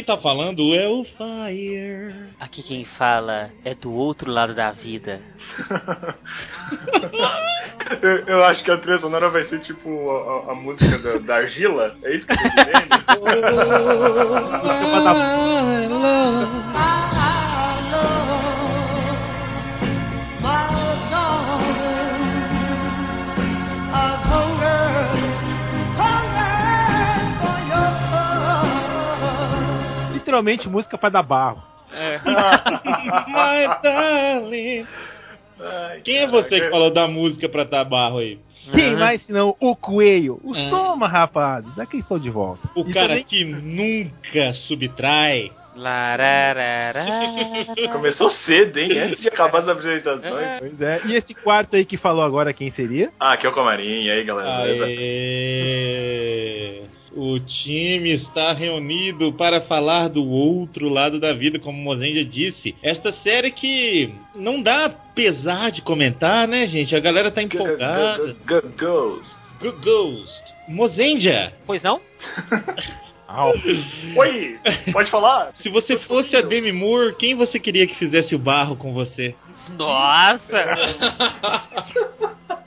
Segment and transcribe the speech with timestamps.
[0.00, 2.14] quem tá falando é o Fire.
[2.40, 5.20] Aqui quem fala é do outro lado da vida.
[8.00, 11.36] eu, eu, acho que a trilha sonora vai ser tipo a, a música da, da,
[11.36, 11.94] argila.
[12.02, 12.70] É isso que eu tô dizendo?
[30.30, 31.60] literalmente música para dar barro.
[31.92, 32.18] É.
[32.18, 34.86] My darling.
[35.60, 38.38] Ai, Quem é você que falou da música pra dar barro aí?
[38.72, 39.00] Quem uhum.
[39.00, 40.38] mais senão o Coelho?
[40.44, 40.70] O uhum.
[40.70, 41.76] Soma, rapazes.
[41.78, 42.60] Aqui estou de volta.
[42.76, 43.24] O e cara também...
[43.24, 45.50] que nunca subtrai.
[47.92, 48.98] Começou cedo, hein?
[48.98, 50.46] Antes de acabar as apresentações.
[50.46, 50.58] É.
[50.58, 51.00] Pois é.
[51.06, 53.10] E esse quarto aí que falou agora, quem seria?
[53.18, 54.04] Ah, aqui é o Comarim.
[54.04, 54.62] E aí, galera?
[54.62, 54.86] Beleza?
[57.12, 62.74] O time está reunido para falar do outro lado da vida, como o Mozenja disse.
[62.82, 66.94] Esta série que não dá pesar de comentar, né, gente?
[66.94, 68.36] A galera tá empolgada.
[68.46, 69.36] Ghost.
[69.82, 70.42] Ghost.
[70.68, 71.52] Mozenja.
[71.66, 72.00] Pois não?
[74.16, 74.58] Oi,
[74.92, 75.52] pode falar?
[75.62, 79.36] Se você fosse a Demi Moore, quem você queria que fizesse o barro com você?
[79.76, 80.58] Nossa!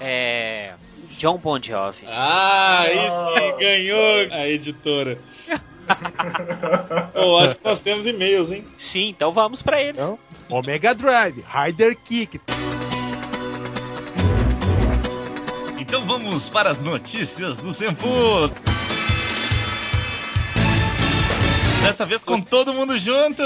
[0.00, 0.72] é.
[1.18, 2.04] John Bon Jovi.
[2.06, 5.18] Ah, isso ganhou a editora.
[7.14, 8.64] oh, acho que nós temos e-mails, hein?
[8.92, 9.94] Sim, então vamos para eles.
[9.94, 10.18] Então,
[10.50, 12.40] Omega Drive, Rider Kick.
[15.78, 18.48] Então vamos para as notícias do Senpu.
[21.82, 23.42] Dessa vez com todo mundo junto.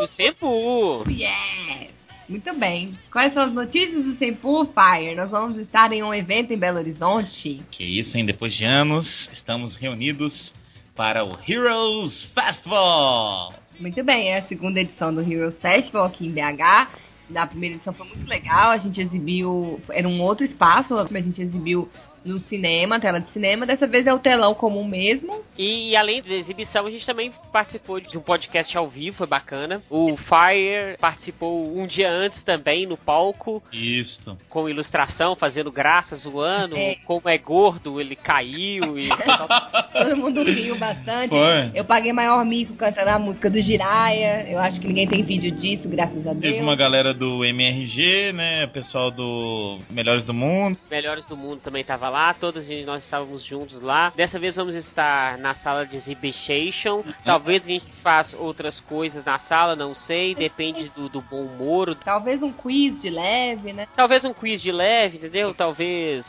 [0.00, 1.04] O Senpu.
[1.08, 1.99] Yeah.
[2.30, 2.96] Muito bem.
[3.10, 5.16] Quais são as notícias do Sempur Fire?
[5.16, 7.56] Nós vamos estar em um evento em Belo Horizonte.
[7.72, 8.24] Que isso, hein?
[8.24, 10.54] Depois de anos, estamos reunidos
[10.94, 13.52] para o Heroes Festival.
[13.80, 16.92] Muito bem, é a segunda edição do Heroes Festival aqui em BH.
[17.28, 21.42] Na primeira edição foi muito legal, a gente exibiu, era um outro espaço, a gente
[21.42, 21.88] exibiu
[22.24, 23.66] no cinema, tela de cinema.
[23.66, 25.42] Dessa vez é o telão comum mesmo.
[25.56, 29.80] E, além da exibição, a gente também participou de um podcast ao vivo, foi bacana.
[29.90, 33.62] O Fire participou um dia antes também no palco.
[33.72, 34.36] Isso.
[34.48, 36.76] Com ilustração, fazendo graça, zoando.
[36.76, 36.96] É.
[37.04, 39.08] Como é gordo, ele caiu e.
[39.92, 41.30] Todo mundo riu bastante.
[41.30, 41.70] Foi.
[41.74, 44.46] Eu paguei maior mico cantando a música do Jiraya.
[44.48, 46.40] Eu acho que ninguém tem vídeo disso, graças a Deus.
[46.40, 48.66] Teve uma galera do MRG, né?
[48.66, 50.78] Pessoal do Melhores do Mundo.
[50.90, 54.12] Melhores do Mundo também tava lá, todos nós estávamos juntos lá.
[54.14, 57.02] Dessa vez vamos estar na sala de exhibition.
[57.24, 61.96] Talvez a gente faça outras coisas na sala, não sei, depende do, do bom humor.
[62.04, 63.86] Talvez um quiz de leve, né?
[63.96, 65.54] Talvez um quiz de leve, entendeu?
[65.54, 66.26] Talvez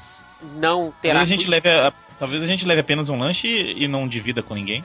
[0.55, 1.19] não terá.
[1.19, 4.41] Talvez a gente leve, a, talvez a gente leve apenas um lanche e não divida
[4.41, 4.83] com ninguém.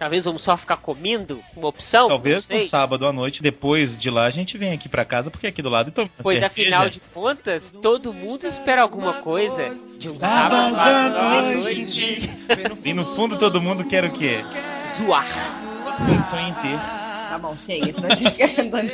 [0.00, 1.44] Talvez vamos só ficar comendo?
[1.54, 2.08] Uma opção?
[2.08, 5.46] Talvez no sábado à noite, depois de lá, a gente vem aqui pra casa, porque
[5.46, 6.08] é aqui do lado então.
[6.22, 9.68] Pois afinal de contas, todo mundo espera alguma coisa
[9.98, 12.30] de um sábado à noite.
[12.82, 14.38] e no fundo todo mundo quer o quê?
[14.96, 15.26] Zoar.
[16.00, 16.78] Um sonho em ter.
[17.28, 18.90] Tá bom, chega, isso vai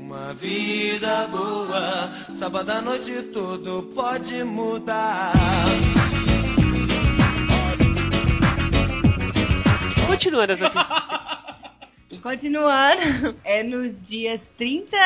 [0.00, 5.32] Uma vida boa, sábado à noite tudo pode mudar.
[10.24, 10.86] Continuando as notícias.
[12.22, 14.96] Continuando, é nos dias 30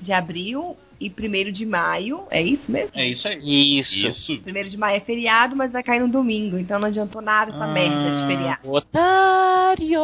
[0.00, 2.24] de abril e 1 de maio.
[2.30, 2.90] É isso mesmo?
[2.94, 3.80] É isso aí.
[3.80, 4.06] Isso.
[4.06, 4.32] isso.
[4.46, 7.64] 1 de maio é feriado, mas vai cair no domingo, então não adiantou nada essa
[7.64, 8.70] ah, merda de feriado.
[8.70, 10.00] Otário!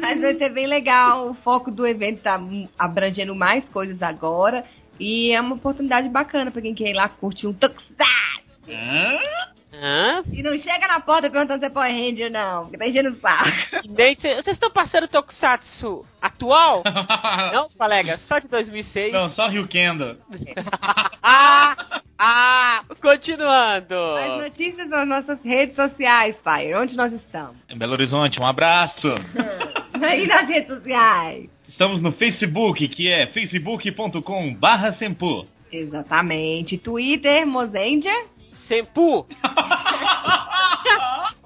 [0.00, 1.30] Mas vai ser bem legal.
[1.30, 2.40] O foco do evento tá
[2.78, 4.64] abrangendo mais coisas agora.
[4.98, 8.31] E é uma oportunidade bacana pra quem quer ir lá curtir um Tokusatsu.
[8.68, 10.22] Hã?
[10.30, 13.20] E não chega na porta perguntando se é Power Ranger, não, porque tá enchendo o
[13.20, 13.50] saco.
[13.88, 16.82] Vocês estão passando Tokusatsu atual?
[17.52, 19.12] não, colega, só de 2006.
[19.12, 20.18] Não, só Rio Kendo.
[21.22, 21.76] ah,
[22.18, 23.94] ah, continuando.
[23.94, 27.56] As notícias nas nossas redes sociais, Fire, onde nós estamos?
[27.68, 29.08] Em Belo Horizonte, um abraço.
[29.96, 31.50] e nas redes sociais?
[31.66, 34.94] Estamos no Facebook, que é facebook.com barra
[35.72, 36.76] Exatamente.
[36.76, 38.32] Twitter, Mozenger.
[38.68, 39.26] Sempu!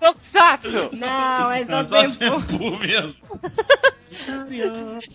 [0.01, 0.91] Tokusatsu!
[0.93, 3.15] Não, é só, é só Sempu mesmo.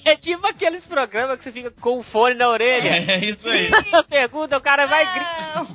[0.06, 2.90] é tipo aqueles programas que você fica com o fone na orelha.
[3.12, 3.70] É, isso aí.
[4.10, 5.68] pergunta, o cara vai gritar.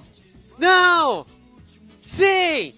[0.58, 1.24] Não!
[2.16, 2.74] Sim!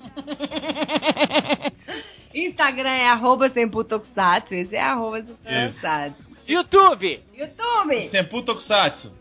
[2.34, 4.54] Instagram é arroba Sempu Tokusatsu.
[4.54, 6.28] Esse é arroba Tokusatsu.
[6.46, 7.20] YouTube!
[7.34, 8.08] YouTube!
[8.10, 9.12] Sempu Tokusatsu.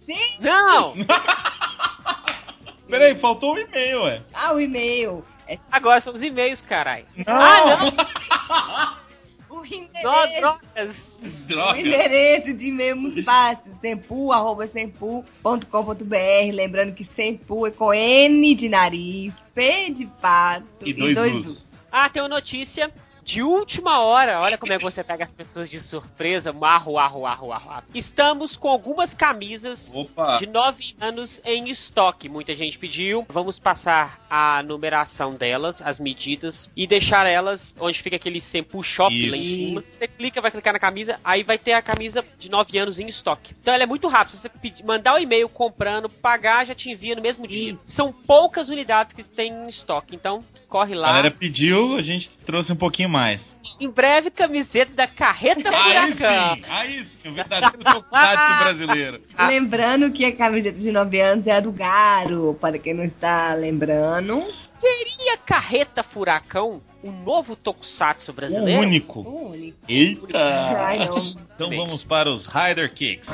[0.00, 0.36] Sim?
[0.40, 0.94] Não!
[2.92, 4.20] Peraí, faltou o e-mail, ué.
[4.34, 5.24] Ah, o e-mail.
[5.48, 5.58] É...
[5.70, 7.06] Agora são os e-mails, caralho.
[7.26, 9.02] Ah, não!
[10.02, 10.96] Só endereço, drogas.
[11.22, 11.80] o Droga.
[11.80, 13.72] endereço de e-mail é muito fácil.
[13.80, 16.52] Sempu, arroba sempu.com.br.
[16.52, 21.68] Lembrando que sempu é com N de nariz, P de pato E dois U's.
[21.90, 22.92] Ah, tem uma notícia
[23.24, 24.40] de última hora.
[24.40, 26.52] Olha como é que você pega as pessoas de surpresa.
[26.52, 27.70] Marro, arro, arro, arro.
[27.70, 27.84] arro.
[27.94, 30.38] Estamos com algumas camisas Opa.
[30.38, 32.28] de 9 anos em estoque.
[32.28, 33.24] Muita gente pediu.
[33.28, 39.14] Vamos passar a numeração delas, as medidas, e deixar elas onde fica aquele Sempu Shop
[39.30, 39.80] lá em cima.
[39.82, 43.06] Você clica, vai clicar na camisa, aí vai ter a camisa de 9 anos em
[43.08, 43.54] estoque.
[43.60, 44.36] Então ela é muito rápida.
[44.36, 47.76] Se você pedir- mandar o e-mail comprando, pagar, já te envia no mesmo dia.
[47.94, 50.14] São poucas unidades que tem em estoque.
[50.16, 51.06] Então, corre A lá.
[51.08, 53.40] galera pediu, a gente trouxe um pouquinho mais.
[53.78, 56.56] Em breve, camiseta da Carreta Aí Furacão.
[56.56, 59.20] sim, aí sim, o verdadeiro brasileiro.
[59.46, 63.54] Lembrando que a camiseta de 9 anos é a do Garo, para quem não está
[63.54, 64.42] lembrando.
[64.80, 68.80] Seria Carreta Furacão o novo Tokusatsu O brasileiro?
[68.82, 69.20] único.
[69.20, 69.78] O único.
[69.88, 70.38] Eita!
[70.38, 70.98] Ai.
[71.54, 73.28] Então vamos para os Rider Kicks.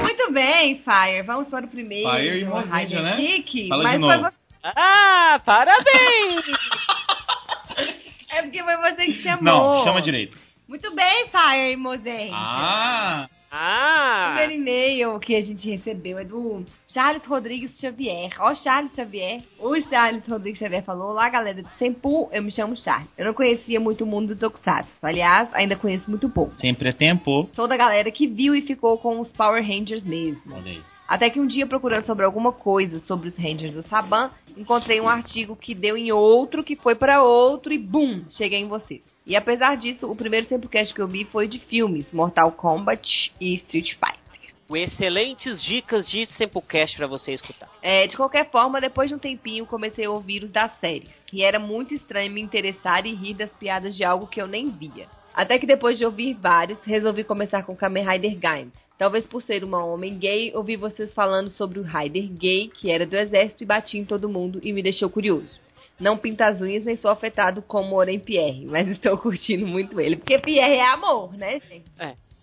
[0.00, 1.22] Muito bem, Fire.
[1.26, 2.10] Vamos para o primeiro.
[2.10, 3.16] Fire e Rider né?
[3.16, 3.68] Kick.
[3.68, 4.22] Fala Mas de novo.
[4.22, 4.32] você-
[4.64, 6.44] Ah, parabéns!
[8.28, 9.42] É porque foi você que chamou.
[9.78, 10.36] Não, chama direito.
[10.68, 12.30] Muito bem, Fire e Mozen.
[12.34, 13.28] Ah!
[13.46, 18.30] O Ah, primeiro e-mail que a gente recebeu é do Charles Rodrigues Xavier.
[18.40, 19.40] Ó, Charles Xavier.
[19.58, 23.08] O Charles Rodrigues Xavier falou: Olá, galera de Sempu, eu me chamo Charles.
[23.16, 24.90] Eu não conhecia muito o mundo do Tokusatsu.
[25.00, 26.54] Aliás, ainda conheço muito pouco.
[26.56, 27.48] Sempre é tempo.
[27.54, 30.54] Toda a galera que viu e ficou com os Power Rangers mesmo.
[30.54, 30.82] Olha aí.
[31.08, 35.08] Até que um dia, procurando sobre alguma coisa sobre os Rangers do Saban, encontrei um
[35.08, 39.02] artigo que deu em outro, que foi para outro e bum, cheguei em vocês.
[39.26, 43.56] E apesar disso, o primeiro Sempocast que eu vi foi de filmes, Mortal Kombat e
[43.56, 44.54] Street Fighter.
[44.72, 47.68] excelentes dicas de Sempocast pra você escutar.
[47.82, 51.10] É, de qualquer forma, depois de um tempinho, comecei a ouvir os das séries.
[51.32, 54.70] E era muito estranho me interessar e rir das piadas de algo que eu nem
[54.70, 55.08] via.
[55.34, 58.70] Até que depois de ouvir vários, resolvi começar com Kamen Rider Gaim.
[58.96, 63.04] Talvez por ser uma homem gay, ouvi vocês falando sobre o Rider gay, que era
[63.04, 65.65] do exército e batia em todo mundo e me deixou curioso.
[65.98, 70.16] Não pinta as unhas nem sou afetado como Oren Pierre, mas estou curtindo muito ele.
[70.16, 71.90] Porque Pierre é amor, né, gente?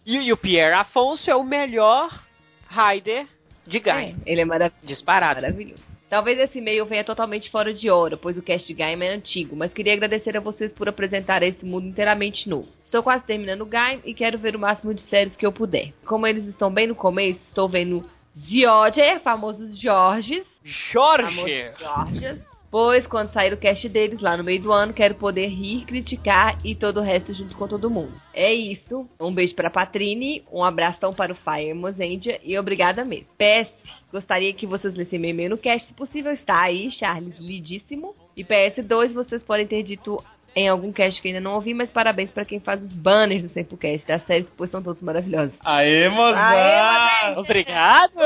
[0.05, 2.09] E, e o Pierre Afonso é o melhor
[2.69, 3.27] Rider
[3.65, 4.15] de Gaia.
[4.25, 4.87] É, ele é maravilhoso.
[4.87, 5.41] Disparado.
[5.41, 5.93] Maravilhoso.
[6.09, 9.73] Talvez esse e-mail venha totalmente fora de hora, pois o cast Gaim é antigo, mas
[9.73, 12.67] queria agradecer a vocês por apresentar esse mundo inteiramente novo.
[12.85, 15.91] Estou quase terminando o Gaim e quero ver o máximo de séries que eu puder.
[16.05, 20.45] Como eles estão bem no começo, estou vendo George, famosos Georges,
[20.91, 21.35] Jorge!
[21.35, 22.41] famosos Georges,
[22.73, 26.57] pois quando sair o cast deles lá no meio do ano, quero poder rir, criticar
[26.65, 28.19] e todo o resto junto com todo mundo.
[28.33, 29.07] É isso.
[29.19, 33.27] Um beijo para Patrine, um abração para o Fire Mozendia e obrigada mesmo.
[33.37, 33.71] PS,
[34.11, 38.15] gostaria que vocês lessem meu e-mail no cast, se possível está aí, Charles, lidíssimo.
[38.35, 40.23] E PS2, vocês podem ter dito
[40.55, 43.49] em algum cast que ainda não ouvi, mas parabéns para quem faz os banners do
[43.49, 45.53] Sempocast das séries, pois são todos maravilhosos.
[45.65, 46.35] Aê, Mozart!
[47.25, 48.19] Aê, Obrigado!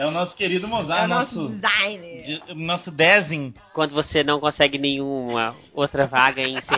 [0.00, 2.22] É o nosso querido É Mozart, o nosso nosso, designer.
[2.24, 3.52] de- nosso desenho.
[3.74, 6.68] Quando você não consegue nenhuma outra vaga em assim,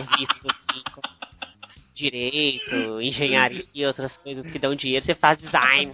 [0.93, 1.18] como
[1.99, 5.91] direito, engenharia e outras coisas que dão dinheiro, você faz design.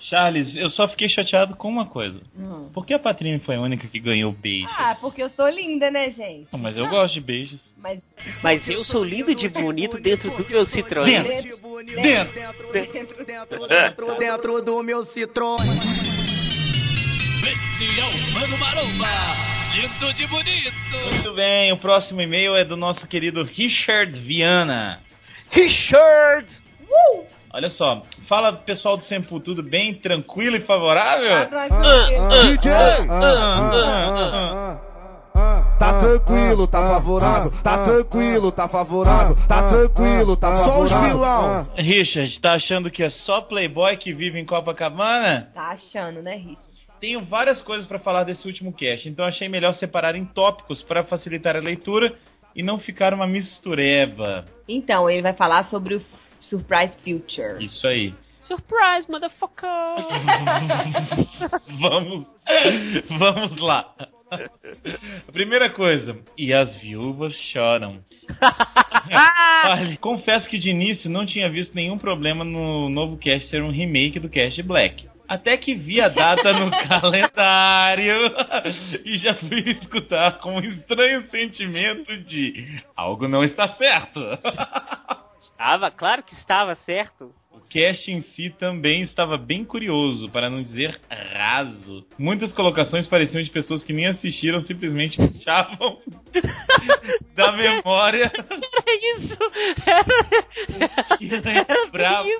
[0.00, 2.20] Charles, eu só fiquei chateado com uma coisa.
[2.36, 2.70] Hum.
[2.72, 4.70] Por que a Patrine foi a única que ganhou beijos?
[4.76, 6.48] Ah, porque eu sou linda, né, gente?
[6.52, 7.74] Não, Mas eu gosto de beijos.
[7.76, 8.00] Mas
[8.42, 11.22] Mas eu sou lindo de bonito dentro do meu Citroën.
[11.22, 11.56] Dentro.
[11.86, 12.72] Dentro.
[12.72, 16.06] Dentro, dentro, dentro, dentro do meu Citroën.
[17.46, 20.72] Esse é o Mano Maromba, lindo de bonito.
[21.12, 25.00] Muito bem, o próximo e-mail é do nosso querido Richard Viana.
[25.50, 26.46] Richard!
[27.52, 29.94] Olha só, fala pessoal do Sempu, tudo bem?
[29.94, 31.46] Tranquilo e favorável?
[32.42, 32.72] DJ!
[35.78, 37.52] Tá tranquilo, tá favorável.
[37.62, 39.36] Tá tranquilo, tá favorável.
[39.46, 40.88] Tá tranquilo, tá favorável.
[40.88, 41.68] Só os vilão.
[41.76, 45.50] Richard, tá achando que é só playboy que vive em Copacabana?
[45.54, 46.65] Tá achando, né, Rich?
[47.06, 51.04] Tenho várias coisas pra falar desse último cast, então achei melhor separar em tópicos para
[51.04, 52.12] facilitar a leitura
[52.52, 54.44] e não ficar uma mistureba.
[54.68, 56.04] Então, ele vai falar sobre o
[56.40, 57.64] Surprise Future.
[57.64, 58.12] Isso aí.
[58.40, 59.70] Surprise, motherfucker!
[61.78, 62.26] Vamos,
[63.08, 63.94] vamos lá.
[65.28, 68.00] A primeira coisa, e as viúvas choram.
[70.00, 74.18] Confesso que de início não tinha visto nenhum problema no novo cast ser um remake
[74.18, 75.06] do cast Black.
[75.28, 78.14] Até que vi a data no calendário
[79.04, 84.20] e já fui escutar com um estranho sentimento de algo não está certo.
[85.38, 87.32] Estava, claro que estava certo.
[87.50, 92.06] O cast em si também estava bem curioso, para não dizer raso.
[92.18, 95.98] Muitas colocações pareciam de pessoas que nem assistiram, simplesmente puxavam
[97.34, 99.38] da memória Era isso!
[101.10, 102.30] o que lembravam,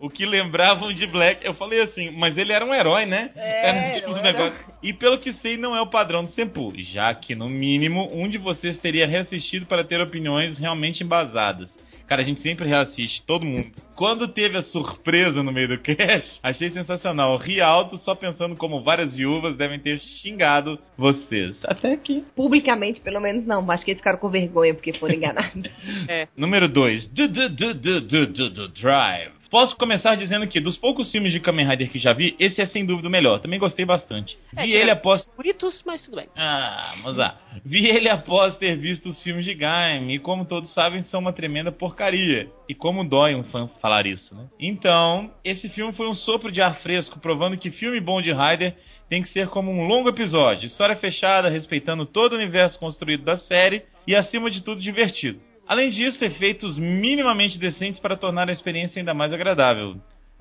[0.00, 1.44] o que lembravam de Black.
[1.44, 3.30] Eu falei assim, mas ele era um herói, né?
[3.36, 4.32] É, era um tipo de não era.
[4.32, 4.66] negócio.
[4.82, 8.28] E pelo que sei, não é o padrão do Senpu, já que no mínimo um
[8.28, 11.74] de vocês teria reassistido para ter opiniões realmente embasadas.
[12.06, 13.66] Cara, a gente sempre reassiste, todo mundo.
[13.96, 17.36] Quando teve a surpresa no meio do cast, achei sensacional.
[17.36, 21.58] Ri alto só pensando como várias viúvas devem ter xingado vocês.
[21.64, 22.24] Até aqui.
[22.36, 23.68] Publicamente, pelo menos não.
[23.70, 25.62] Acho que eles ficaram com vergonha porque foram enganados.
[26.36, 27.08] Número 2.
[27.08, 29.35] Drive.
[29.50, 32.66] Posso começar dizendo que, dos poucos filmes de Kamen Rider que já vi, esse é
[32.66, 33.40] sem dúvida o melhor.
[33.40, 34.36] Também gostei bastante.
[34.56, 35.28] É, Vi ele após.
[35.36, 36.26] Bonitos, mas tudo bem.
[36.36, 37.38] Ah, vamos lá.
[37.64, 41.32] Vi ele após ter visto os filmes de Gaim, e como todos sabem, são uma
[41.32, 42.48] tremenda porcaria.
[42.68, 44.46] E como dói um fã falar isso, né?
[44.58, 48.74] Então, esse filme foi um sopro de ar fresco, provando que filme bom de Rider
[49.08, 53.36] tem que ser como um longo episódio, história fechada, respeitando todo o universo construído da
[53.38, 55.40] série e, acima de tudo, divertido.
[55.66, 59.96] Além disso, efeitos minimamente decentes para tornar a experiência ainda mais agradável.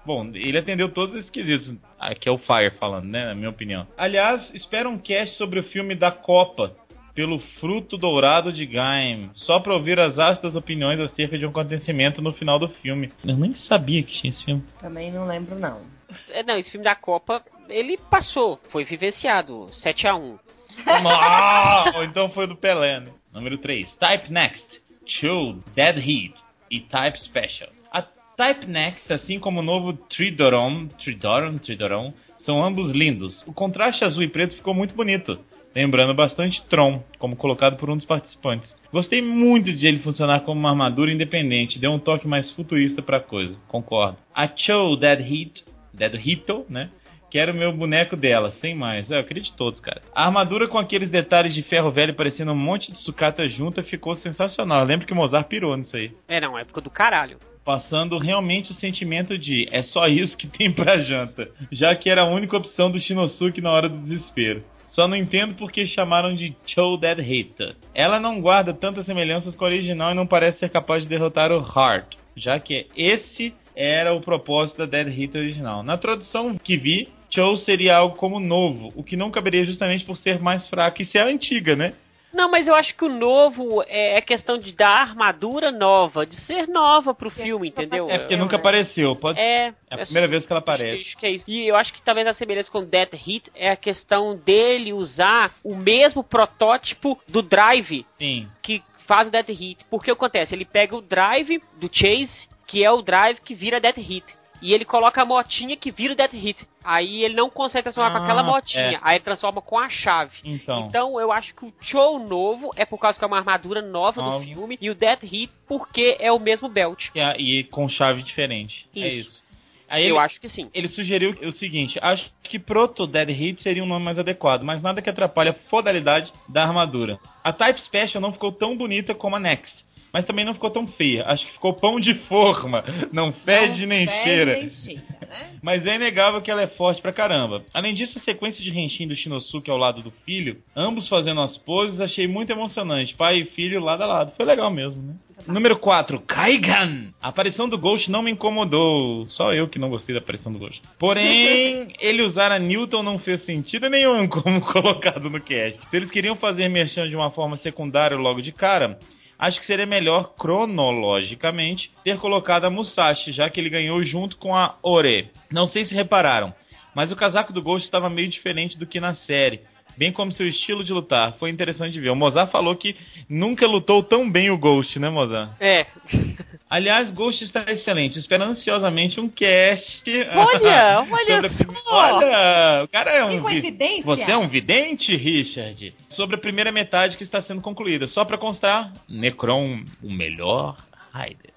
[0.05, 1.75] Bom, ele atendeu todos esses quesitos.
[1.99, 3.25] Aqui é o Fire falando, né?
[3.25, 3.87] Na minha opinião.
[3.97, 6.75] Aliás, espero um cast sobre o filme da Copa.
[7.15, 9.31] Pelo fruto dourado de Gaim.
[9.33, 13.09] Só pra ouvir as ácidas opiniões acerca de um acontecimento no final do filme.
[13.25, 14.63] Eu nem sabia que tinha esse filme.
[14.79, 15.81] Também não lembro, não.
[16.29, 20.39] É, não, esse filme da Copa, ele passou, foi vivenciado, 7x1.
[20.85, 23.11] Ah, ou então foi do Pelé, né?
[23.33, 23.95] Número 3.
[23.95, 24.84] Type Next.
[25.05, 26.33] Chill, Dead Heat
[26.69, 27.69] e Type Special.
[27.91, 33.43] A Type Next, assim como o novo Tridoron, Tridoron, Tridoron, são ambos lindos.
[33.47, 35.39] O contraste azul e preto ficou muito bonito,
[35.75, 38.75] lembrando bastante Tron, como colocado por um dos participantes.
[38.91, 43.19] Gostei muito de ele funcionar como uma armadura independente, deu um toque mais futurista pra
[43.19, 44.17] coisa, concordo.
[44.33, 46.89] A Cho Dead Heat, Dead Hito, né?
[47.35, 49.11] Quero meu boneco dela, sem mais.
[49.11, 49.99] É, eu de todos, cara.
[50.15, 54.15] A armadura com aqueles detalhes de ferro velho parecendo um monte de sucata junta ficou
[54.15, 54.79] sensacional.
[54.79, 56.13] Eu lembro que o Mozart pirou nisso aí.
[56.29, 57.37] É, não, época do caralho.
[57.65, 62.21] Passando realmente o sentimento de é só isso que tem pra janta, já que era
[62.21, 64.63] a única opção do Shinosuke na hora do desespero.
[64.87, 67.75] Só não entendo porque chamaram de Cho Dead Hita.
[67.93, 71.51] Ela não guarda tantas semelhanças com a original e não parece ser capaz de derrotar
[71.51, 75.83] o Heart, já que esse era o propósito da Dead Hit original.
[75.83, 80.17] Na tradução que vi, Cho seria algo como novo, o que não caberia justamente por
[80.17, 81.93] ser mais fraco e ser a antiga, né?
[82.33, 86.35] Não, mas eu acho que o novo é é questão de dar armadura nova, de
[86.41, 88.09] ser nova pro filme, entendeu?
[88.09, 91.01] É porque nunca apareceu, pode É, É a primeira vez que ela aparece.
[91.01, 91.45] acho que é isso.
[91.47, 95.53] E eu acho que talvez a semelhança com Death Hit é a questão dele usar
[95.63, 98.47] o mesmo protótipo do Drive Sim.
[98.61, 99.85] que faz o Death Hit.
[99.89, 100.53] Porque acontece?
[100.53, 104.25] Ele pega o Drive do Chase, que é o Drive que vira Death Hit.
[104.61, 106.57] E ele coloca a motinha que vira o Death Hit.
[106.83, 108.83] Aí ele não consegue transformar com Ah, aquela motinha.
[108.93, 108.99] é.
[109.01, 110.35] Aí ele transforma com a chave.
[110.43, 110.85] Então.
[110.87, 114.21] Então eu acho que o Cho novo é por causa que é uma armadura nova
[114.21, 114.77] do filme.
[114.81, 117.09] E o Death Hit porque é o mesmo belt.
[117.37, 118.87] E, com chave diferente.
[118.95, 119.29] É Isso.
[119.29, 119.45] isso.
[119.87, 120.67] Aí eu ele, acho que sim.
[120.73, 124.81] ele sugeriu o seguinte: acho que Proto Dead Hit seria um nome mais adequado, mas
[124.81, 127.19] nada que atrapalhe a fodalidade da armadura.
[127.43, 129.85] A Type Special não ficou tão bonita como a Next,
[130.15, 131.25] mas também não ficou tão feia.
[131.25, 134.53] Acho que ficou pão de forma, não fede Não nem fede cheira.
[134.53, 135.49] nem cheira, né?
[135.61, 137.63] Mas é inegável que ela é forte pra caramba.
[137.73, 141.57] Além disso, a sequência de Henshin do Shinosuke ao lado do filho, ambos fazendo as
[141.57, 143.13] poses, achei muito emocionante.
[143.13, 144.31] Pai e filho lado a lado.
[144.37, 145.15] Foi legal mesmo, né?
[145.47, 147.09] Número 4, Kaigan.
[147.21, 149.27] A aparição do Ghost não me incomodou.
[149.31, 150.81] Só eu que não gostei da aparição do Ghost.
[150.97, 155.89] Porém, ele usar a Newton não fez sentido nenhum, como colocado no cast.
[155.89, 158.97] Se eles queriam fazer merchan de uma forma secundária logo de cara,
[159.37, 164.55] acho que seria melhor, cronologicamente, ter colocado a Musashi, já que ele ganhou junto com
[164.55, 165.29] a Ore.
[165.51, 166.53] Não sei se repararam,
[166.95, 169.61] mas o casaco do Ghost estava meio diferente do que na série.
[169.97, 171.37] Bem como seu estilo de lutar.
[171.39, 172.09] Foi interessante de ver.
[172.09, 172.95] O Mozart falou que
[173.29, 175.51] nunca lutou tão bem o Ghost, né, Mozart?
[175.61, 175.85] É.
[176.69, 178.19] Aliás, Ghost está excelente.
[178.19, 180.03] Espero ansiosamente um cast.
[180.33, 181.89] Olha, olha sobre só.
[181.95, 183.37] Olha, o cara é um.
[183.37, 184.03] vi- coincidência.
[184.03, 185.93] Você é um vidente, Richard?
[186.09, 188.05] Sobre a primeira metade que está sendo concluída.
[188.07, 190.75] Só pra constar, Necron, o melhor
[191.13, 191.51] Raider.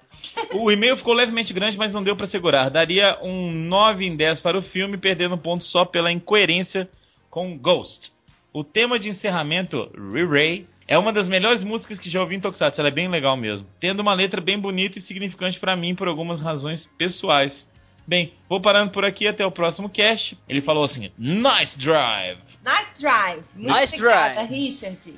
[0.53, 2.69] O e-mail ficou levemente grande, mas não deu pra segurar.
[2.69, 6.87] Daria um 9 em 10 para o filme, perdendo ponto só pela incoerência
[7.29, 8.11] com Ghost.
[8.53, 12.79] O tema de encerramento, Re-Ray, é uma das melhores músicas que já ouvi em Tokusatsu.
[12.81, 13.67] Ela é bem legal mesmo.
[13.79, 17.67] Tendo uma letra bem bonita e significante pra mim por algumas razões pessoais.
[18.07, 20.35] Bem, vou parando por aqui até o próximo cast.
[20.47, 22.39] Ele falou assim: Nice drive!
[22.65, 23.43] Nice drive.
[23.55, 24.49] Muito Nice obrigada, drive.
[24.49, 25.13] Richard.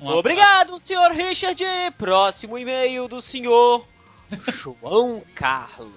[0.00, 0.08] Um.
[0.10, 1.64] Obrigado, senhor Richard.
[1.98, 3.84] Próximo e-mail do senhor
[4.62, 5.90] João Carlos.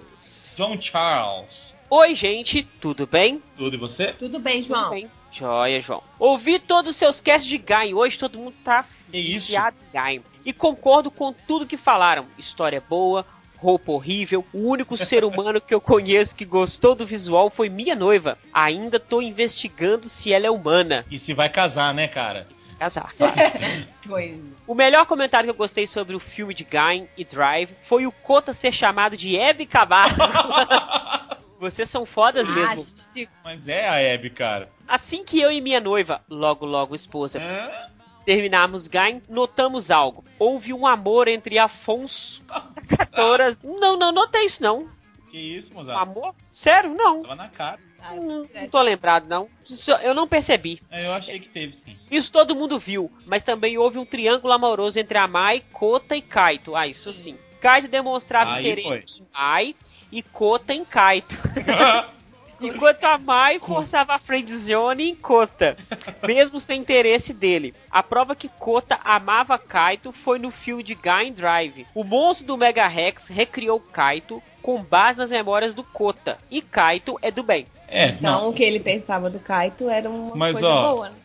[0.56, 1.74] João Charles.
[1.88, 3.40] Oi, gente, tudo bem?
[3.56, 4.12] Tudo e você?
[4.14, 4.90] Tudo bem, Tudo João?
[4.90, 5.10] bem.
[5.32, 6.02] Joia, João.
[6.18, 7.94] Ouvi todos os seus casts de Gain.
[7.94, 10.22] Hoje todo mundo tá viciado em Gain.
[10.44, 12.26] E concordo com tudo que falaram.
[12.38, 13.24] História boa,
[13.58, 14.44] roupa horrível.
[14.52, 18.36] O único ser humano que eu conheço que gostou do visual foi minha noiva.
[18.52, 21.04] Ainda tô investigando se ela é humana.
[21.10, 22.46] E se vai casar, né, cara?
[22.78, 23.34] Casar, claro.
[24.66, 28.12] O melhor comentário que eu gostei sobre o filme de Gain e Drive foi o
[28.12, 30.20] Kota ser chamado de Hebe Camargo.
[31.60, 32.82] Vocês são fodas mesmo.
[33.14, 34.68] Acho Mas é a Abby, cara.
[34.88, 37.90] Assim que eu e minha noiva, logo logo esposa, É?
[38.24, 40.24] terminamos Gain, notamos algo.
[40.38, 42.42] Houve um amor entre Afonso
[42.88, 43.58] Catoras.
[43.64, 44.88] Não, não notei isso não.
[45.30, 46.08] Que isso, Um Mozart?
[46.08, 46.34] amor?
[46.54, 46.94] Sério?
[46.94, 47.22] Não.
[47.22, 47.78] Tava na cara.
[48.16, 49.48] Não, não tô lembrado não.
[49.68, 50.80] Isso Eu não percebi.
[50.90, 51.96] É, Eu achei que teve, sim.
[52.10, 56.22] Isso todo mundo viu, mas também houve um triângulo amoroso entre a Mai, Kota e
[56.22, 56.74] Kaito.
[56.74, 57.36] Ah, isso sim.
[57.60, 59.74] Kaito demonstrava Aí interesse em Mai
[60.12, 61.34] e Kota em Kaito.
[62.60, 65.74] Enquanto a Mai forçava a friendzone em Kota,
[66.22, 67.74] mesmo sem interesse dele.
[67.90, 71.86] A prova que Kota amava Kaito foi no filme de Gain Drive.
[71.94, 77.16] O monstro do Mega Rex recriou Kaito com base nas memórias do Kota, e Kaito
[77.22, 77.66] é do bem.
[77.88, 78.50] É, Então, não.
[78.50, 81.08] o que ele pensava do Kaito era uma Mas, coisa ó, boa.
[81.08, 81.16] né?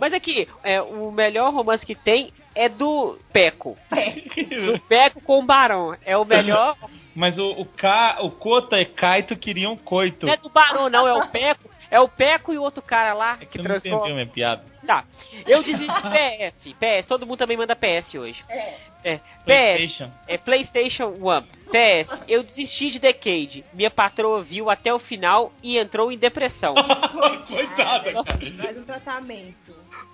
[0.00, 3.76] Mas aqui, é, o melhor romance que tem é do Peco.
[3.90, 5.94] Do Peco com o Barão.
[6.04, 6.76] É o melhor.
[7.18, 10.24] Mas o, o, Ka, o Kota e Kaito queriam coito.
[10.24, 11.68] Não é do Barão, não, é o Peco.
[11.90, 14.14] É o Peco e o outro cara lá que Eu não entendi transforma.
[14.14, 14.64] minha piada.
[14.86, 15.04] Tá.
[15.46, 16.74] Eu desisti PS.
[16.78, 17.08] PS.
[17.08, 18.44] Todo mundo também manda PS hoje.
[18.48, 18.74] É.
[19.16, 19.22] PS.
[19.44, 20.10] PlayStation.
[20.28, 21.46] É PlayStation One.
[21.66, 22.22] PS.
[22.28, 23.64] Eu desisti de Decade.
[23.72, 26.74] Minha patroa viu até o final e entrou em depressão.
[27.48, 28.38] Coitada, cara.
[28.62, 29.67] Faz um tratamento.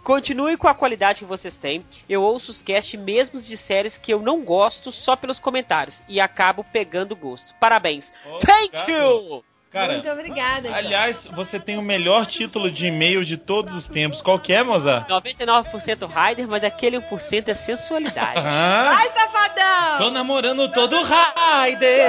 [0.04, 1.82] Continue com a qualidade que vocês têm.
[2.08, 6.20] Eu ouço os cast mesmo de séries que eu não gosto só pelos comentários e
[6.20, 7.54] acabo pegando gosto.
[7.58, 8.04] Parabéns.
[8.44, 8.90] Thank Obrigado.
[8.90, 9.44] you!
[9.74, 10.60] Muito Cara, obrigada.
[10.68, 10.74] João.
[10.74, 14.20] aliás, você tem o melhor título de e-mail de todos os tempos.
[14.22, 15.08] Qual que é, Mozart?
[15.08, 18.38] 99% Rider, mas aquele 1% é sensualidade.
[18.38, 19.98] Ah, Ai, safadão!
[19.98, 22.06] tô namorando todo Raider.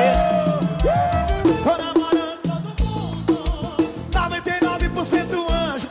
[1.64, 4.12] Tô namorando todo mundo.
[4.12, 5.88] 99% anjo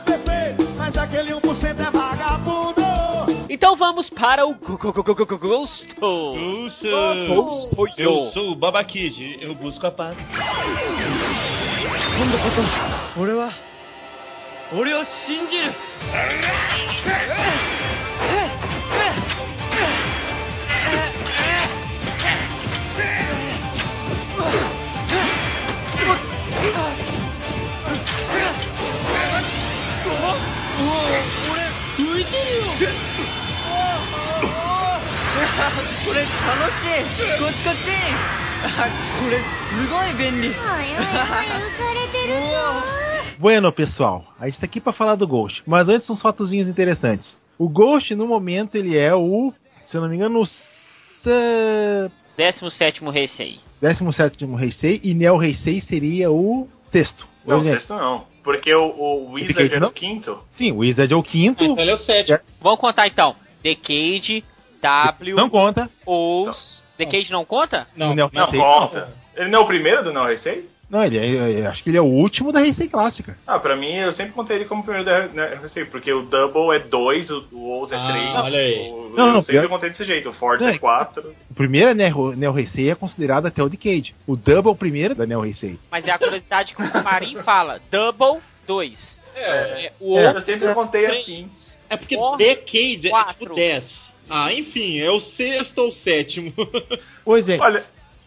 [0.84, 2.80] mas aquele 1% é vagabundo.
[3.48, 5.86] Então vamos para o Gu- Gu- Gu- Gu- Gu- Gu- Gosto.
[6.36, 8.00] Eu sou, Gosto.
[8.00, 9.38] eu sou o Babakid.
[9.40, 10.16] Eu busco a paz.
[13.16, 13.50] 俺は
[14.72, 15.72] 俺を信じる
[31.98, 32.90] 浮いてるよ
[36.06, 36.86] これ楽しい
[37.38, 37.90] こっちこっち
[38.62, 38.88] あ
[39.22, 40.50] これすごい便利
[43.38, 47.26] Bueno, pessoal, a gente tá aqui pra falar do Ghost, mas antes uns fatozinhos interessantes.
[47.58, 49.50] O Ghost, no momento, ele é o,
[49.86, 50.52] se eu não me engano, o se-
[52.36, 53.58] 17 Heisei.
[53.80, 57.26] 17 Heisei e Neo Heisei seria o sexto.
[57.46, 58.26] Não, Hoje é- sexto não.
[58.45, 59.87] Porque o, o Wizard Decade, é não?
[59.87, 60.39] o quinto.
[60.55, 61.63] Sim, o Wizard é o quinto.
[61.63, 62.37] Então ele é o sétimo.
[62.61, 63.35] Vamos contar então.
[63.63, 64.43] Decade,
[64.79, 65.89] W, Não conta.
[66.05, 66.83] Os.
[66.95, 67.87] Decade não conta?
[67.95, 68.59] o Neo Não, Heisei.
[68.59, 69.09] conta.
[69.35, 70.69] Ele não é o primeiro do Não Heisei?
[70.89, 73.35] Não, ele é, eu acho que ele é o último da Heisei clássica.
[73.47, 76.21] Ah, pra mim, eu sempre contei ele como o primeiro da Não Heisei, porque o
[76.23, 78.35] Double é 2, o, o Oz é Ah, 3.
[78.35, 78.89] olha aí.
[78.91, 80.29] O, Não, eu não, sempre pior- contei desse jeito.
[80.29, 81.33] O Force Não, é 4.
[81.49, 84.13] O primeiro Neo, Neo Heisei é considerado até o Decade.
[84.27, 85.79] O Double é o primeiro da Neo Heisei.
[85.91, 87.79] Mas é a curiosidade que o Marim fala.
[87.91, 89.19] Double 2.
[89.35, 90.35] É, O É.
[90.35, 91.21] eu sempre contei três.
[91.23, 91.49] assim.
[91.89, 93.39] É porque Porra, Decade é quatro.
[93.39, 93.83] tipo 10.
[94.29, 96.51] Ah, enfim, é o sexto ou sétimo.
[97.23, 97.83] Pois bem, Olha,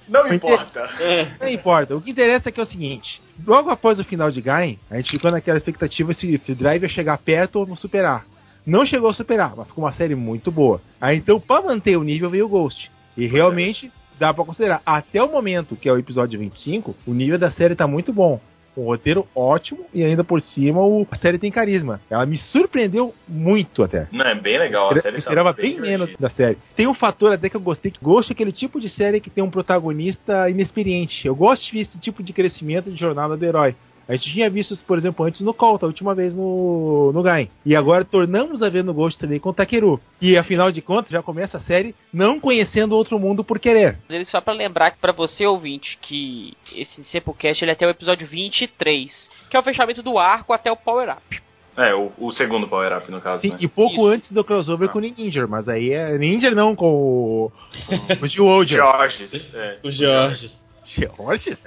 [0.08, 0.80] não importa.
[1.00, 1.28] é.
[1.40, 1.96] não importa.
[1.96, 4.96] O que interessa é que é o seguinte: logo após o final de Gain, a
[4.96, 8.24] gente ficou naquela expectativa se, se o Drive ia chegar perto ou não superar.
[8.66, 10.82] Não chegou a superar, mas ficou uma série muito boa.
[11.00, 12.90] Aí então, pra manter o nível, veio o Ghost.
[13.16, 14.82] E realmente dá pra considerar.
[14.84, 18.40] Até o momento, que é o episódio 25, o nível da série tá muito bom.
[18.78, 22.00] Um roteiro ótimo e ainda por cima o, a série tem carisma.
[22.08, 24.06] Ela me surpreendeu muito até.
[24.12, 24.90] Não, é bem legal.
[24.90, 26.28] A Eu série tá esperava bem menos divertida.
[26.28, 26.58] da série.
[26.76, 29.30] Tem um fator até que eu gostei, que Ghost é aquele tipo de série que
[29.30, 31.26] tem um protagonista inexperiente.
[31.26, 33.74] Eu gosto de ver esse tipo de crescimento de jornada do herói.
[34.08, 37.22] A gente tinha visto isso, por exemplo, antes no Colta, a última vez no, no
[37.22, 37.50] Gain.
[37.64, 40.00] E agora tornamos a ver no Ghost também com o Takeru.
[40.20, 43.98] E afinal de contas, já começa a série não conhecendo outro mundo por querer.
[44.08, 47.90] Ele só pra lembrar que pra você ouvinte que esse Sepulcast ele é até o
[47.90, 51.42] episódio 23, que é o fechamento do arco até o Power Up.
[51.76, 53.58] É, o, o segundo Power Up, no caso, Sim, né?
[53.60, 54.06] e pouco Isso.
[54.06, 57.52] antes do crossover com o Ninja, mas aí é Ninja não com o,
[58.20, 58.78] o Gil Olger.
[58.78, 59.54] Georges.
[59.54, 59.78] É.
[59.84, 60.50] O Jorge.
[60.94, 61.58] Georges?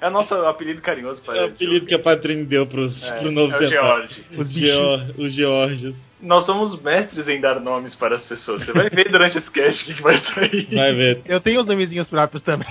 [0.00, 3.30] é nosso apelido carinhoso para É o apelido que a Patrícia deu pros, É, pro
[3.30, 3.68] novo é o.
[3.70, 4.24] George.
[4.36, 5.94] Os Geor- Georges.
[6.20, 8.64] Nós somos mestres em dar nomes para as pessoas.
[8.64, 10.66] Você vai ver durante esse cast o que que vai sair.
[10.72, 11.20] Vai ver.
[11.26, 12.68] Eu tenho os nomezinhos próprios também.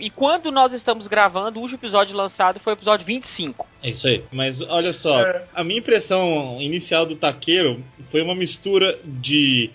[0.00, 3.66] E quando nós estamos gravando, o último episódio lançado foi o episódio 25.
[3.84, 4.24] É isso aí.
[4.32, 5.44] Mas olha só, É.
[5.54, 9.70] a minha impressão inicial do Taqueiro foi uma mistura de.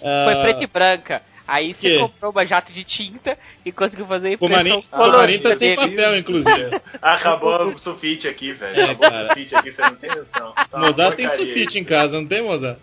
[0.00, 1.20] ah, Foi preto e branca.
[1.48, 4.96] Aí você comprou uma jato de tinta e conseguiu fazer O impressão o Marim tá
[4.98, 6.80] colorida sem papel, inclusive.
[7.00, 8.76] Acabou o sulfite aqui, velho.
[8.78, 9.26] É, Acabou o cara.
[9.28, 10.52] sulfite aqui, você não tem noção.
[10.52, 12.78] Tá Mozart tem sulfite em casa, não tem, Mozart?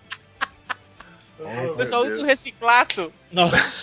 [1.39, 2.39] Oh, O pessoal meu usa o Deus.
[2.39, 3.13] reciclato.
[3.31, 3.73] Nossa.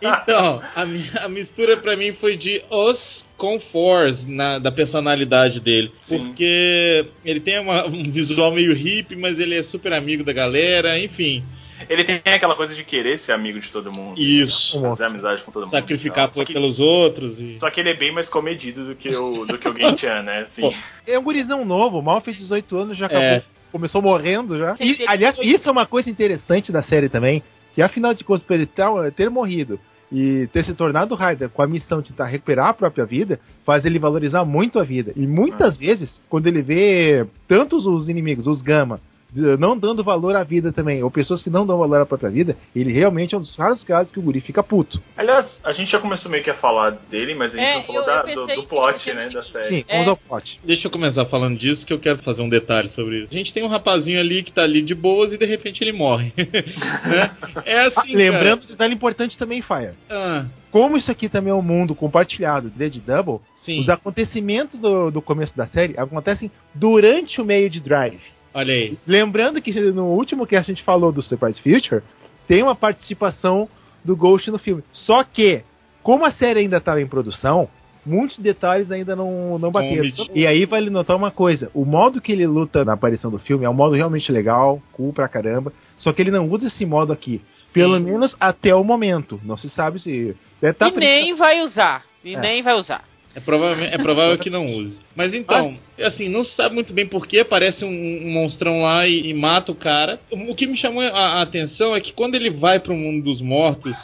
[0.00, 5.60] Então, a, mi- a mistura pra mim foi de os com force na, da personalidade
[5.60, 5.92] dele.
[6.06, 6.18] Sim.
[6.18, 10.98] Porque ele tem uma- um visual meio hippie, mas ele é super amigo da galera,
[10.98, 11.44] enfim.
[11.88, 14.20] Ele tem aquela coisa de querer ser amigo de todo mundo.
[14.20, 14.80] Isso.
[14.80, 15.72] Fazer amizade com todo mundo.
[15.72, 17.58] Sacrificar Então, só, que, pelos outros e.
[17.58, 20.46] só que ele é bem mais comedido do que o, do que o Gentian, né?
[20.50, 20.60] Assim.
[20.60, 20.72] Pô,
[21.06, 23.24] É um gurizão novo, mal fez 18 anos, já acabou.
[23.24, 23.42] É.
[23.70, 24.74] Começou morrendo já.
[24.78, 27.42] E, aliás, isso é uma coisa interessante da série também.
[27.74, 28.68] Que afinal de contas, pra ele
[29.16, 29.80] ter morrido
[30.12, 33.84] e ter se tornado Raider com a missão de tentar recuperar a própria vida, faz
[33.86, 35.12] ele valorizar muito a vida.
[35.16, 39.00] E muitas vezes, quando ele vê tantos os inimigos, os Gama,
[39.34, 42.56] não dando valor à vida também, ou pessoas que não dão valor à própria vida,
[42.74, 45.00] ele realmente é um dos raros casos que o guri fica puto.
[45.16, 47.82] Aliás, a gente já começou meio que a falar dele, mas a gente É, não
[47.84, 49.68] falou eu- da- eu do, do plot, né, é da série.
[49.68, 50.10] Sim, vamos É.
[50.10, 50.60] ao plot.
[50.64, 53.28] Deixa eu começar falando disso, que eu quero fazer um detalhe sobre isso.
[53.32, 55.92] A gente tem um rapazinho ali que tá ali de boas e de repente ele
[55.92, 56.32] morre.
[56.36, 57.30] né?
[57.64, 58.14] É Ah, assim.
[58.14, 59.92] lembrando, detalhe importante também, Fire.
[60.10, 63.78] Ah, Como isso aqui também é um mundo compartilhado de Dead Double, sim.
[63.80, 68.20] Os acontecimentos do, do começo da série acontecem durante o meio de Drive.
[68.54, 68.98] Olha aí.
[69.06, 72.02] Lembrando que no último que a gente falou do Surprise Future,
[72.46, 73.68] tem uma participação
[74.04, 74.82] do Ghost no filme.
[74.92, 75.62] Só que,
[76.02, 77.68] como a série ainda estava em produção,
[78.04, 80.10] muitos detalhes ainda não, não bateram.
[80.34, 83.64] E aí vale notar uma coisa: o modo que ele luta na aparição do filme
[83.64, 85.72] é um modo realmente legal, cool pra caramba.
[85.96, 87.40] Só que ele não usa esse modo aqui.
[87.72, 88.04] Pelo Sim.
[88.04, 89.40] menos até o momento.
[89.42, 90.36] Não se sabe se.
[90.60, 92.04] Deve tá e nem vai usar.
[92.22, 92.40] E É.
[92.40, 93.04] nem vai usar.
[93.34, 95.00] É provável, é provável que não use.
[95.16, 99.28] Mas então, assim, não se sabe muito bem porquê, aparece um, um monstrão lá e,
[99.30, 100.20] e mata o cara.
[100.30, 103.24] O, o que me chamou a, a atenção é que quando ele vai pro mundo
[103.24, 103.96] dos mortos,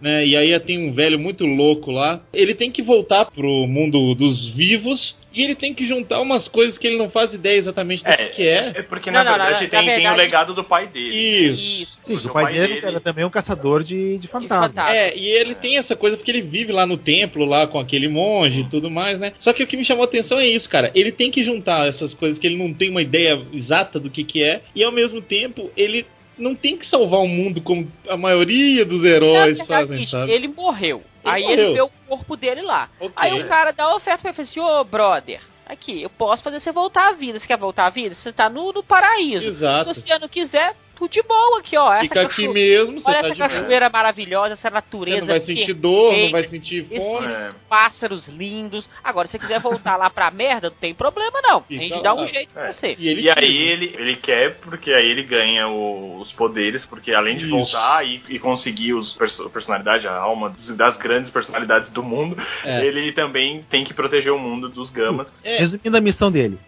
[0.00, 4.14] né, e aí tem um velho muito louco lá, ele tem que voltar pro mundo
[4.14, 8.02] dos vivos e ele tem que juntar umas coisas que ele não faz ideia exatamente
[8.02, 8.72] do que que é.
[8.76, 10.88] É porque, Não, na não, não, verdade, na tem, tem o verdade- legado do pai
[10.88, 11.14] dele.
[11.52, 11.82] Isso.
[11.82, 11.98] Isso.
[12.02, 14.88] Sim, o pai, pai dele, dele- era também um caçador de, de fantasmas.
[14.92, 18.08] É, e ele tem essa coisa porque ele vive lá no templo, lá com aquele
[18.08, 19.32] monge e tudo mais, né?
[19.38, 20.90] Só que o que me chamou a atenção é isso, cara.
[20.96, 24.24] Ele tem que juntar essas coisas que ele não tem uma ideia exata do que
[24.24, 26.04] que é, e ao mesmo tempo ele
[26.40, 30.32] não tem que salvar o mundo como a maioria dos heróis verdade, fazem, sabe?
[30.32, 31.02] ele morreu.
[31.22, 31.58] Ele aí morreu.
[31.58, 32.88] ele vê o corpo dele lá.
[32.98, 33.12] Ok.
[33.14, 36.42] Aí o cara dá uma oferta pra ele e assim, ô brother, aqui, eu posso
[36.42, 37.38] fazer você voltar à vida.
[37.38, 38.14] Você quer voltar à vida?
[38.14, 39.46] Você tá no, no paraíso.
[39.46, 39.94] Exato.
[39.94, 41.92] Se você não quiser, tudo de boa aqui, ó.
[41.94, 43.48] Essa Fica aqui mesmo, você Olha tá essa de boa.
[43.48, 45.20] cachoeira maravilhosa, essa Você natureza.
[45.20, 47.26] não vai sentir perfeita, dor, não vai sentir fome.
[47.26, 47.50] É.
[47.68, 48.88] pássaros lindos.
[49.02, 51.64] Agora, se você quiser voltar lá pra merda, não tem problema não.
[51.68, 52.72] A gente dá um jeito pra É.
[52.72, 52.96] você.
[52.98, 57.12] E ele E aí ele, ele quer, porque aí ele ganha o- os poderes, porque
[57.12, 57.50] além de Isso.
[57.50, 62.02] voltar e, e conseguir os perso- a personalidade, a alma dos- das grandes personalidades do
[62.02, 62.84] mundo, É.
[62.84, 65.32] ele também tem que proteger o mundo dos gamas.
[65.42, 65.58] É.
[65.58, 66.58] Resumindo a missão dele.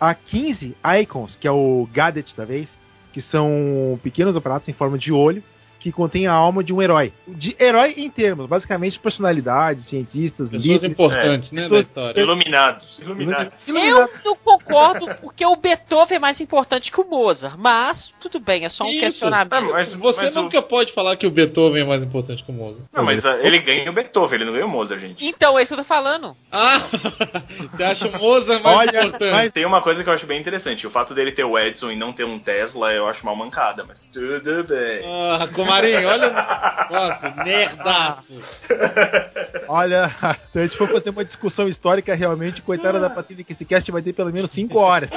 [0.00, 2.68] Há 15 icons, que é o Gadget da vez,
[3.12, 5.42] que são pequenos aparatos em forma de olho,
[5.82, 7.12] que contém a alma de um herói.
[7.26, 10.90] De herói em termos, basicamente personalidades, cientistas, Pessoas líderes.
[10.92, 12.20] importantes, né, pessoas- da história.
[12.20, 12.98] Iluminados.
[13.00, 13.52] Iluminados.
[13.66, 18.64] Eu não concordo porque o Beethoven é mais importante que o Mozart, mas tudo bem,
[18.64, 19.00] é só um Isso.
[19.00, 19.52] questionamento.
[19.52, 22.50] Ah, mas- Você mas o- nunca pode falar que o Beethoven é mais importante que
[22.50, 22.84] o Mozart.
[22.92, 25.24] Não, mas ah, ele ganha o Beethoven, ele não ganha o Mozart, gente.
[25.24, 26.36] Então, é isso que eu tô falando.
[26.50, 26.86] Ah!
[27.72, 29.32] Você acha o Mozart mais Olha, importante?
[29.32, 30.86] mas- Tem uma coisa que eu acho bem interessante.
[30.86, 33.84] O fato dele ter o Edson e não ter um Tesla, eu acho mal mancada,
[33.84, 35.02] mas tudo bem.
[35.04, 36.30] Ah, Comarim, olha.
[36.90, 38.42] Nossa, nerdaço.
[39.68, 40.10] Olha,
[40.52, 43.90] se a gente for fazer uma discussão histórica, realmente, coitada da Patrícia, que esse cast
[43.90, 45.10] vai ter pelo menos 5 horas.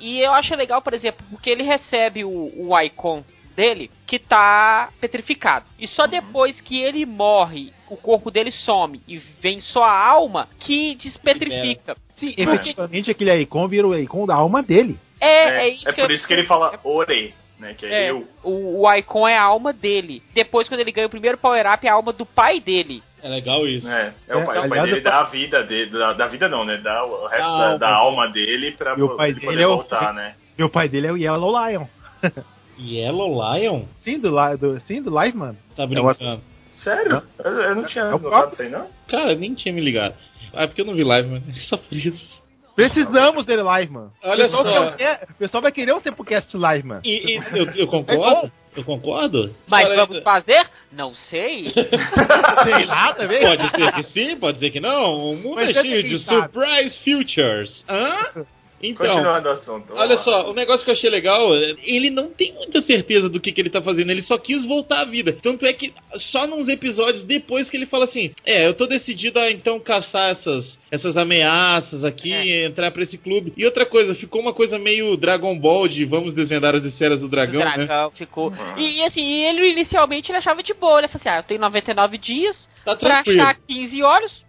[0.00, 3.24] E eu acho legal, por exemplo, porque ele recebe o, o icon
[3.54, 5.64] dele que tá petrificado.
[5.78, 10.48] E só depois que ele morre, o corpo dele some e vem só a alma
[10.60, 11.96] que despetrifica.
[12.16, 14.98] Sim, efetivamente, aquele icon vira o icon da alma dele.
[15.20, 17.74] É, é, isso é que por eu- isso que ele fala ore, né?
[17.74, 18.26] Que é, É, eu.
[18.42, 20.22] o, o Icon é a alma dele.
[20.34, 23.02] Depois, quando ele ganha o primeiro Power Up, é a alma do pai dele.
[23.22, 23.88] É legal isso.
[23.88, 25.90] É, é, o É, pai, o pai aliás, dele o pai- dá a vida dele,
[25.90, 26.76] da, da vida não, né?
[26.82, 27.78] Dá o resto Da da, alma.
[27.78, 30.34] da alma dele pra o pai ele dele poder é o- voltar, né?
[30.58, 31.86] E o pai dele é o Yellow Lion.
[32.78, 33.82] Yellow Lion?
[34.00, 35.56] Sim, do, do, sim, do Live, mano.
[35.76, 36.40] Tá brincando.
[36.82, 37.22] Sério?
[37.42, 38.86] Eu, eu não tinha É o notado isso aí, não?
[39.08, 40.14] Cara, eu nem tinha me ligado.
[40.52, 41.44] Ah, é porque eu não vi live, mano.
[41.68, 42.42] Só por isso.
[42.76, 44.12] Precisamos dele live, mano.
[44.22, 44.90] Olha pessoal só.
[44.92, 47.00] quer- o pessoal vai querer um Tempocast live, mano.
[47.04, 48.52] E, e eu, eu É concordo.
[48.76, 49.54] Eu concordo.
[49.68, 50.66] Mas Olha, vamos fazer?
[50.90, 51.70] Não sei.
[51.72, 53.40] Sei lá também.
[53.46, 55.30] Pode ser que sim, pode ser que não.
[55.30, 56.52] O mundo Mas é cheio de sabe.
[56.52, 57.84] surprise futures.
[57.88, 58.44] Hã?
[58.88, 59.92] Então, Continuando o assunto.
[59.94, 60.22] olha lá.
[60.22, 63.60] só, o negócio que eu achei legal, ele não tem muita certeza do que, que
[63.60, 65.36] ele tá fazendo, ele só quis voltar à vida.
[65.42, 65.92] Tanto é que
[66.32, 70.30] só nos episódios depois que ele fala assim: É, eu tô decidido a então caçar
[70.32, 73.52] essas, essas ameaças aqui, entrar pra esse clube.
[73.56, 77.28] E outra coisa, ficou uma coisa meio Dragon Ball de vamos desvendar as esferas do
[77.28, 77.86] dragão, o né?
[77.86, 78.52] dragão ficou.
[78.76, 80.98] E, e, assim, ele inicialmente ele achava de boa.
[81.00, 84.43] Ele falou assim: ah, eu tenho 99 dias Tá pra achar 15 olhos.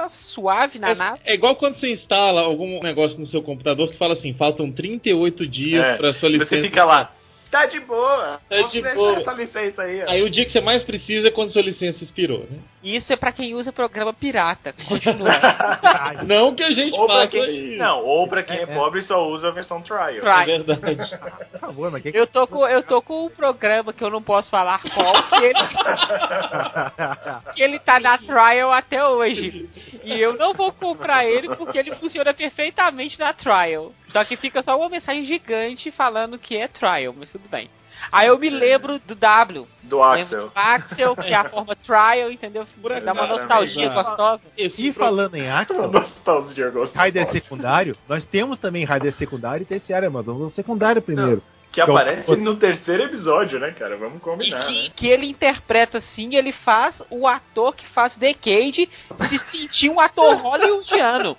[0.00, 1.20] Tá suave na nave.
[1.26, 4.72] É, é igual quando você instala algum negócio no seu computador que fala assim, faltam
[4.72, 6.56] 38 dias É, pra sua licença.
[6.56, 7.12] Você fica lá.
[7.50, 8.40] Tá de boa.
[8.48, 9.16] Tá Vamos de deixar boa.
[9.18, 10.10] essa licença aí, ó.
[10.10, 12.58] Aí o dia que você mais precisa é quando sua licença expirou, né?
[12.82, 14.72] Isso é pra quem usa programa pirata.
[14.88, 15.28] Continua.
[16.26, 17.78] Não que a gente Ou faça quem, isso.
[17.78, 20.08] não, ou pra quem é, pobre só usa a versão trial.
[20.08, 20.46] É Try.
[20.46, 21.18] verdade.
[21.52, 24.22] Por favor, mas que Eu tô, com, eu tô com um programa que eu não
[24.22, 25.58] posso falar qual, que ele,
[27.54, 29.68] que ele tá na trial até hoje.
[30.02, 33.92] E eu não vou comprar ele porque ele funciona perfeitamente na trial.
[34.08, 37.68] Só que fica só uma mensagem gigante falando que é trial, mas tudo bem.
[38.12, 39.66] Aí eu me lembro do W.
[39.82, 40.48] Do Axel.
[40.48, 42.66] do Axel, que é a forma trial, entendeu?
[43.04, 44.08] Dá uma nostalgia Exato.
[44.08, 44.42] gostosa.
[44.56, 47.04] E falando em Axel, Nostalgia gostosa.
[47.04, 51.42] Rider secundário, nós temos também Rider secundário e terciário, mas vamos ao secundário primeiro.
[51.72, 53.96] Que aparece no terceiro episódio, né, cara?
[53.96, 54.88] Vamos E combinar, que, né?
[54.96, 58.88] que ele interpreta assim, ele faz o ator que faz The Cage
[59.28, 61.36] se sentir um ator hollywoodiano.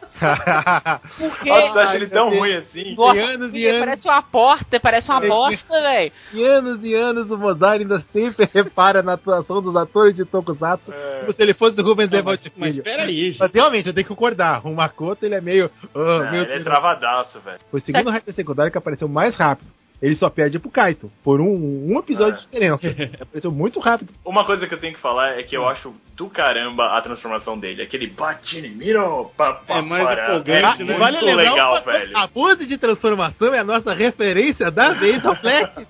[1.18, 1.50] Porque.
[1.50, 2.96] Nossa, você acha ele tão ruim assim?
[2.96, 3.80] Nossa, anos e anos.
[3.80, 6.12] parece uma porta, parece uma É, bosta, velho.
[6.34, 10.94] E anos e anos o Mozart ainda sempre repara na atuação dos atores de Tokusatsu
[10.94, 11.20] É.
[11.22, 12.84] como se ele fosse o Rubens Não, Evald mas, mas Filho.
[12.84, 13.40] peraí, gente.
[13.40, 14.66] Mas realmente, eu tenho que concordar.
[14.66, 15.70] O Makoto, ele é meio...
[15.94, 16.64] oh, Não, ele é Deus.
[16.64, 17.60] travadaço, velho.
[17.70, 19.70] Foi o segundo Rider secundário que apareceu mais rápido.
[20.02, 22.38] Ele só perde pro Kaito, por um, um episódio É.
[22.38, 22.88] de diferença.
[23.22, 24.12] Apareceu muito rápido.
[24.26, 27.58] Uma coisa que eu tenho que falar é que eu acho do caramba a transformação
[27.58, 27.84] dele.
[27.84, 30.24] Aquele Batine Miro, papá, É mais para.
[30.26, 30.98] empolgante, é né?
[30.98, 32.18] muito legal, uma velho.
[32.18, 35.72] A pose de transformação é a nossa referência da vez do Flash.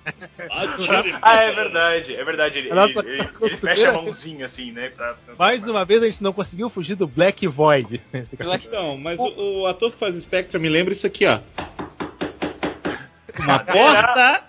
[1.22, 2.58] Ah, é verdade, é verdade.
[2.58, 4.90] Ele, ele- ele- ele fecha a mãozinha assim, né?
[5.38, 8.00] Mais uma vez a gente não conseguiu fugir do Black Void.
[8.70, 11.38] Não, mas o, o ator que faz o Spectre me lembra isso aqui, ó.
[13.42, 14.42] Uma porta.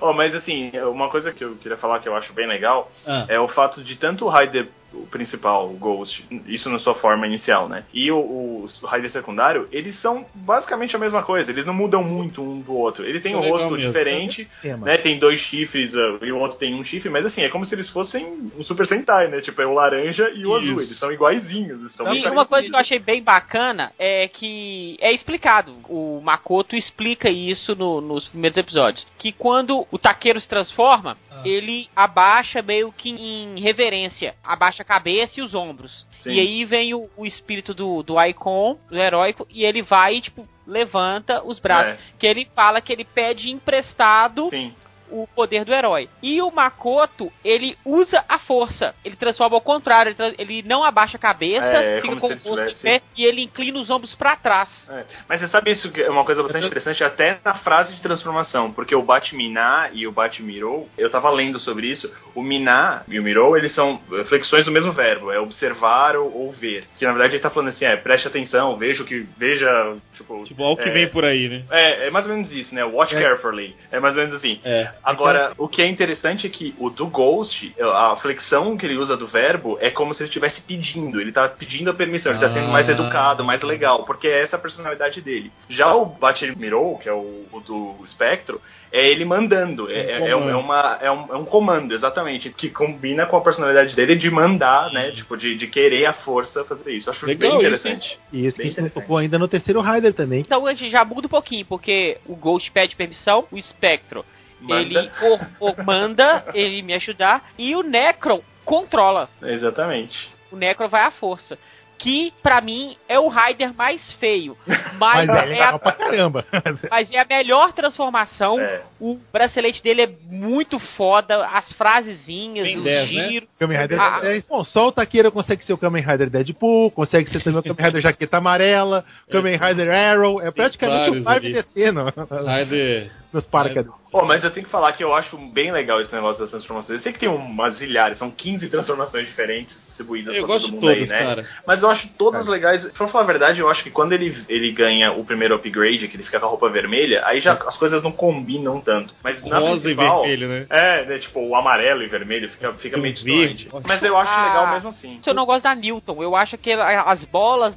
[0.00, 3.26] Oh, mas assim, uma coisa que eu queria falar que eu acho bem legal Ah.
[3.28, 7.26] é o fato de tanto o Raider o principal, o Ghost, isso na sua forma
[7.26, 7.84] inicial, né?
[7.92, 12.40] E o, o Raider secundário, eles são basicamente a mesma coisa, eles não mudam muito
[12.42, 13.04] um do outro.
[13.04, 13.86] Ele tem Isso um é legal rosto mesmo.
[13.92, 14.48] diferente,
[14.80, 14.96] né?
[14.98, 17.74] Tem dois chifres uh, e o outro tem um chifre, mas assim, é como se
[17.74, 18.26] eles fossem
[18.58, 19.40] um Super Sentai, né?
[19.40, 20.66] Tipo, é o laranja e o Isso.
[20.70, 21.80] azul, eles são iguaizinhos.
[21.80, 25.74] Eles são E uma coisa que eu achei bem bacana é que é explicado.
[25.88, 29.06] O Makoto explica isso no- nos primeiros episódios.
[29.18, 31.16] Que quando o taqueiro se transforma.
[31.44, 34.34] Ele abaixa meio que em reverência.
[34.42, 36.06] Abaixa a cabeça e os ombros.
[36.22, 36.30] Sim.
[36.30, 40.20] E aí vem o, o espírito do, do Icon, do heróico, e ele vai e,
[40.20, 41.94] tipo, levanta os braços.
[41.94, 42.18] É.
[42.18, 44.74] Que ele fala que ele pede emprestado Sim.
[45.10, 46.08] O poder do herói.
[46.22, 48.94] E o Makoto, ele usa a força.
[49.04, 50.14] Ele transforma ao contrário.
[50.18, 53.24] Ele, ele não abaixa a cabeça, É, fica com o rosto em tivesse- pé e
[53.24, 54.68] ele inclina os ombros pra trás.
[54.90, 55.04] É.
[55.28, 58.72] Mas você sabe isso que é uma coisa bastante interessante até na frase de transformação,
[58.72, 63.22] porque o Batminá e o Batmirou, eu tava lendo sobre isso, o Miná e o
[63.22, 66.84] Mirou, eles são flexões do mesmo verbo, é observar ou, ou ver.
[66.98, 70.44] Que na verdade ele tá falando assim, é, preste atenção, veja o que, veja, tipo...
[70.44, 71.62] Tipo, olha o que é, vem por aí, né?
[71.70, 72.84] É, é mais ou menos isso, né?
[72.84, 73.20] Watch É.
[73.22, 73.74] carefully.
[73.90, 74.60] É mais ou menos assim.
[74.64, 74.90] É.
[75.04, 79.16] Agora, o que é interessante é que o do Ghost, a flexão que ele usa
[79.16, 81.20] do verbo é como se ele estivesse pedindo.
[81.20, 82.92] Ele tá pedindo a permissão, ele tá sendo mais Ah.
[82.92, 85.50] educado, mais legal, porque é essa a personalidade dele.
[85.68, 88.60] Já o Batmirou, que é o, o do Spectro,
[88.92, 89.90] é ele mandando.
[89.90, 93.36] É, é- é um- é uma, é, um, é um comando, exatamente, que combina com
[93.36, 95.10] a personalidade dele de mandar, né?
[95.12, 97.10] Tipo, de, de querer a força fazer isso.
[97.10, 98.18] Acho Legal bem isso, interessante.
[98.32, 100.40] E isso que a gente não tocou ainda no terceiro Rider também.
[100.40, 104.24] Então a gente já muda um pouquinho, porque o Ghost pede permissão, o Spectro
[104.60, 104.80] Manda.
[104.82, 109.28] ele or- or- manda ele me ajudar e o Necron controla.
[109.42, 110.30] Exatamente.
[110.50, 111.58] O Necron vai à força.
[111.98, 114.56] Que pra mim é o Raider mais feio.
[114.98, 116.44] Mas, Mas é é, a, pra caramba.
[116.90, 118.58] mas é a melhor transformação.
[118.58, 118.82] É.
[119.00, 123.28] O bracelete dele é muito foda, as frasezinhas, Bem os 10, né?
[123.28, 123.58] giros.
[123.58, 124.20] Kamen Rider Ah.
[124.20, 124.46] 10.
[124.48, 127.84] Bom, só o Taqueira consegue ser o Kamen Rider Deadpool, consegue ser também o Kamen
[127.86, 130.40] Rider Jaqueta Amarela, Kamen Rider Arrow.
[130.42, 131.52] É praticamente o Marvel ali.
[131.52, 132.04] descendo
[132.44, 133.12] Raider.
[133.32, 133.92] nos paraquedas.
[134.10, 136.98] Pô, mas eu tenho que falar que eu acho bem legal esse negócio das transformações.
[136.98, 140.70] Eu sei que tem umas zilhares, são 15 transformações diferentes distribuídas Eu pra gosto todo
[140.80, 141.24] de mundo todas, aí, né?
[141.26, 141.46] cara.
[141.66, 142.84] Mas eu acho todas legais.
[142.92, 146.16] Pra falar a verdade, eu acho que quando ele, ele ganha o primeiro upgrade, que
[146.16, 149.12] ele fica com a roupa vermelha, aí já as coisas não combinam tanto.
[149.22, 150.66] Mas na Rosa e principal, vermelho, né?
[150.70, 153.64] É, né, tipo, o amarelo e vermelho fica, fica meio verde.
[153.64, 153.86] distante.
[153.86, 154.44] Mas eu acho Ah.
[154.46, 155.20] legal mesmo assim.
[155.26, 156.22] Eu não gosto da Newton.
[156.22, 157.76] Eu acho que as bolas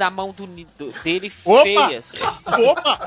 [0.00, 1.62] da mão do, do- dele Opa!
[1.62, 2.04] feias.
[2.46, 2.98] Opa!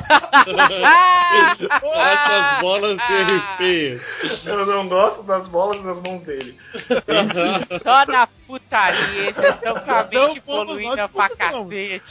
[1.95, 4.01] Essas bolas serem feias.
[4.45, 6.56] Eu não gosto das bolas nas mãos dele.
[7.82, 11.69] Só na putaria, vocês estão com a Não mente fomos evoluída nós pra que fomos.
[11.73, 12.03] cacete.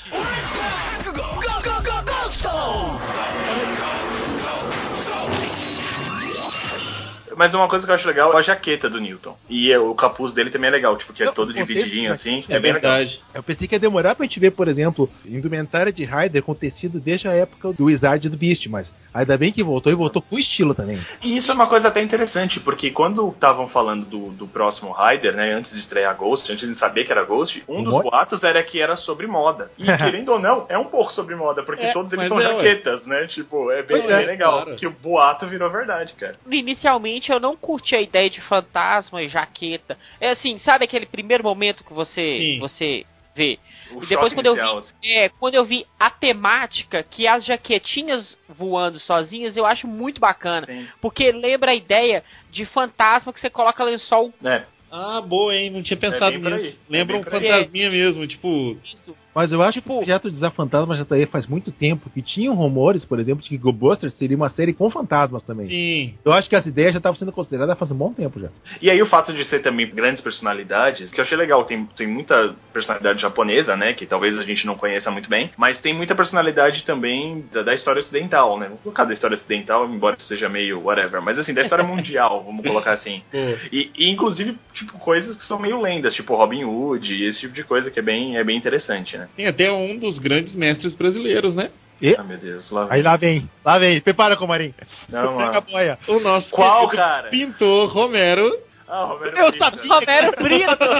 [7.36, 9.36] Mas uma coisa que eu acho legal é a jaqueta do Newton.
[9.48, 12.44] E é, o capuz dele também é legal, tipo, que é Não, todo divididinho assim.
[12.48, 12.92] É É bem legal.
[12.92, 13.20] verdade.
[13.34, 17.00] Eu pensei que ia demorar pra gente ver, por exemplo, indumentária de Rider com tecido
[17.00, 20.38] desde a época do Wizard do Beast, mas ainda bem que voltou e voltou com
[20.38, 20.98] estilo também.
[21.22, 25.34] E isso é uma coisa até interessante, porque quando estavam falando do, do próximo Rider,
[25.34, 28.62] né, antes de estrear Ghost, antes de saber que era Ghost, um dos boatos era
[28.62, 29.70] que era sobre moda.
[29.78, 32.46] E querendo ou não, é um pouco sobre moda, porque É, todos eles são é,
[32.48, 32.54] ué.
[32.54, 33.26] jaquetas, né?
[33.28, 34.62] Tipo, é bem, é, bem legal.
[34.62, 34.76] claro.
[34.76, 36.36] Que o boato virou verdade, cara.
[36.50, 39.96] Inicialmente eu não curti a ideia de fantasma e jaqueta.
[40.20, 42.58] É assim, sabe aquele primeiro momento que você, Sim.
[42.60, 43.58] você vê?
[43.92, 48.38] O E depois quando eu vi, é, quando eu vi a temática, que as jaquetinhas
[48.48, 50.66] voando sozinhas, eu acho muito bacana.
[50.66, 50.86] Sim.
[51.00, 54.32] Porque lembra a ideia de fantasma que você coloca lençol.
[54.44, 55.70] É, Ah, boa, hein?
[55.70, 56.62] Não tinha pensado bem por aí.
[56.62, 56.78] nisso.
[56.88, 58.76] É Lembra bem um fantasminha mesmo, tipo.
[58.84, 59.16] Isso.
[59.34, 62.54] Mas eu acho que o projeto Desafantasma já tá aí faz muito tempo, que tinham
[62.54, 65.68] rumores, por exemplo, de que GoBusters seria uma série com fantasmas também.
[65.68, 66.14] Sim.
[66.24, 68.48] Eu acho que essa ideia já estava sendo considerada faz um bom tempo já.
[68.80, 72.06] E aí o fato de ser também grandes personalidades, que eu achei legal, tem, tem
[72.06, 76.14] muita personalidade japonesa, né, que talvez a gente não conheça muito bem, mas tem muita
[76.14, 80.82] personalidade também da, da história ocidental, né, vamos colocar da história ocidental, embora seja meio
[80.82, 83.22] whatever, mas assim, da história mundial, vamos colocar assim.
[83.30, 83.38] Pô.
[83.72, 87.54] E, e, inclusive, tipo, coisas que são meio lendas, tipo Robin Hood, e esse tipo
[87.54, 89.21] de coisa que é bem, é bem interessante, né.
[89.36, 91.70] Tem até um dos grandes mestres brasileiros, né?
[92.00, 92.96] E Ah, meu Deus, lá vem.
[92.96, 94.74] aí lá vem, lá vem, prepara, Comarim.
[95.08, 95.66] Não, Pega a mano.
[95.70, 95.98] boia.
[96.08, 97.28] O nosso Qual, cara?
[97.28, 98.50] pintor Romero.
[98.94, 99.64] Ah, Romero Eu Brito.
[99.64, 99.94] sabia.
[99.94, 100.84] Romero Brito!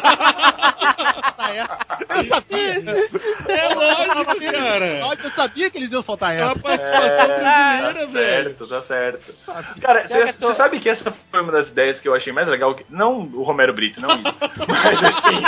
[2.12, 3.08] Eu sabia!
[3.48, 4.86] É lógico, cara.
[5.22, 6.60] Eu sabia que eles iam soltar É uma essa.
[6.62, 9.34] participação É, tá certo, tá certo.
[9.80, 12.32] Cara, que eu você tô- sabe que essa foi uma das ideias que eu achei
[12.32, 12.74] mais legal?
[12.74, 14.22] que- Não o Romero Brito, não isso.
[14.68, 15.42] Mas assim.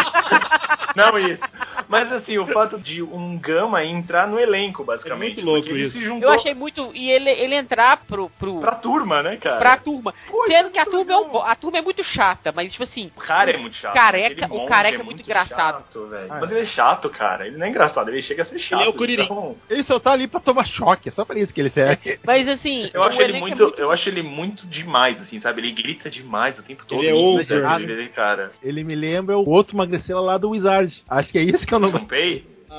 [0.97, 1.43] não isso.
[1.89, 5.39] Mas assim, o fato de um Gama entrar no elenco, basicamente.
[5.41, 5.99] É muito louco isso.
[6.01, 6.91] juntou Eu achei muito.
[6.95, 8.31] E ele, ele entrar pro.
[8.39, 9.59] pro pra turma, né, cara?
[9.59, 10.13] pra turma.
[10.31, 13.11] Pô, Sendo que a turma, é um, a turma é muito chata, mas tipo assim.
[13.17, 13.95] O cara é muito chato.
[13.95, 15.79] Careca- o careca é muito engraçado.
[15.85, 16.27] chato, velho.
[16.33, 16.55] Ah, Mas é.
[16.55, 17.47] ele é chato, cara.
[17.47, 18.81] Ele não é engraçado, ele chega a ser chato.
[18.81, 19.25] Ele é o Kuririn.
[19.25, 22.19] então- Ele só tá ali pra tomar choque, é só pra isso que ele serve.
[22.25, 22.91] Mas assim.
[22.93, 25.61] Eu acho, ele elenco é muito, eu acho ele muito demais, assim, sabe?
[25.63, 27.01] Ele grita demais o tempo todo.
[27.03, 27.91] Ele é over?
[27.91, 28.53] Ele, cara.
[28.63, 30.93] Ele me lembra o outro magricela lá do Wizard.
[31.09, 32.07] Acho que é isso que eu não gosto.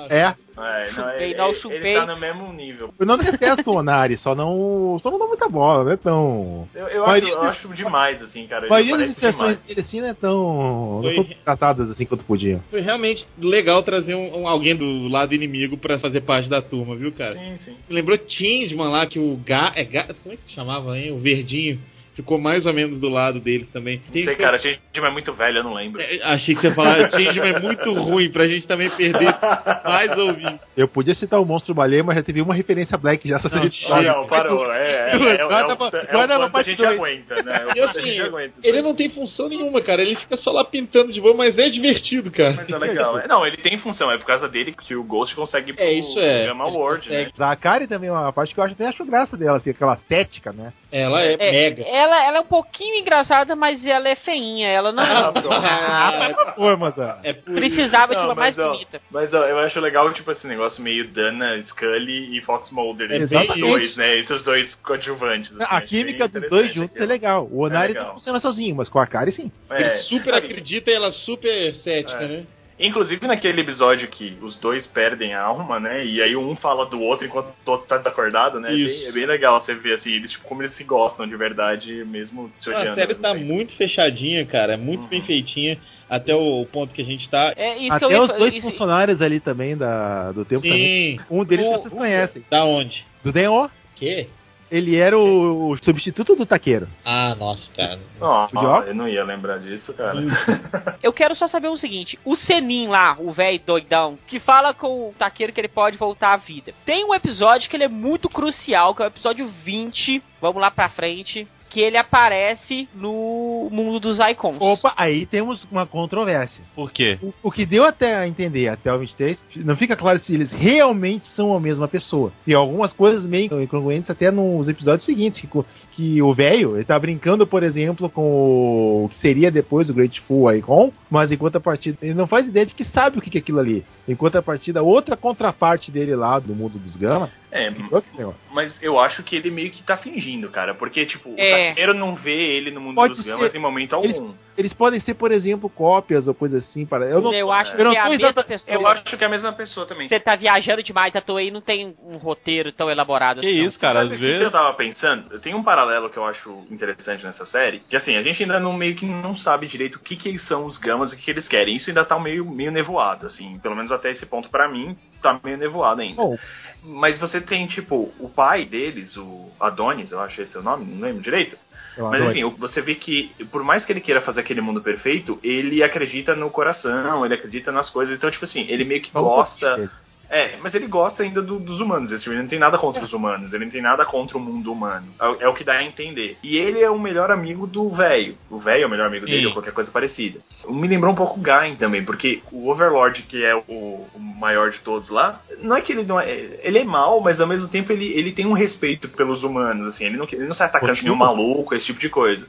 [0.09, 0.35] É.
[0.57, 1.77] É, não, Chupei, ele, não, ele- chupei.
[1.77, 2.93] ele tá no mesmo nível.
[2.97, 4.97] Eu não detesto o Onari, só não.
[5.01, 6.67] Só não dá muita bola, não é tão.
[6.73, 8.65] Eu, eu, Mas acho, eu acho demais, assim, cara.
[8.65, 9.59] A parece inserções demais.
[9.67, 10.99] dele assim não é tão.
[11.01, 12.61] Foi- não são tratadas assim quanto podiam.
[12.69, 16.95] Foi realmente legal trazer um, um- alguém do lado inimigo pra fazer parte da turma,
[16.95, 17.33] viu, cara?
[17.33, 17.75] Sim, sim.
[17.89, 19.73] Me lembrou Changeman lá, que o Ga...
[19.75, 20.07] É Ga...
[20.23, 21.11] Como é que chamava, hein?
[21.11, 21.79] O verdinho.
[22.15, 24.01] Ficou mais ou menos do lado deles também.
[24.13, 24.57] Não sei, cara.
[24.57, 26.01] Changeman é muito velho, eu não lembro.
[26.01, 29.35] É, Achei que você ia falar Changeman é muito ruim pra gente também perder
[29.83, 30.61] mais ouvintes.
[30.77, 33.61] Eu podia citar o Monstro Baleia, mas já teve uma referência Black já essa Não,
[33.61, 33.73] série.
[33.89, 34.71] Ah, não, parou.
[34.71, 37.65] É, é, é, é, é, é, a gente aguenta, né?
[37.69, 38.53] É E a assim, gente aguenta.
[38.59, 40.01] isso ele não tem função nenhuma, cara.
[40.01, 42.53] Ele fica só lá pintando de boa, mas é divertido, cara.
[42.53, 43.19] Mas é legal.
[43.19, 44.11] É, Não, ele tem função.
[44.11, 46.43] É por causa dele que o Ghost consegue ir pro É, isso é.
[46.43, 47.25] Ele World, né?
[47.25, 47.37] consegue.
[47.37, 50.51] Zakari também é uma parte que eu acho, até acho graça dela, assim, aquela estética,
[50.51, 50.71] né?
[50.91, 51.83] Ela é, É, mega.
[52.05, 54.67] Ela, ela é um pouquinho engraçada, mas ela é feinha.
[54.69, 55.51] Ela não Ah, pronto.
[55.51, 57.43] Ah, ah, é isso.
[57.43, 59.01] precisava de Não, uma mais ó, bonita.
[59.11, 63.11] Mas ó, eu acho legal, tipo, esse negócio meio Dana, Scully e Fox Mulder.
[63.11, 64.19] É Esses dois, né?
[64.19, 65.51] Esses dois coadjuvantes.
[65.51, 67.47] assim, a química dos dois juntos é legal.
[67.51, 68.05] O Onari É legal.
[68.07, 69.51] não funciona sozinho, mas com a Akari sim.
[69.69, 69.81] É.
[69.81, 72.27] Ele super Sabe, acredita e ela super cética, É.
[72.27, 72.45] né?
[72.77, 76.05] Inclusive naquele episódio que os dois perdem a alma, né?
[76.05, 78.71] E aí um fala do outro enquanto o outro tá desacordado, né?
[78.71, 78.99] É Isso.
[78.99, 82.03] bem, é bem legal você ver assim, eles, tipo, como eles se gostam de verdade,
[82.05, 82.91] mesmo se odiando.
[82.91, 83.45] A série mesmo tá tempo.
[83.45, 84.73] muito fechadinha, cara.
[84.73, 85.07] É muito Uhum.
[85.07, 85.77] bem feitinha.
[86.07, 87.51] até o ponto que a gente tá.
[87.57, 90.61] É isso que eu Até ia os dois isso- funcionários ali também da, do tempo
[90.61, 91.17] também.
[91.17, 91.25] Sim.
[91.31, 92.43] Um deles O- vocês conhecem.
[92.47, 93.03] Da onde?
[93.23, 93.67] Do Den-O.
[93.95, 94.27] Que?
[94.71, 96.87] Ele era o, o substituto do taqueiro.
[97.05, 97.99] Ah, nossa, cara.
[98.19, 98.87] Ó, O Diogo?
[98.87, 100.15] eu não ia lembrar disso, cara.
[101.03, 105.09] Eu quero só saber o seguinte: o Senin lá, o velho doidão, que fala com
[105.09, 106.73] o taqueiro que ele pode voltar à vida.
[106.83, 110.21] Tem um episódio que ele é muito crucial, que é o episódio 20.
[110.41, 111.47] Vamos lá pra frente.
[111.69, 114.57] Que ele aparece no mundo dos icons.
[114.59, 116.63] Opa, aí temos uma controvérsia.
[116.75, 117.17] Por quê?
[117.21, 120.51] O, o que deu até a entender até o 23, não fica claro se eles
[120.51, 122.31] realmente são a mesma pessoa.
[122.45, 125.49] Tem algumas coisas meio incongruentes até nos episódios seguintes, que,
[125.91, 130.53] que o velho, ele tá brincando, por exemplo, com o que seria depois o Grateful
[130.53, 133.37] Icon, mas enquanto a partida, ele não faz ideia de que sabe o que que
[133.37, 133.83] é aquilo ali.
[134.07, 138.35] Enquanto a partida, outra contraparte dele lá do mundo dos Gama, É, negócio.
[138.51, 140.75] mas eu acho que ele meio que tá fingindo, cara.
[140.75, 141.65] Porque, tipo, É.
[141.65, 143.29] o taqueiro não vê ele no mundo Pode dos ser.
[143.31, 144.33] gamas em momento Eles- algum.
[144.57, 146.85] Eles podem ser, por exemplo, cópias ou coisa assim.
[146.85, 147.05] Para...
[147.05, 148.73] Eu não, eu acho eu não que é a mesma exata- pessoa.
[148.77, 150.07] Eu acho que é a mesma pessoa também.
[150.07, 153.57] Você tá viajando demais à toa aí, não tem um roteiro tão elaborado Que assim.
[153.59, 153.65] não.
[153.65, 154.51] isso, cara, às que eu vezes.
[154.51, 155.39] tava pensando?
[155.39, 158.73] Tem um paralelo que eu acho interessante nessa série, que assim, a gente ainda não
[158.73, 161.31] meio que não sabe direito o que que são os gamas e o que, que
[161.31, 161.75] eles querem.
[161.75, 165.39] Isso ainda tá meio, meio nevoado, assim, pelo menos até esse ponto pra mim, tá
[165.43, 166.15] meio nevoado ainda.
[166.21, 166.37] Bom,
[166.83, 170.85] Mas você tem, tipo, o pai deles, o Adonis, eu acho esse é o nome,
[170.85, 171.57] não lembro direito.
[171.97, 172.29] Eu Mas adoro.
[172.29, 176.35] assim, você vê que, por mais que ele queira fazer aquele mundo perfeito, ele acredita
[176.35, 178.15] no coração, ele acredita nas coisas.
[178.15, 179.89] Então, tipo assim, ele meio que gosta.
[180.29, 182.11] É, mas ele gosta ainda do- dos humanos.
[182.11, 184.71] Esse ele não tem nada contra os humanos, ele não tem nada contra o mundo
[184.71, 185.07] humano.
[185.21, 186.37] É, é o que dá a entender.
[186.43, 188.35] E ele é o melhor amigo do velho.
[188.49, 189.45] O velho é o melhor amigo dele, Sim.
[189.47, 190.39] ou qualquer coisa parecida.
[190.67, 194.71] Me lembrou um pouco o Gain também, porque o Overlord, que é o, o maior
[194.71, 196.29] de todos lá, não é que ele não é.
[196.63, 200.05] Ele é mau, mas ao mesmo tempo ele, ele tem um respeito pelos humanos, assim.
[200.05, 201.01] Ele não, ele não sai atacando Roxo?
[201.03, 202.47] que nem um maluco, esse tipo de coisa.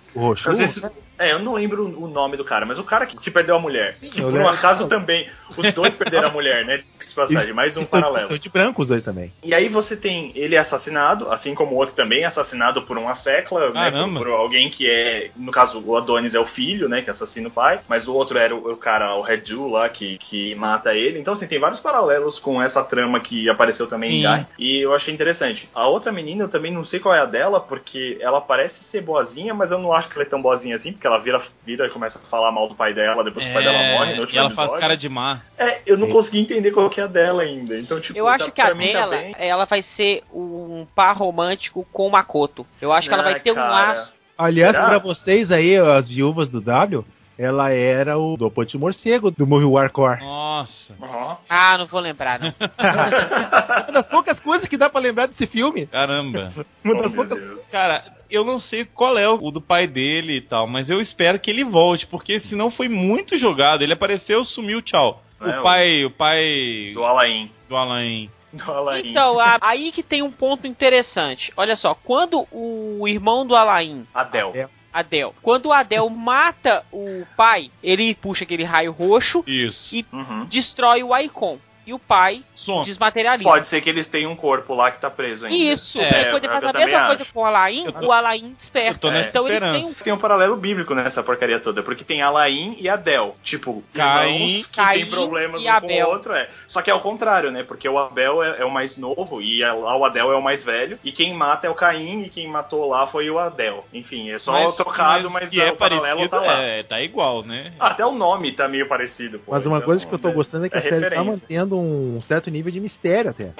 [0.58, 0.82] Vezes-
[1.18, 3.58] é, eu não lembro o nome do cara, mas o cara que, que perdeu a
[3.58, 3.96] mulher.
[3.98, 5.28] que eu por um acaso também.
[5.56, 6.78] Os dois perderam a mulher, né?
[6.78, 8.24] De passagem, mais um paralelo.
[8.24, 9.32] estão de branco os dois também.
[9.42, 13.70] E aí você tem ele assassinado, assim como o outro também assassinado por uma secla,
[13.70, 13.90] né?
[13.90, 15.30] Por, por alguém que é.
[15.36, 17.02] No caso, o Adonis é o filho, né?
[17.02, 19.88] Que assassina o pai, mas o outro era o, o cara, o Red Jew lá,
[19.88, 21.18] que, que mata ele.
[21.18, 24.28] Então, assim, tem vários paralelos com essa trama que apareceu também em Sim.
[24.28, 24.46] Guy.
[24.58, 25.68] E eu achei interessante.
[25.74, 29.00] A outra menina, eu também não sei qual é a dela, porque ela parece ser
[29.00, 31.86] boazinha, mas eu não acho que ela é tão boazinha assim, porque ela vira, vira
[31.86, 34.16] e começa a falar mal do pai dela, depois que o pai dela morre no
[34.16, 34.70] É, último e ela episódio.
[34.70, 35.40] faz cara de má.
[35.58, 36.12] É, eu não Sim.
[36.12, 37.78] consegui entender qual que é a dela ainda.
[37.78, 39.34] Então, tipo, Eu tá- acho que a tá dela, bem.
[39.38, 42.66] ela vai ser um par romântico com o Makoto.
[42.80, 43.68] Eu acho que ela Ah, vai ter um cara.
[43.70, 44.12] laço.
[44.38, 44.88] Aliás, Será?
[44.88, 47.04] pra vocês aí, as viúvas do W,
[47.38, 50.20] ela era o do Ponte Morcego do Movie Warcore.
[50.20, 50.94] Nossa.
[51.02, 51.36] Aham.
[51.48, 52.52] Ah, não vou lembrar, não.
[52.78, 55.86] Uma das poucas coisas que dá pra lembrar desse filme.
[55.86, 56.50] Caramba.
[56.84, 57.66] Uma Oh, das meu poucas.
[57.70, 61.38] Cara, eu não sei qual é o do pai dele e tal, mas eu espero
[61.38, 63.82] que ele volte, porque senão foi muito jogado.
[63.82, 65.22] Ele apareceu, sumiu, tchau.
[65.40, 67.50] É, o pai, o pai Do Alain.
[67.68, 68.30] do Alain.
[68.52, 69.10] Do Alain.
[69.10, 71.52] Então, a- aí que tem um ponto interessante.
[71.56, 74.52] Olha só, quando o irmão do Alain, Adel.
[74.54, 74.68] É.
[74.92, 79.94] Adel, quando o Adel mata o pai, ele puxa aquele raio roxo Isso.
[79.94, 80.46] e Uhum.
[80.46, 81.58] destrói o Icon.
[81.86, 82.82] E o pai Som.
[82.82, 83.48] desmaterializa.
[83.48, 85.56] Pode ser que eles tenham um corpo lá que tá preso ainda.
[85.56, 87.32] Isso, É, ele eu faz a mesma coisa acho.
[87.32, 88.96] com o Alain, Eu tô- o Alain desperta.
[88.96, 92.02] eu tô nessa então eles têm um Tem um paralelo bíblico nessa porcaria toda, porque
[92.02, 93.36] tem Alain e Adel.
[93.44, 96.06] Tipo, Caim- irmãos que Caim tem problemas um com Abel.
[96.08, 96.48] o outro, é.
[96.68, 97.62] Só que é o contrário, né?
[97.62, 100.42] Porque o Abel é, é o mais novo e a- lá o Adel é o
[100.42, 100.98] mais velho.
[101.04, 103.84] E quem mata é o Caim e quem matou lá foi o Adel.
[103.94, 106.62] Enfim, é só trocado, mas, que é o paralelo parecido, tá lá.
[106.62, 107.72] é, tá igual, né?
[107.78, 109.38] Até o nome tá meio parecido.
[109.38, 109.52] pô.
[109.52, 111.08] Mas uma Então, coisa que eu tô é- gostando é que é a série tá
[111.22, 111.46] referência.
[111.82, 113.52] Mantendo um certo nível de mistério até.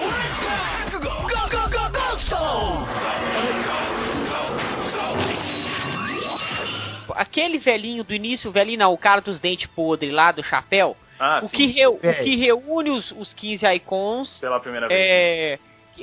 [7.15, 10.95] Aquele velhinho do início, o velhinho não, o cara dos dentes podres lá do chapéu,
[11.19, 14.99] Ah, o, sim, que reu- o que reúne os, os 15 icons pela primeira vez.
[15.01, 15.59] é,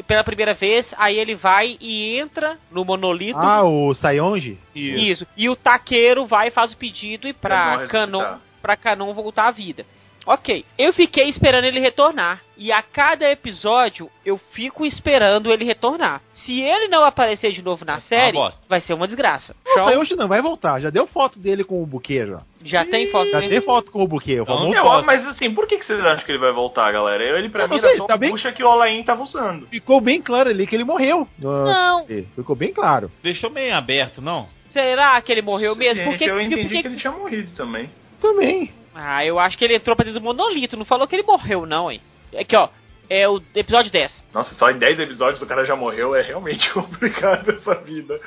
[0.09, 3.39] pela primeira vez, aí ele vai e entra no monolito.
[3.39, 4.59] Ah, o Sayonji?
[4.75, 4.99] Isso.
[4.99, 5.27] Isso.
[5.37, 7.87] E o taqueiro vai e faz o pedido e Pra.
[7.87, 9.87] Canon, pra Canon voltar à vida.
[10.27, 12.41] Ok, eu fiquei esperando ele retornar.
[12.57, 16.21] E a cada episódio eu fico esperando ele retornar.
[16.47, 18.61] Se ele não aparecer de novo na uma série, bosta.
[18.69, 19.57] vai ser uma desgraça.
[19.67, 19.85] O Show?
[19.87, 22.43] Sayonji não vai voltar, já deu foto dele com o buquê já.
[22.65, 23.51] Já tem foto Já dele?
[23.51, 25.05] tem foto com o buquê, o famoso Eu, posso.
[25.05, 27.23] mas assim, por que, que vocês acham que ele vai voltar, galera?
[27.39, 29.23] Ele, pra Eu mim, não era sei, só tá bem- bucha que o Alain tava
[29.23, 29.67] usando.
[29.67, 31.27] Ficou bem claro ali que ele morreu.
[31.39, 32.07] no- Não.
[32.37, 33.11] Ficou bem claro.
[33.23, 34.47] Deixou meio aberto, não?
[34.71, 35.97] Será que ele morreu mesmo?
[36.03, 37.91] Gente, Porque, eu entendi porque- que ele tinha morrido também.
[38.21, 38.71] Também.
[38.95, 40.77] Ah, eu acho que ele entrou pra dentro do monolito.
[40.77, 42.01] Não falou que ele morreu, não, hein?
[42.39, 42.69] Aqui, ó.
[43.11, 44.25] É o episódio 10.
[44.33, 48.19] Nossa, só em 10 episódios o cara já morreu, é realmente complicado essa vida.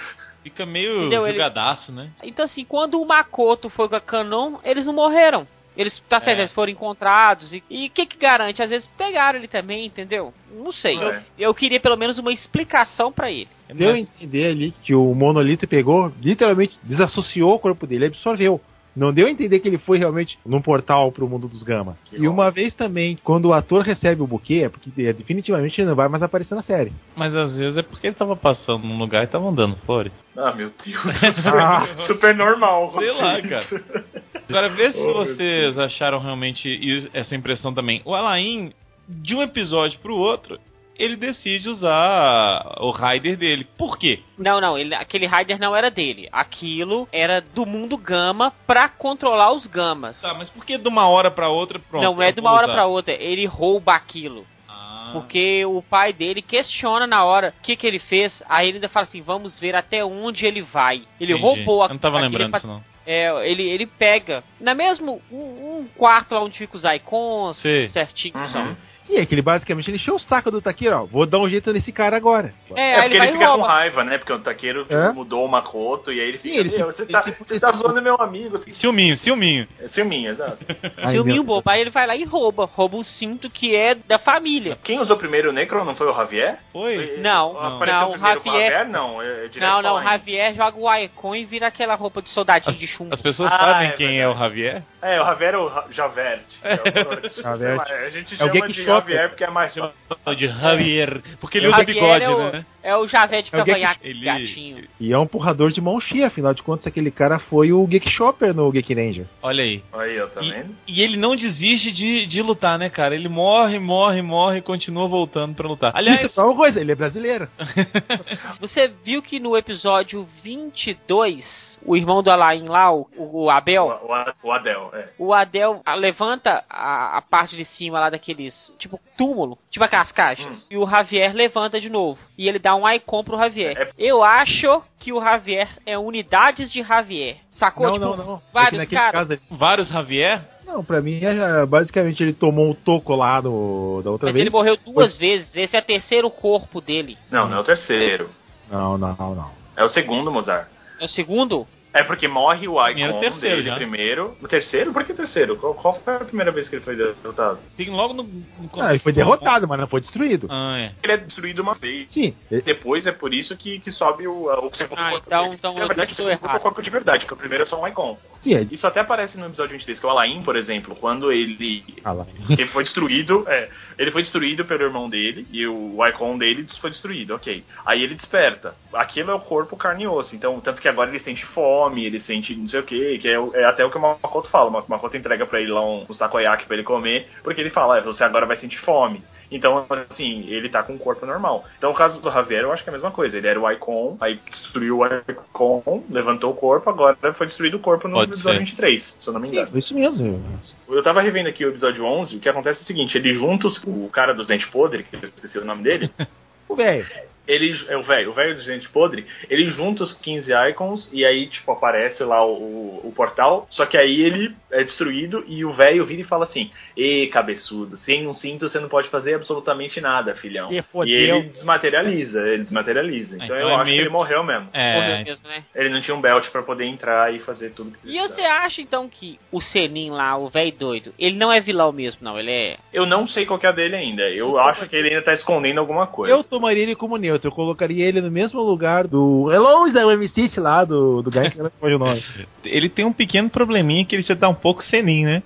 [0.43, 1.27] Fica meio Entendeu?
[1.27, 2.11] Jogadaço, né?
[2.23, 5.47] Então, assim, quando o Makoto foi com a Canon, eles não morreram.
[5.75, 6.41] Eles, tá certo, É.
[6.41, 7.51] eles foram encontrados.
[7.69, 8.63] E o que que garante?
[8.63, 10.33] Às vezes pegaram ele também, entendeu?
[10.51, 10.97] Não sei.
[10.97, 11.17] É.
[11.37, 13.47] Eu, eu queria pelo menos uma explicação pra ele.
[13.73, 18.59] Deu a entender ali que o monolito pegou, literalmente desassociou o corpo dele, absorveu.
[18.97, 21.95] Não deu a entender que ele foi realmente num portal pro mundo dos Gama.
[22.05, 22.33] Que e bom.
[22.33, 25.95] uma vez também, quando o ator recebe o buquê, é porque é, definitivamente ele não
[25.95, 26.91] vai mais aparecer na série.
[27.15, 30.11] Mas às vezes é porque ele tava passando num lugar e tava andando flores.
[30.35, 30.97] Ah, meu Deus.
[32.07, 32.91] Super normal.
[32.97, 33.67] Sei lá, cara.
[34.49, 36.79] Agora vê se Oh, vocês acharam realmente
[37.13, 38.01] essa impressão também.
[38.03, 38.71] O Alain,
[39.07, 40.57] de um episódio pro outro,
[40.97, 43.67] ele decide usar o Raider dele.
[43.77, 44.19] Por quê?
[44.37, 46.27] Não, não, ele, aquele Raider não era dele.
[46.31, 50.19] Aquilo era do mundo Gama pra controlar os Gamas.
[50.21, 52.03] Tá, mas por que de uma hora pra outra pronto?
[52.03, 53.13] não é eu de uma hora pra outra.
[53.13, 54.45] Ele rouba aquilo.
[54.67, 55.11] Ah.
[55.13, 58.43] Porque o pai dele questiona na hora o que, que ele fez.
[58.49, 61.01] Aí ele ainda fala assim: vamos ver até onde ele vai.
[61.19, 61.41] Ele Entendi.
[61.41, 62.83] roubou a Eu não tava lembrando disso, não.
[63.05, 64.43] É, ele, ele pega.
[64.59, 65.37] Na mesmo um,
[65.79, 67.87] um quarto lá onde fica os icons, Sei.
[67.87, 68.75] certinho que Uhum.
[69.09, 71.05] E é que ele basicamente ele encheu o saco do Taqueiro, ó.
[71.05, 72.51] Vou dar um jeito nesse cara agora.
[72.75, 74.17] É, É porque ele ele fica com raiva, né?
[74.17, 75.11] Porque o taqueiro É?
[75.13, 77.43] mudou o Makoto e aí ele Sim, fica, ele se- "Meu, você, tá, ele se-
[77.43, 78.57] você tá zoando meu amigo.
[78.73, 79.67] Ciúminho, ciúminho.
[79.79, 80.57] É ciúminho, exato.
[80.97, 81.69] Ai, Filminho meu bobo.
[81.69, 82.65] Aí ele vai lá e rouba.
[82.65, 84.77] Rouba o cinto que é da família.
[84.83, 86.57] Quem usou primeiro o Necron não foi o Javier?
[86.73, 87.17] Foi?
[87.21, 88.89] Não, Apareceu não, o Javier- Javier?
[88.89, 90.03] Não, é, é Não, não, o?
[90.03, 93.13] Javier joga o Icon e vira aquela roupa de soldadinho de chumbo.
[93.13, 94.83] As pessoas Ah, sabem é quem é o Javier?
[95.01, 96.41] É, o Javier é o Ja- Javert.
[96.63, 96.77] É o-
[97.41, 97.81] Javert.
[98.05, 98.83] A gente É o chama de.
[98.99, 99.73] Javier porque é mais...
[99.73, 101.21] De Javier.
[101.39, 102.65] Porque ele usa Javier bigode, é o, né?
[102.87, 104.83] É o Javé de É Geek- cavanhaque, ele- gatinho.
[104.99, 108.09] E é um porrador de mão cheia, afinal de contas, aquele cara foi o Geek
[108.09, 109.25] Shopper no Geek Ranger.
[109.41, 109.83] Olha aí.
[109.93, 110.75] Aí, ó, tá E, vendo?
[110.87, 113.13] e ele não desiste de, de lutar, né, cara?
[113.13, 115.91] Ele morre, morre, morre e continua voltando pra lutar.
[115.95, 117.47] Aliás, Isso é uma coisa, ele é brasileiro.
[118.61, 124.45] Você viu que no episódio 22, o irmão do Alain lá, o, o Abel, O,
[124.45, 125.09] o, o Adel, é.
[125.17, 130.65] o Adel levanta a, a parte de cima lá daqueles, tipo, túmulo, tipo aquelas caixas,
[130.69, 132.19] e o Javier levanta de novo.
[132.37, 133.75] E ele dá um icon pro Javier.
[133.77, 137.37] É- Eu acho que o Javier é unidades de Javier.
[137.51, 137.87] Sacou?
[137.87, 138.35] não, tipo, não, não.
[138.37, 139.27] É vários naquele caras.
[139.29, 140.41] caso vários Javier?
[140.65, 144.45] Não, pra mim, é, basicamente, ele tomou um toco lá no, da outra Mas vez.
[144.45, 145.55] ele morreu duas vezes.
[145.55, 147.17] Esse é o terceiro corpo dele.
[147.31, 148.29] Não, não é o terceiro.
[148.69, 149.51] Não, não, não.
[149.77, 150.67] É o segundo, Mozart.
[150.99, 151.65] É o segundo?
[151.93, 153.75] É porque morre o Icon terceiro dele já.
[153.75, 154.37] primeiro.
[154.41, 154.93] O terceiro?
[154.93, 155.57] Por que terceiro?
[155.57, 157.57] Qual, qual foi a primeira vez que ele foi derrotado?
[157.75, 158.23] Tem logo no.
[158.23, 160.47] no Ah, ele foi derrotado, mas não foi destruído.
[160.51, 160.91] Ah, é.
[161.01, 162.11] Ele é destruído uma vez.
[162.11, 162.35] Sim,
[162.65, 165.55] Depois é por isso que, que sobe o, o segundo Ah, corpo então- dele.
[165.55, 167.63] então Na eu verdade, o tô segundo corpo é o de verdade, porque o primeiro
[167.63, 168.17] é só um Icon.
[168.41, 168.61] sim, é.
[168.69, 171.81] Isso até aparece no episódio 23, que é o Alain, por exemplo, quando ele
[172.47, 176.67] que ele foi destruído, é, ele foi destruído pelo irmão dele e o Icon dele
[176.79, 177.63] foi destruído, ok.
[177.85, 178.75] Aí ele desperta.
[178.93, 180.35] Aquilo é o corpo carne e osso.
[180.35, 183.35] Então, tanto que agora ele sente fome, ele sente não sei o que, que é,
[183.55, 184.69] é até o que o Makoto fala.
[184.69, 187.97] O Makoto entrega pra ele lá um, uns takoyaki pra ele comer, porque ele fala,
[187.97, 189.23] é, você agora vai sentir fome.
[189.51, 191.65] Então, assim, ele tá com um corpo normal.
[191.77, 193.37] Então, o caso do Javier, eu acho que é a mesma coisa.
[193.37, 197.79] Ele era o Icon, aí destruiu o Icon, levantou o corpo, agora foi destruído o
[197.79, 198.65] corpo no Pode episódio ser.
[198.65, 199.77] 23, se eu não me engano.
[199.77, 200.41] Isso mesmo.
[200.89, 203.67] Eu tava revendo aqui o episódio 11, o que acontece é o seguinte, ele junta
[203.67, 206.11] os- o cara dos dentes podres, que eu esqueci o nome dele,
[206.69, 207.05] O velho.
[207.47, 211.25] Ele, é o velho, o velho dos dentes podres, ele junta os 15 icons e
[211.25, 215.63] aí, tipo, aparece lá o, o, o portal, só que aí ele é destruído e
[215.65, 219.35] o velho vira e fala assim, Ê, cabeçudo, sem um cinto você não pode fazer
[219.35, 220.69] absolutamente nada, filhão.
[220.71, 223.35] E E ele desmaterializa, ele desmaterializa.
[223.35, 224.65] Então, Então eu é acho meio- que ele morreu mesmo.
[224.65, 225.23] Morreu É.
[225.23, 225.63] mesmo, né?
[225.75, 228.33] Ele não tinha um belt pra poder entrar e fazer tudo que E precisava.
[228.33, 232.19] você acha então que o Senin lá, o velho doido, ele não é vilão mesmo,
[232.23, 232.39] não?
[232.39, 232.77] Ele é.
[232.93, 234.23] Eu não sei qual que é a dele ainda.
[234.29, 236.33] Eu acho que ele ainda tá escondendo alguma coisa.
[236.33, 237.36] Eu tomaria ele como neutro.
[237.45, 239.51] Eu colocaria ele no mesmo lugar do.
[239.51, 242.23] Hello, Zé MC lá, do, do Guy que não foi o nome.
[242.63, 245.43] Ele tem um pequeno probleminha que ele já tá um pouco senin, né?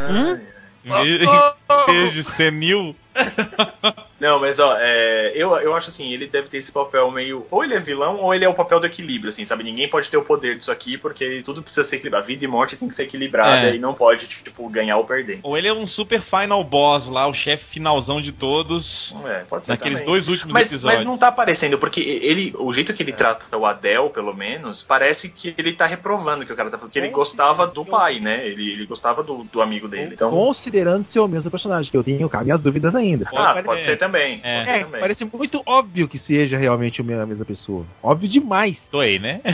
[0.00, 0.40] Ai,
[0.84, 1.28] Em vez-
[1.70, 2.94] em vez de senil.
[4.20, 7.46] Não, mas ó, é, eu, eu acho assim, ele deve ter esse papel meio.
[7.50, 9.62] Ou ele é vilão, ou ele é o papel do equilíbrio, assim, sabe?
[9.62, 12.26] Ninguém pode ter o poder disso aqui, porque tudo precisa ser equilibrado.
[12.26, 13.76] Vida e morte tem que ser equilibrada É.
[13.76, 15.40] e não pode, tipo, ganhar ou perder.
[15.42, 19.14] Ou ele é um super final boss lá, o chefe finalzão de todos.
[19.26, 19.72] É, pode ser.
[19.72, 20.06] Naqueles também.
[20.06, 20.98] dois últimos mas, episódios.
[21.00, 24.82] mas não tá aparecendo, porque ele, o jeito que ele trata o Adel, pelo menos,
[24.84, 26.92] parece que ele tá reprovando que o cara tá falando.
[26.92, 28.46] Que ele gostava do pai, né?
[28.46, 30.14] Ele, ele gostava do, do amigo dele.
[30.14, 33.28] Então, Considerando ser o mesmo personagem, que eu tenho cá minhas dúvidas ainda.
[33.34, 33.86] ah, pode ser.
[33.98, 34.40] ser também.
[34.42, 34.56] É.
[34.56, 35.00] Pode ser É, também.
[35.00, 37.84] parece muito óbvio que seja realmente a mesma a mesma pessoa.
[38.02, 38.78] Óbvio demais.
[38.90, 39.40] Toei, né?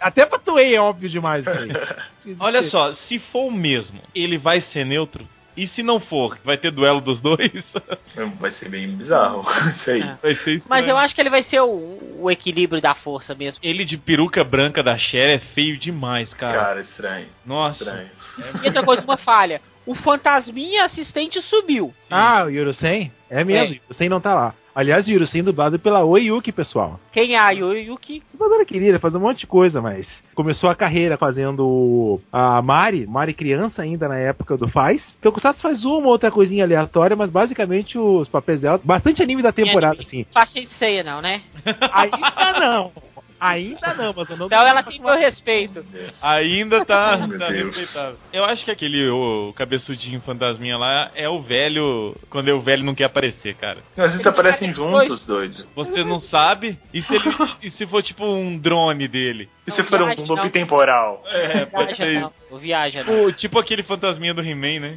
[0.00, 1.68] Até pra Toei é óbvio demais aí.
[2.40, 5.26] Olha só, se for o mesmo, ele vai ser neutro?
[5.56, 7.50] E se não for, vai ter duelo dos dois?
[8.38, 9.42] Vai ser bem bizarro.
[9.70, 10.02] Isso aí.
[10.02, 10.16] É.
[10.22, 10.62] vai ser estranho.
[10.68, 13.58] Mas eu acho que ele vai ser o, o equilíbrio da força mesmo.
[13.62, 16.58] Ele de peruca branca da Cher é feio demais, cara.
[16.62, 17.26] Cara, estranho.
[17.44, 17.82] Nossa.
[17.84, 18.10] Estranho.
[18.62, 19.62] E outra coisa, uma falha.
[19.86, 21.94] O fantasminha assistente subiu.
[22.10, 23.12] Ah, o Yurusen?
[23.30, 24.54] É mesmo, o Yurusen não tá lá.
[24.76, 27.00] Aliás, o Yurusen dublado pela Oyuki, pessoal.
[27.10, 28.22] Quem é a Yoyuki?
[28.30, 33.32] Dubladora querida, faz um monte de coisa, mas começou a carreira fazendo a Mari, Mari
[33.32, 35.02] criança ainda na época do Faz.
[35.18, 39.22] Então, o Sato faz uma ou outra coisinha aleatória, mas basicamente os papéis dela, bastante
[39.22, 40.26] anime da temporada, assim.
[40.30, 41.40] Faixa de ceia, não, né?
[41.94, 42.92] Ainda não.
[43.40, 45.84] Ainda não, mas eu não Então ela tem meu respeito.
[46.22, 48.16] Ainda tá, Oh, tá respeitável.
[48.32, 52.14] Eu acho que aquele o cabeçudinho fantasminha lá é o velho.
[52.30, 53.78] Quando é o velho não quer aparecer, cara.
[53.96, 55.68] Às vezes aparecem juntos, doidos.
[55.74, 56.78] Você não sabe.
[56.94, 57.24] E se, ele,
[57.62, 59.48] e se for tipo um drone dele?
[59.66, 60.50] E se for um loop não.
[60.50, 61.22] temporal?
[61.26, 62.20] É, pode Viaja ser.
[62.20, 62.32] não.
[62.50, 63.24] O viaja não.
[63.24, 64.94] O- tipo aquele fantasminha do He-Man, né?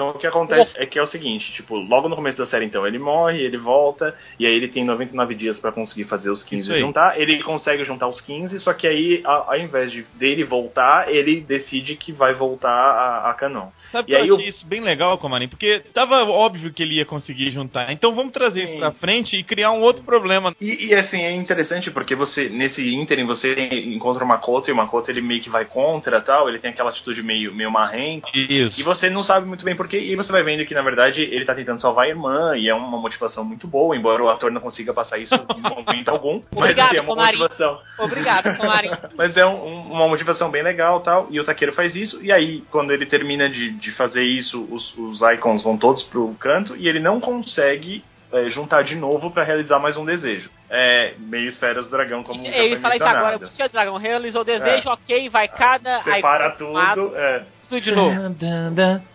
[0.00, 2.64] Então o que acontece é que é o seguinte, tipo, logo no começo da série
[2.64, 6.42] então ele morre, ele volta, e aí ele tem 99 dias pra conseguir fazer os
[6.42, 9.92] 15 Isso e juntar, ele consegue juntar os 15, só que aí, a- ao invés
[9.92, 13.68] de dele voltar, ele decide que vai voltar a, a Canon.
[13.92, 15.48] Sabe que eu achei o- isso bem legal, Comarim?
[15.48, 17.92] Porque tava óbvio que ele ia conseguir juntar.
[17.92, 18.78] Então vamos trazer isso Sim.
[18.78, 20.54] pra frente e criar um outro problema.
[20.60, 23.54] E, e, assim, é interessante porque você, nesse ínterim, você
[23.86, 26.90] encontra uma Makoto e o Makoto ele meio que vai contra tal, ele tem aquela
[26.90, 28.28] atitude meio, meio marrenta.
[28.34, 28.80] Isso.
[28.80, 31.44] E você não sabe muito bem porquê, e você vai vendo que na verdade ele
[31.44, 34.60] tá tentando salvar a irmã, e é uma motivação muito boa, embora o ator não
[34.60, 36.40] consiga passar isso em momento algum.
[36.52, 37.38] mas Obrigado, assim, é uma Comarim.
[37.38, 37.78] motivação.
[37.98, 38.90] Obrigado, Tomarim.
[39.18, 41.26] Mas é um- um- uma motivação bem legal tal.
[41.30, 42.22] E o Taqueiro faz isso.
[42.24, 46.34] E aí, quando ele termina de, de fazer isso, os, os icons vão todos pro
[46.38, 50.50] canto e ele não consegue é, juntar de novo pra realizar mais um desejo.
[50.70, 53.38] É meio esferas do dragão, como já Eu ia foi falar isso agora.
[53.38, 53.68] mencionado.
[53.68, 56.02] O Dragão realizou o desejo, ok, vai cada.
[56.02, 57.16] Separa icon pro lado, tudo.
[57.16, 57.44] É.
[57.68, 58.36] tudo de novo.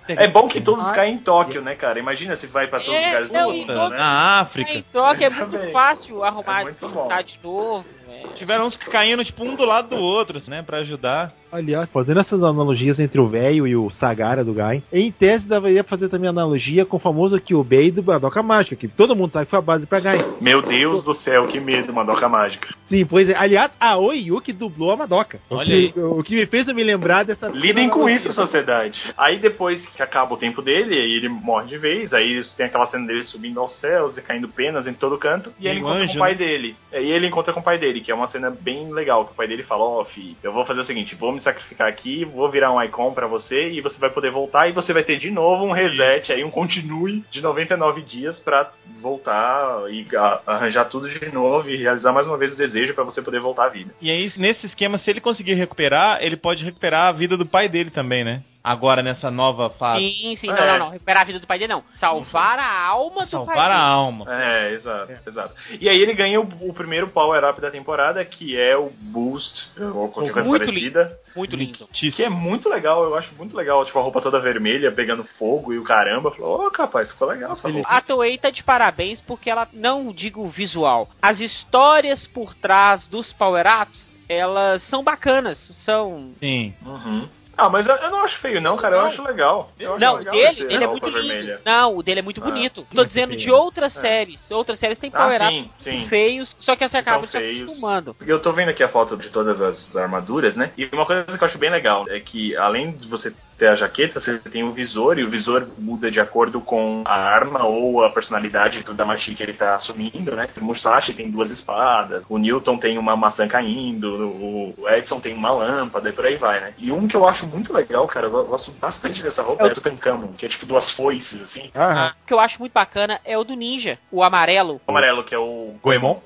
[0.08, 2.00] É bom que todos caem em Tóquio, né, cara?
[2.00, 3.98] Imagina se vai pra todos os É, lugares do não, e mundo, todos- né?
[3.98, 4.72] Na África.
[4.74, 5.72] Então que é muito Também.
[5.72, 7.08] fácil arrumar É muito bom.
[7.08, 7.86] de novo.
[8.10, 8.28] é.
[8.36, 10.62] Tiveram uns caindo, tipo, um do lado do outro, assim, né?
[10.66, 11.32] Pra ajudar.
[11.52, 15.84] Aliás, fazendo essas analogias entre o velho e o Sagara do Gain, em tese deveria
[15.86, 19.52] fazer também analogia com o famoso Kyubei do Badoka Mágica, que todo mundo sabe que
[19.52, 20.34] foi a base pra Gain.
[20.42, 22.68] Meu Deus do céu, que medo, Madoka Mágica.
[22.90, 23.36] Sim, pois é.
[23.38, 25.40] Aliás, a Oyuki dublou a Madoka.
[25.50, 27.48] Olha o que, O que me fez eu me lembrar dessa.
[27.50, 29.00] Lidem com isso, sociedade.
[29.18, 32.88] Aí depois que acaba o tempo dele, aí ele morre de vez, aí tem aquela
[32.88, 36.04] cena dele subindo aos céus e caindo penas em todo canto, e aí ele encontra
[36.04, 36.38] anjo, com o pai né?
[36.38, 36.76] dele.
[36.94, 39.36] Aí ele encontra com o pai dele, que é uma cena bem legal, que o
[39.36, 42.50] pai dele fala, ó, filho, eu vou fazer o seguinte, vou me sacrificar aqui, vou
[42.50, 45.32] virar um icon pra você, e você vai poder voltar, e você vai ter de
[45.32, 48.72] novo um reset, aí um continue de 99 dias pra
[49.02, 50.06] voltar e
[50.46, 53.66] arranjar tudo de novo e realizar mais uma vez o desejo pra você poder voltar
[53.66, 53.94] à vida.
[54.02, 57.70] E aí, nesse esquema, se ele conseguir recuperar, ele pode recuperar a vida do pai
[57.70, 58.44] dele também, né?
[58.66, 60.00] Agora, nessa nova fase.
[60.00, 60.72] Sim, sim, não, É.
[60.72, 60.90] não, não.
[60.90, 61.84] Recuperar a vida do pai dele, não.
[61.98, 63.80] Salvar a alma do Salvar pai a dele.
[63.80, 64.26] alma.
[64.28, 65.54] É, exato, exato.
[65.80, 70.10] E aí ele ganha o, o primeiro power-up da temporada, que é o Boost, ou
[70.10, 71.20] qualquer coisa Muito parecida.
[71.36, 71.88] Muito lindo.
[71.94, 75.72] Que é muito legal, eu acho muito legal, tipo, a roupa toda vermelha, pegando fogo
[75.72, 76.32] e o caramba.
[76.32, 77.88] Falou, ô capaz, ficou legal essa roupa.
[77.88, 83.32] A Toei tá de parabéns porque ela, não digo visual, as histórias por trás dos
[83.34, 86.32] power-ups, elas são bacanas, são...
[86.40, 86.74] Sim.
[86.84, 87.30] Uhum.
[87.58, 89.72] Ah, mas eu, eu não acho feio não, cara, eu acho legal.
[89.80, 91.28] Eu acho Não, o legal dele, essa é muito lindo.
[91.28, 91.62] vermelha.
[91.66, 92.86] Não, o dele é muito Ah, bonito.
[92.94, 94.52] Tô dizendo de outras séries.
[94.52, 96.08] Outras séries têm Ah, power-ups sim, sim.
[96.10, 98.16] feios, só que você acaba se acostumando.
[98.26, 100.72] Eu tô vendo aqui a foto de todas as armaduras, né?
[100.78, 103.76] E uma coisa que eu acho bem legal é que além de você ter a
[103.76, 108.04] jaqueta, você tem o visor, e o visor muda de acordo com a arma ou
[108.04, 110.48] a personalidade do Damashi que ele tá assumindo, né?
[110.60, 115.52] O Musashi tem duas espadas, o Newton tem uma maçã caindo, o Edson tem uma
[115.52, 116.74] lâmpada e por aí vai, né?
[116.78, 119.74] E um que eu acho muito legal, cara, eu gosto bastante dessa roupa, é o
[119.74, 121.70] Tutankhamon, que é tipo duas foices, assim.
[121.74, 125.24] Ah, O que eu acho muito bacana é o do Ninja, o amarelo, O amarelo,
[125.24, 126.20] que é o Goemon?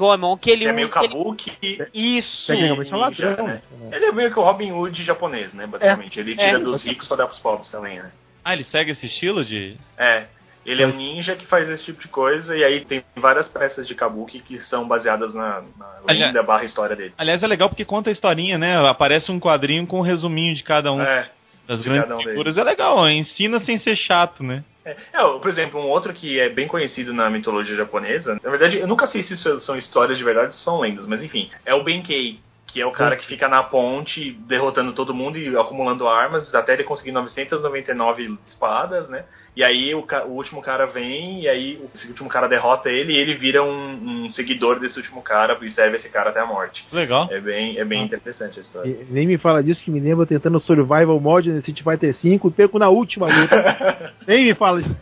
[0.00, 1.52] Goemon, que ele que é meio usa- ele- kabuki
[1.94, 2.46] Isso!
[2.46, 3.46] Tecnicamente é um ladrão.
[3.46, 3.62] né?
[3.92, 5.66] Ele é meio que o Robin Hood japonês, né?
[5.66, 6.18] Basicamente.
[6.18, 6.62] Ele tira É.
[6.62, 8.10] dos ricos pra dar pros pobres também, né?
[8.44, 9.76] Ah, ele segue esse estilo de.
[9.98, 10.24] É.
[10.64, 13.88] Ele é um ninja que faz esse tipo de coisa, e aí tem várias peças
[13.88, 17.14] de kabuki que são baseadas na, na Aliás- lenda barra história dele.
[17.16, 18.76] Aliás, é legal porque conta a historinha, né?
[18.88, 21.30] Aparece um quadrinho com um resuminho de cada um É.
[21.66, 22.58] das de grandes um figuras.
[22.58, 24.62] É legal, ó, ensina sem ser chato, né?
[24.84, 28.78] É, É, por exemplo, um outro que é bem conhecido na mitologia japonesa, na verdade,
[28.78, 31.74] eu nunca sei se isso são histórias de verdade ou são lendas, mas enfim, é
[31.74, 36.08] o Benkei, que é o cara que fica na ponte derrotando todo mundo e acumulando
[36.08, 39.24] armas até ele conseguir 999 espadas, né?
[39.56, 43.12] E aí o, o último cara vem, e aí o esse último cara derrota ele,
[43.12, 46.46] e ele vira um, um seguidor desse último cara e serve esse cara até a
[46.46, 46.84] morte.
[46.92, 47.28] Legal.
[47.30, 48.88] É bem, é bem interessante a história.
[48.88, 52.40] E nem me fala disso que me lembra tentando survival mod no Street Fighter V
[52.46, 54.14] e perco na última luta.
[54.26, 54.96] nem me fala disso.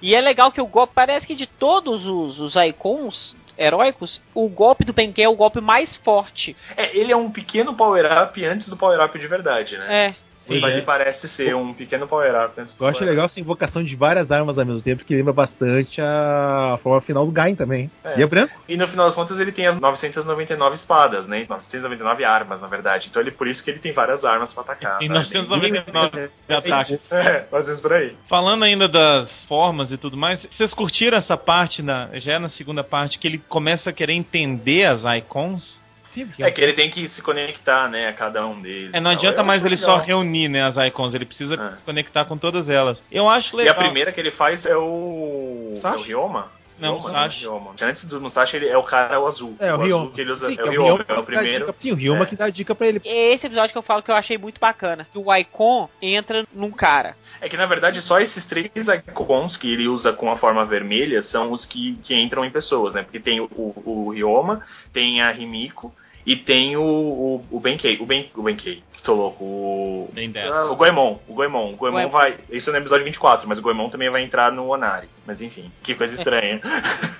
[0.00, 4.48] E é legal que o golpe, parece que de todos os, os icons heróicos, o
[4.48, 6.56] golpe do Benkei é o golpe mais forte.
[6.76, 10.06] É, ele é um pequeno power-up antes do power-up de verdade, né?
[10.06, 10.27] É.
[10.48, 13.94] Sim, mas ele parece ser um pequeno power-up do Eu acho legal essa invocação de
[13.94, 17.90] várias armas ao mesmo tempo, que lembra bastante a forma final do Gain também.
[18.02, 18.18] É.
[18.18, 18.52] E é branco?
[18.68, 21.46] E no final das contas ele tem as 999 espadas, né?
[21.48, 23.08] 999 armas, na verdade.
[23.10, 24.98] Então ele por isso que ele tem várias armas pra atacar.
[25.00, 25.08] Né?
[25.08, 27.00] 999 de ataque.
[27.10, 28.16] É, às vezes por aí.
[28.28, 32.48] Falando ainda das formas e tudo mais, vocês curtiram essa parte, na, já é na
[32.50, 35.77] segunda parte, que ele começa a querer entender as icons?
[36.24, 38.92] Sim, porque É que ele tem que se conectar, né, a cada um deles.
[38.94, 41.70] É, não Então, adianta eu mais ele só reunir né, as icons, ele precisa É.
[41.72, 43.02] se conectar com todas elas.
[43.10, 43.74] Eu acho E legal.
[43.74, 45.72] a primeira que ele faz é o.
[45.74, 45.96] Musashi?
[45.96, 46.58] É o Ryoma?
[46.80, 47.40] Não, Ryoma, Musashi.
[47.40, 47.70] Ryoma.
[47.82, 49.56] Antes do Musashi, ele é o cara o azul.
[49.58, 50.10] É, o azul Ryoma.
[50.12, 50.46] que ele usa.
[50.46, 51.66] Sim, é que o é Ryoma, é o que dá primeiro.
[51.66, 52.26] dica- Sim, o Ryoma É.
[52.26, 53.00] que dá dica pra ele.
[53.04, 55.04] Esse episódio que eu falo que eu achei muito bacana.
[55.10, 57.16] Que o Icon entra num cara.
[57.40, 61.20] É que na verdade só esses três icons que ele usa com a forma vermelha
[61.22, 63.02] são os que, que entram em pessoas, né?
[63.02, 64.62] Porque tem o, o, o Ryoma,
[64.92, 65.92] tem a Rimiko
[66.28, 67.96] e tem o, o, o Benkei.
[67.98, 69.44] O, ben, o Benkei, tô louco.
[69.44, 70.54] O, dessa.
[70.54, 71.18] ah, o Goemon.
[71.28, 71.72] O Goemon.
[71.72, 72.08] O Goemon Goemon.
[72.10, 72.36] vai.
[72.50, 75.08] Isso é no episódio 24, mas o Goemon também vai entrar no Onari.
[75.26, 76.60] Mas enfim, que coisa estranha.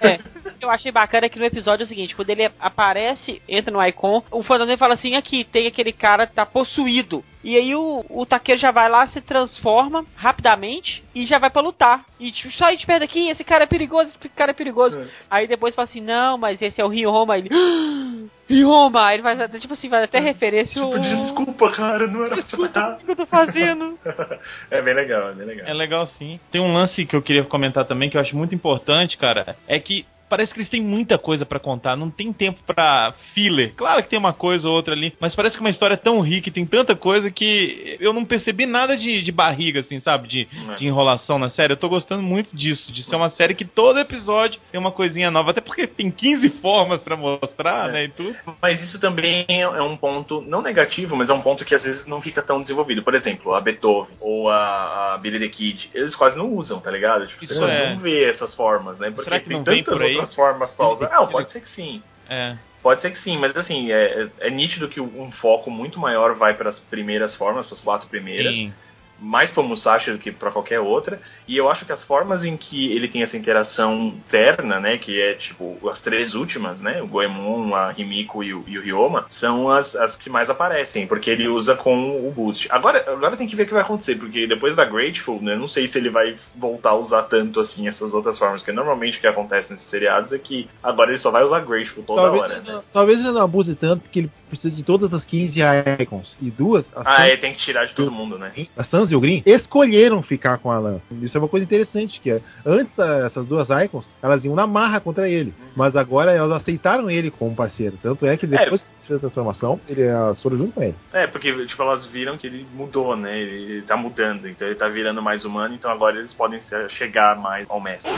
[0.01, 0.15] É.
[0.49, 3.41] O que eu achei bacana é que no episódio é o seguinte, quando ele aparece,
[3.49, 7.23] entra no Icon, o Fernando fala assim, aqui, tem aquele cara que tá possuído.
[7.45, 11.63] E aí o, o taqueiro já vai lá, se transforma rapidamente e já vai pra
[11.63, 12.05] lutar.
[12.19, 15.01] E tipo, sai de perto daqui, esse cara é perigoso, esse cara é perigoso.
[15.31, 17.39] Aí depois fala assim, não, mas esse é o Ryoma.
[17.39, 19.15] Ele, "Ah, Ryoma!
[19.15, 20.91] Ele faz até, tipo assim, faz até referência ao...
[20.91, 23.99] tipo, desculpa, cara, não era Desculpa, o que eu tô fazendo?
[24.71, 25.67] É bem legal, é bem legal.
[25.67, 26.39] É legal sim.
[26.51, 29.79] Tem um lance que eu queria comentar também que eu acho muito importante, cara, é
[29.79, 33.73] que parece que eles têm muita coisa pra contar, não tem tempo pra filler.
[33.77, 36.21] Claro que tem uma coisa ou outra ali, mas parece que uma história é tão
[36.21, 40.29] rica e tem tanta coisa que eu não percebi nada de, de barriga, assim, sabe?
[40.29, 40.75] De, É.
[40.77, 41.73] de enrolação na série.
[41.73, 45.31] Eu tô gostando muito disso, de ser uma série que todo episódio tem uma coisinha
[45.31, 47.93] nova, até porque tem 15 formas pra mostrar, É.
[47.93, 48.37] né, e tudo.
[48.61, 51.83] Mas isso também é é um ponto, não negativo, mas é um ponto que às
[51.83, 53.03] vezes não fica tão desenvolvido.
[53.03, 56.91] Por exemplo, a Beethoven ou a, a Billy the Kid, eles quase não usam, tá
[56.91, 57.27] ligado?
[57.27, 57.91] Tipo, Isso você é.
[57.91, 59.09] não vê essas formas, né?
[59.11, 60.18] Porque Será que tem não vem tantas por aí?
[60.21, 61.11] Outras formas pra usar.
[61.11, 62.03] Não, pode ser que sim.
[62.29, 62.57] É.
[62.83, 66.35] Pode ser que sim, mas assim, é, é- é nítido que um foco muito maior
[66.37, 68.55] vai para as primeiras formas, para as quatro primeiras.
[68.55, 68.73] Sim.
[69.21, 71.21] Mais para Musashi do que para qualquer outra.
[71.47, 75.21] E eu acho que as formas em que ele tem essa interação terna, né, que
[75.21, 79.27] é tipo as três últimas, né, o Goemon, a Himiko e o, e o Ryoma,
[79.31, 82.67] são as, as que mais aparecem, porque ele usa com o boost.
[82.71, 85.59] Agora, agora tem que ver o que vai acontecer, porque depois da Grateful, né, eu
[85.59, 89.19] não sei se ele vai voltar a usar tanto assim essas outras formas, porque normalmente
[89.19, 92.43] o que acontece nesses seriados é que agora ele só vai usar Grateful toda Talvez,
[92.43, 92.57] hora.
[92.59, 92.83] ele Né?
[92.93, 95.61] talvez ele não abuse tanto, porque ele precisa de todas as 15
[96.01, 96.37] icons.
[96.41, 98.53] E duas, a Ah, Sans, é, tem que tirar de todo mundo, né?
[98.77, 101.01] a Sans e o Green, escolheram ficar com a Lan.
[101.23, 104.67] Isso é uma coisa interessante, que é, antes a- essas duas icons, elas iam na
[104.67, 105.53] marra contra ele.
[105.77, 107.97] Mas agora elas aceitaram ele como parceiro.
[108.03, 110.95] Tanto é que depois que fez a transformação, ele, elas foram junto com ele.
[111.13, 113.39] É, porque, tipo, elas viram que ele mudou, né?
[113.39, 117.37] Ele, ele tá mudando, então ele tá virando mais humano, então agora eles podem chegar
[117.37, 118.11] mais ao mestre.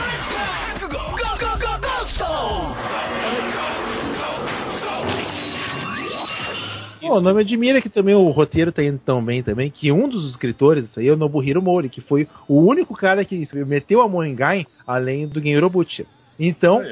[7.01, 10.07] Bom, não me admira que também o roteiro tá indo tão bem também, que um
[10.07, 14.01] dos escritores, isso aí é o Nobuhiro Mori, que foi o único cara que meteu
[14.01, 15.71] a mão em Gain, além do Genro.
[16.39, 16.83] Então,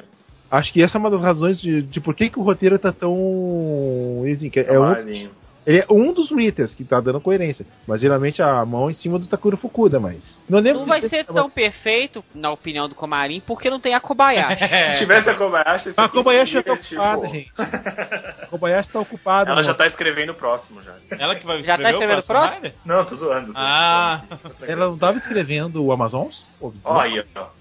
[0.50, 2.92] acho que essa é uma das razões de, de por que, que o roteiro tá
[2.92, 4.24] tão...
[4.32, 5.32] assim, que é um, Marinho.
[5.70, 9.20] Ele é um dos writers que tá dando coerência, mas geralmente a mão em cima
[9.20, 10.18] do Takuro Fukuda, mas...
[10.50, 14.00] Não, lembro Não vai ser tão perfeito, na opinião do Comarim, porque não tem a
[14.00, 14.58] Kobayashi.
[14.66, 15.94] Se tivesse a Kobayashi...
[15.96, 17.52] A Kobayashi já tá ocupada, tipo, gente.
[17.62, 19.52] A Kobayashi tá ocupada.
[19.52, 19.78] Ela já mano.
[19.78, 20.96] tá escrevendo o próximo já.
[21.12, 22.56] Ela que vai Já tá escrevendo o próximo?
[22.56, 22.74] Rider?
[22.84, 23.54] Não, tô zoando.
[23.54, 24.24] tô Ah.
[24.42, 24.56] zoando.
[24.66, 26.50] Ela não tava escrevendo o Amazons?
[26.60, 26.72] Ó.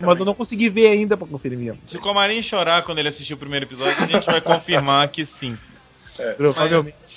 [0.00, 1.78] Mas eu não consegui ver ainda pra conferir mesmo.
[1.86, 5.26] Se o Comarim chorar quando ele assistir o primeiro episódio, a gente vai confirmar que
[5.38, 5.58] sim.
[6.36, 6.96] Provavelmente.
[7.00, 7.07] Mas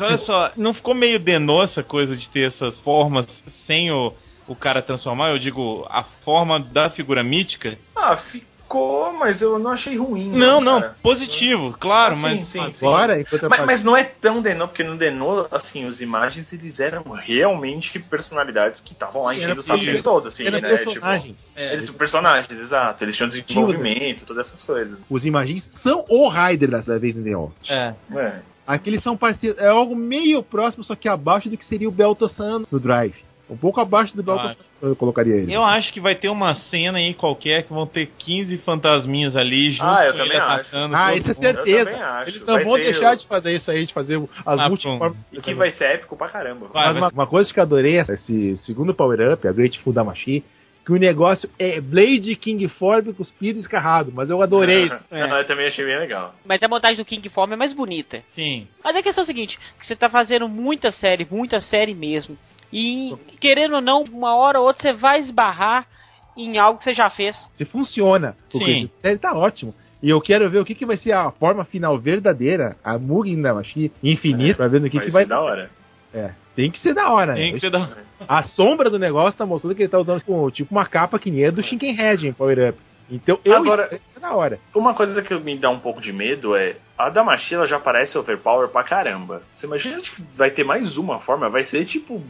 [0.00, 3.26] olha só, não ficou meio denô essa coisa de ter essas formas
[3.66, 4.12] sem o,
[4.46, 5.30] o cara transformar?
[5.30, 7.76] Eu digo, a forma da figura mítica?
[7.96, 10.30] Ah, ficou, mas eu não achei ruim.
[10.30, 10.96] Não, não, cara.
[11.02, 12.48] positivo, claro, Ah, sim, mas.
[12.48, 12.86] sim, sim.
[12.86, 16.78] Agora, enquanto Mas, mas não é tão Denô, porque no Denô, assim, os imagens eles
[16.78, 20.60] eram realmente personalidades que estavam lá Sim, enchendo o saco todo, assim, né?
[20.60, 21.36] personagens.
[21.36, 23.04] Tipo, eles personagens, exato.
[23.04, 24.98] Eles tinham desenvolvimento, todas essas coisas.
[25.10, 27.52] Os imagens são o Raider da, vez em The All.
[27.68, 27.94] É.
[28.16, 28.53] É.
[28.66, 29.58] Aqui eles são parceiros.
[29.58, 33.14] É algo meio próximo, só que abaixo do que seria o Belto-san no Drive.
[33.50, 35.52] Um pouco abaixo do Baltasar, eu colocaria ele.
[35.52, 39.70] Eu acho que vai ter uma cena aí qualquer que vão ter 15 fantasminhas ali
[39.70, 40.60] junto Ah, eu com também ele acho.
[40.62, 41.90] atacando Ah, isso é certeza.
[42.26, 45.14] Eles não Vai vão deixar o- de fazer isso aí, de fazer as Ah, multiformas.
[45.30, 46.68] E que vai ser épico pra caramba.
[46.72, 49.92] Vai, Mas vai uma, uma coisa que eu adorei, esse segundo Power Up, a Grateful
[49.92, 50.42] Damashi,
[50.84, 55.04] que o negócio é Blade King Form cuspido e escarrado, mas eu adorei isso.
[55.10, 55.24] É.
[55.40, 56.34] Eu também achei bem legal.
[56.44, 58.22] Mas a montagem do King Form é mais bonita.
[58.34, 58.68] Sim.
[58.82, 62.36] Mas a questão é a seguinte, que você tá fazendo muita série, muita série mesmo.
[62.72, 65.86] E querendo ou não, uma hora ou outra você vai esbarrar
[66.36, 67.36] em algo que você já fez.
[67.54, 68.90] Se funciona, porque Sim.
[68.98, 69.74] a série tá ótimo.
[70.02, 73.40] E eu quero ver o que, que vai ser a forma final verdadeira, a Mugen
[73.40, 75.70] Damashi infinita, pra ver no que, vai que vai ser da hora.
[76.14, 77.54] É, tem que ser da hora, Tem né?
[77.54, 77.88] que ser da...
[78.28, 81.30] A sombra do negócio tá mostrando que ele tá usando tipo, tipo uma capa que
[81.30, 82.78] nem é do Shinkenhead em Power Up.
[83.10, 84.58] Então eu Agora- da hora.
[84.74, 86.76] Uma coisa que me dá um pouco de medo é.
[86.96, 89.42] A Damashi ela já parece overpower pra caramba.
[89.54, 91.50] Você imagina que vai ter mais uma forma?
[91.50, 92.22] Vai ser tipo.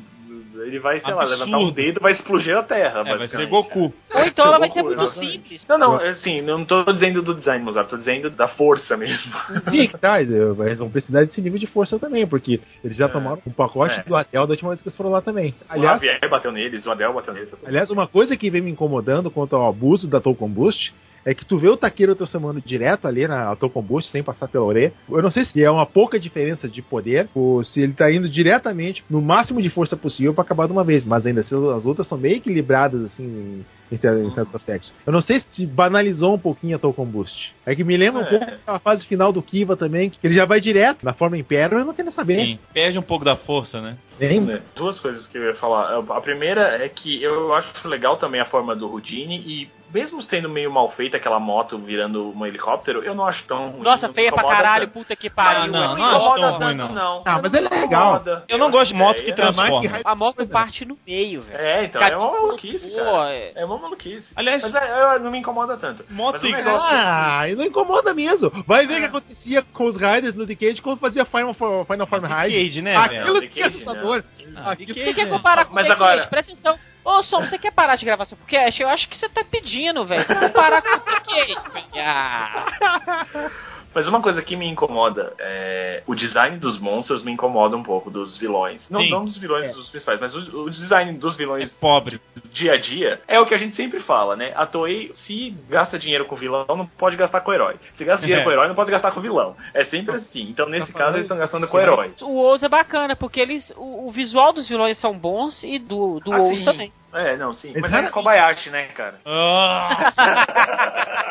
[0.55, 1.45] Ele vai, sei lá, Absurdo.
[1.45, 3.03] levantar um dedo vai explodir a terra.
[3.07, 3.93] É, vai ser Goku.
[4.15, 5.65] Ou então ela vai ser muito simples.
[5.69, 9.33] Não, não, assim, não tô dizendo do design, Mozart, tô dizendo da força mesmo.
[9.71, 13.51] Sim, tá, eles vão precisar desse nível de força também, porque eles já tomaram um
[13.51, 14.03] pacote É.
[14.05, 15.51] do Atel da última vez que eles foram lá também.
[15.69, 17.51] o Aliás, Javier bateu neles, o Adel bateu neles.
[17.51, 20.93] tá aliás, uma coisa que vem me incomodando quanto ao abuso da Toll Combust
[21.25, 24.65] é que tu vê o Takeru transformando direto ali na Toll Combust, sem passar pela
[24.65, 24.93] orelha.
[25.09, 28.29] Eu não sei se é uma pouca diferença de poder, ou se ele tá indo
[28.29, 31.83] diretamente no máximo de força possível pra acabar de uma vez, mas ainda assim as
[31.85, 34.93] lutas são meio equilibradas, assim, em, em cer- em certos aspectos.
[35.07, 37.53] Eu não sei se banalizou um pouquinho a Toll Combust.
[37.65, 38.31] É que me lembra um É.
[38.31, 41.81] pouco a fase final do Kiva também, que ele já vai direto na forma Imperial,
[41.81, 42.37] eu não quero saber.
[42.37, 42.59] Sim.
[42.73, 43.97] Perde um pouco da força, né?
[44.19, 44.41] Vem.
[44.41, 45.99] Né, duas coisas que eu ia falar.
[45.99, 50.49] A primeira é que eu acho legal também a forma do Houdini e mesmo sendo
[50.49, 53.83] meio mal feita aquela moto virando um helicóptero, eu não acho tão ruim.
[53.83, 54.95] Nossa, feia pra caralho, tanto.
[54.95, 55.71] puta que pariu.
[55.71, 56.93] Não, é, não, não, não acho tão ruim, não.
[56.93, 57.23] não.
[57.25, 58.23] Ah, mas é legal.
[58.49, 60.01] Eu, não gosto de moto que é, transforma.
[60.05, 60.47] A moto é.
[60.47, 61.59] parte no meio, velho.
[61.59, 63.33] É, então, é uma maluquice, cara.
[63.55, 64.33] É uma maluquice.
[64.35, 66.05] Aliás, mas é, não me incomoda tanto.
[66.11, 66.83] Moto igual...
[66.83, 68.51] Ah, não incomoda mesmo.
[68.67, 72.07] Vai ver o que acontecia com os riders no The Cage quando fazia Final, Final
[72.09, 72.65] Form Ride.
[72.65, 72.97] Cage, né?
[72.97, 74.04] Aquilo que é assustador.
[74.05, 74.27] 14.
[74.57, 76.23] Ah, ah aqui, que, que, que é, é comparar com o agora...
[76.23, 76.79] Gente, presta atenção.
[77.05, 78.81] Ô, Som, você quer parar de gravar seu podcast?
[78.81, 80.25] Eu acho que você tá pedindo, velho.
[80.27, 81.71] Comparar com o podcast.
[81.93, 83.51] É ah.
[83.95, 86.03] Mas uma coisa que me incomoda é.
[86.07, 88.89] O design dos monstros me incomoda um pouco, dos vilões.
[88.91, 89.11] Não, Sim.
[89.11, 89.73] não dos vilões É.
[89.73, 92.21] dos principais, mas o, o design dos vilões Pobre.
[92.35, 94.53] do dia a dia é o que a gente sempre fala, né?
[94.57, 97.77] A Toei, se gasta dinheiro com vilão, não pode gastar com o herói.
[97.97, 98.45] Se gasta dinheiro É.
[98.45, 99.57] com o herói, não pode gastar com o vilão.
[99.73, 100.43] É sempre assim.
[100.51, 102.13] Então, nesse caso, eles estão gastando com o herói.
[102.23, 103.71] O Oz é bacana, porque eles.
[103.77, 106.93] O, o visual dos vilões são bons e do, do Oz Assim, também.
[107.15, 107.73] É, não, sim.
[107.81, 109.21] Mas é Kobayashi, né, cara?
[109.25, 110.13] Ah,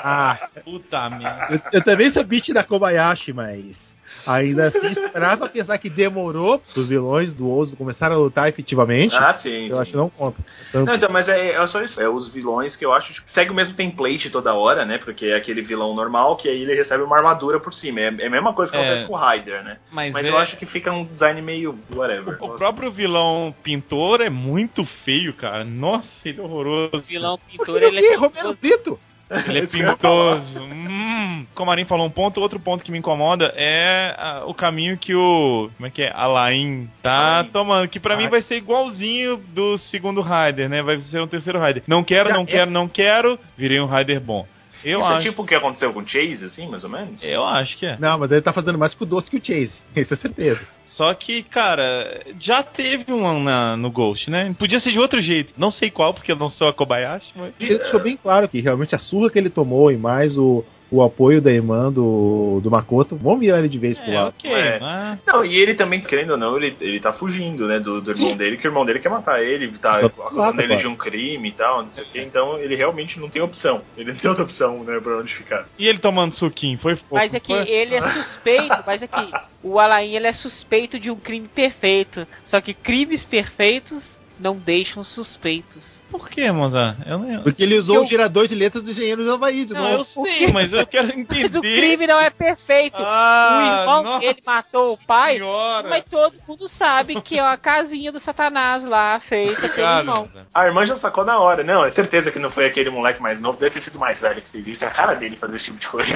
[0.06, 1.48] Ah, puta merda.
[1.52, 3.93] eu, eu também sou beat da Kobayashi, mas
[4.26, 9.16] ainda assim esperava pensar que demorou os vilões do Ozo começarem a lutar efetivamente.
[9.16, 9.68] Ah, sim.
[9.68, 9.82] eu sim.
[9.82, 10.38] acho que não conta.
[10.70, 12.00] Então, Não, então, mas é, é só isso.
[12.02, 14.98] É os vilões que eu acho que segue o mesmo template toda hora, né?
[14.98, 18.00] Porque é aquele vilão normal que aí ele recebe uma armadura por cima.
[18.00, 18.82] É, é a mesma coisa que É.
[18.82, 19.78] acontece com o Ryder, né?
[19.92, 22.38] Mas, Mas é- eu acho que fica um design meio whatever.
[22.42, 25.64] O próprio vilão pintor é muito feio, cara.
[25.64, 26.96] Nossa, ele é horroroso.
[26.96, 29.00] O vilão pintor, que ele é Romero Brito?
[29.30, 30.60] Ele é pintoso.
[30.60, 31.46] Hum.
[31.56, 34.98] Como o Marinho falou um ponto, outro ponto que me incomoda é ah, o caminho
[34.98, 35.70] que o.
[35.76, 36.12] Como é que é?
[36.14, 37.50] Alain tá Alain.
[37.50, 37.88] tomando.
[37.88, 40.82] Que pra mim vai ser igualzinho do segundo Rider, né?
[40.82, 41.84] Vai ser um terceiro Rider.
[41.88, 42.46] Não quero, Já não é.
[42.46, 43.40] quero, não quero.
[43.58, 44.46] Virei um Rider bom.
[44.84, 45.22] Eu Isso acho.
[45.28, 47.24] é tipo o que aconteceu com o Chase, assim, mais ou menos?
[47.24, 47.98] Eu acho que é.
[47.98, 49.74] Não, mas ele tá fazendo mais com o doce que o Chase.
[49.96, 50.62] Isso é certeza.
[50.96, 54.56] Só que, cara, já teve um na- no Ghost, né?
[54.58, 55.54] Podia ser de outro jeito.
[55.58, 57.54] Não sei qual, porque eu não sou a Kobayashi, mas.
[57.60, 60.64] Ele deixou bem claro que realmente a surra que ele tomou e mais o,
[60.96, 64.28] o apoio da irmã do, do Makoto vão virar ele de vez pro É, lado.
[64.38, 64.80] ok, É.
[64.80, 68.12] mas- Não, e ele também, querendo ou não, ele, ele tá fugindo, né, do, do
[68.12, 70.96] irmão dele, que o irmão dele quer matar ele, tá Tá acusando ele de um
[70.96, 73.82] crime e tal, não sei o que, então ele realmente não tem opção.
[73.98, 75.66] Ele não tem outra opção, né, pra onde ficar.
[75.80, 77.16] E ele tomando suquinho, foi fofo.
[77.16, 77.68] Mas é que foi?
[77.70, 79.32] ele é suspeito, mas é que
[79.64, 82.28] o Alain ele é suspeito de um crime perfeito.
[82.46, 84.04] Só que crimes perfeitos
[84.40, 85.93] não deixam suspeitos.
[86.14, 86.96] Por que, Mozart?
[87.08, 87.42] Eu não...
[87.42, 89.98] Porque ele usou Eu- o gerador de letras do engenheiro do Havaí de Não, novo.
[89.98, 91.60] eu sei, mas eu quero Mas o entender.
[91.60, 92.98] crime não é perfeito.
[93.00, 95.90] Ah, o irmão nossa dele matou o pai, senhora.
[95.90, 100.30] mas todo mundo sabe que é uma casinha do satanás lá feita pelo Cara, irmão.
[100.54, 101.64] A irmã já sacou na hora.
[101.64, 104.40] Não, é certeza que não foi aquele moleque mais novo, deve ter sido mais velho
[104.42, 104.86] que fez isso.
[104.86, 106.12] É a cara dele fazer esse tipo de coisa.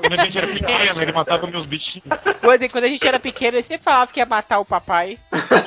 [0.00, 2.06] Quando a gente era pequeno, ele matava meus bichinhos.
[2.40, 5.18] Quando, quando a gente era pequeno, ele sempre falava que ia matar o papai.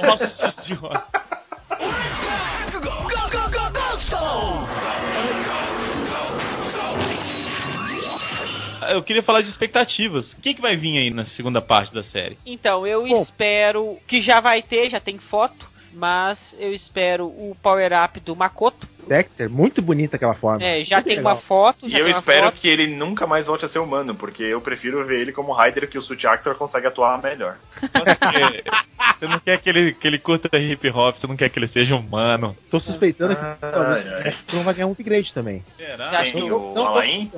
[0.06, 1.04] Nossa senhora.
[8.90, 10.32] Eu queria falar de expectativas.
[10.34, 12.38] O que, que vai vir aí na segunda parte da série?
[12.46, 13.22] Então, eu Bom.
[13.22, 18.88] espero que já vai ter, já tem foto, mas eu espero o power-up do Makoto.
[19.08, 20.62] Dexter, muito bonita aquela forma.
[20.62, 21.36] É, já Muito tem legal.
[21.36, 22.58] uma foto, E eu tem espero foto.
[22.58, 25.90] que ele nunca mais volte a ser humano, porque eu prefiro ver ele como Ryder
[25.90, 27.56] que o Suit Actor consegue atuar melhor.
[29.20, 31.68] Você não quer que ele, que ele curta hip hop, você não quer que ele
[31.70, 32.56] seja humano.
[32.70, 35.64] Tô suspeitando que Ai, talvez não vai ganhar um upgrade também.
[35.78, 36.10] Será?
[36.10, 37.32] Já Tem o Alain.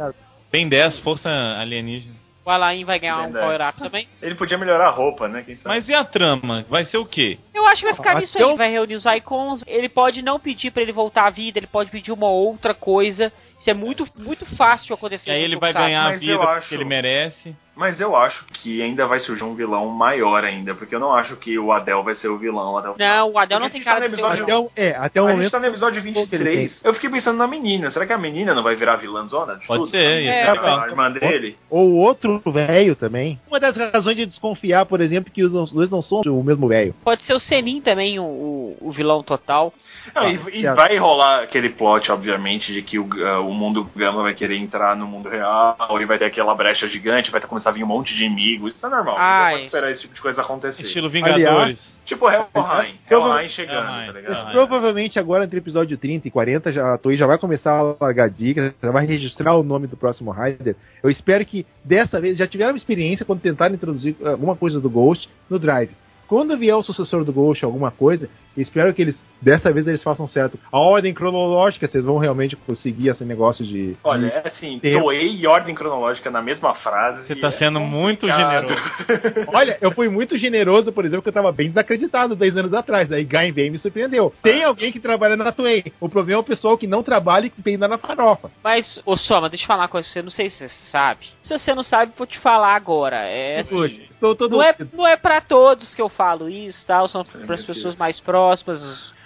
[0.51, 2.15] Bem 10, força alienígena.
[2.49, 3.45] O Alain vai ganhar um Verdade.
[3.45, 4.07] power-up também.
[4.23, 5.43] ele podia melhorar a roupa, né?
[5.45, 5.67] Quem sabe?
[5.75, 6.65] Mas e a trama?
[6.67, 7.37] Vai ser o quê?
[7.53, 9.63] Eu acho que vai ficar Acho nisso aí, eu- vai reunir os icons.
[9.67, 13.31] Ele pode não pedir pra ele voltar à vida, ele pode pedir uma outra coisa.
[13.69, 15.29] Isso é muito, muito fácil acontecer.
[15.29, 15.87] E aí ele vai Tokusatsu.
[15.89, 17.55] ganhar a Mas vida acho- ele merece.
[17.75, 21.37] Mas eu acho que ainda vai surgir um vilão maior ainda, porque eu não acho
[21.37, 23.17] que o Adel vai ser o vilão até o final.
[23.27, 24.69] Não, o Adel não tem a gente cara tá de ser episódio- vilão.
[24.75, 25.51] Até o, é, até o a gente momento.
[25.51, 26.81] tá no episódio pouco ele 23.
[26.83, 27.89] Eu fiquei pensando na menina.
[27.91, 29.55] Será que a menina não vai virar vilãzona?
[29.55, 29.91] de Pode tudo?
[29.91, 31.55] ser, ia É, ser A irmã dele?
[31.69, 33.39] Ou o outro velho também.
[33.47, 36.93] Uma das razões de desconfiar, por exemplo, que os dois não são o mesmo velho.
[37.05, 39.73] Pode ser o Senin também, o, o vilão total.
[40.15, 43.89] Não, Ah, e, e vai rolar aquele plot, obviamente, de que o, ah, o mundo
[43.95, 47.69] Gama vai querer entrar no mundo real e vai ter aquela brecha gigante, vai começar
[47.69, 48.75] a vir um monte de inimigos.
[48.75, 49.15] Isso é normal.
[49.17, 49.65] Ah, você pode isso.
[49.67, 50.83] esperar esse tipo de coisa acontecer.
[50.85, 51.45] Estilo Vingadores.
[51.47, 52.95] Aliás, Tipo Hellheim.
[53.07, 54.05] Eu- Hellheim chegando, Hellheim.
[54.07, 54.33] tá ligado?
[54.47, 54.51] Ah, é.
[54.51, 57.95] provavelmente agora entre o episódio 30 e 40 já, a Toei já vai começar a
[58.01, 60.75] largar dicas, já vai registrar o nome do próximo Rider.
[61.03, 64.89] Eu espero que dessa vez já tiveram experiência quando tentaram introduzir eh, alguma coisa do
[64.89, 65.91] Ghost no Drive.
[66.29, 70.27] Quando vier o sucessor do Ghost, alguma coisa, espero que eles, dessa vez, eles façam
[70.27, 70.59] certo.
[70.71, 73.97] A ordem cronológica, vocês vão realmente conseguir esse negócio de.
[74.03, 75.01] Olha, de- é assim, Tempo.
[75.05, 77.25] Toei e ordem cronológica na mesma frase.
[77.25, 78.67] Você tá é sendo muito complicado.
[78.67, 79.49] generoso.
[79.53, 83.11] Olha, eu fui muito generoso, por exemplo, que eu tava bem desacreditado 10 anos atrás.
[83.11, 84.31] Aí Gain veio e me surpreendeu.
[84.43, 85.91] Tem alguém que trabalha na Toei.
[85.99, 88.51] O problema é o pessoal que não trabalha e que peida na farofa.
[88.63, 91.25] Mas, ô Soma, deixa eu falar uma coisa você, não sei se você sabe.
[91.41, 93.17] Se você não sabe, vou te falar agora.
[93.17, 94.51] É assim, Hoje, estou todo.
[94.57, 97.73] não é, não é pra todos que eu falo isso, tal, são Ai, pras meu
[97.73, 98.81] pessoas mais próximas.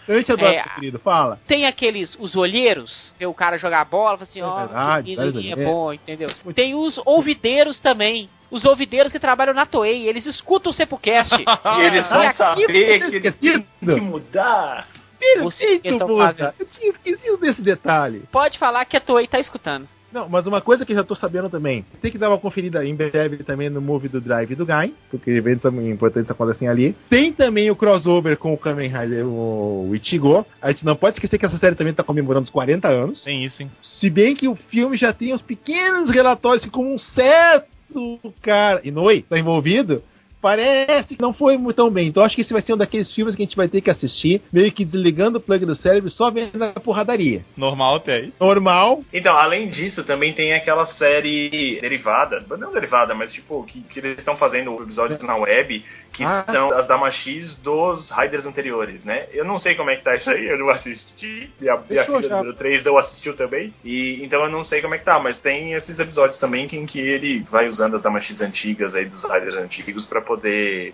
[0.07, 0.99] Eu te adoro, É, querido.
[0.99, 1.39] Fala.
[1.47, 5.19] Tem aqueles, os olheiros, ver o cara jogar bola, fala assim, É ó, que é
[5.19, 5.63] olheiros.
[5.65, 6.29] bom, entendeu?
[6.53, 8.29] Tem os ouvideiros também.
[8.51, 11.33] Os ouvideiros que trabalham na Toei, eles escutam o Sepulcast.
[11.43, 14.87] E eles vão aqui- saber que eles têm que mudar.
[15.19, 16.23] Que estão Buda.
[16.27, 16.53] fazendo.
[16.59, 18.23] Eu tinha esquecido desse detalhe.
[18.31, 19.87] Pode falar que a Toei tá escutando.
[20.13, 21.83] Não, mas uma coisa que eu já tô sabendo também.
[22.01, 24.93] Tem que dar uma conferida em breve também no movie do Drive e do Gain,
[25.09, 26.95] porque eventos importantes acontecem ali.
[27.09, 30.45] Tem também o crossover com o Kamen Rider, o Ichigo.
[30.61, 33.23] A gente não pode esquecer que essa série também tá comemorando os 40 anos.
[33.23, 33.71] Tem isso, hein?
[33.99, 37.73] Se bem que o filme já tem os pequenos relatórios que como um certo
[38.41, 40.03] cara, Inoue, tá envolvido,
[40.43, 42.09] parece que não foi muito tão bem.
[42.09, 43.89] Então acho que esse vai ser um daqueles filmes que a gente vai ter que
[43.89, 47.41] assistir, meio que desligando o plug do cérebro, só vendo a porradaria.
[47.55, 48.33] Normal até aí.
[48.39, 53.99] Normal, Então, além disso, também tem aquela série derivada, não derivada, mas tipo, que, que
[53.99, 56.45] eles estão fazendo episódios na web, que Ah.
[56.51, 59.27] são as Dama X dos Riders anteriores, né?
[59.31, 61.97] Eu não sei como é que tá isso aí, eu não assisti, e a, e
[61.99, 62.37] a filha já.
[62.37, 65.39] número 3 não assistiu também, e então eu não sei como é que tá, mas
[65.41, 69.05] tem esses episódios também que, em que ele vai usando as Dama X antigas aí,
[69.05, 70.32] dos Riders antigos, pra poder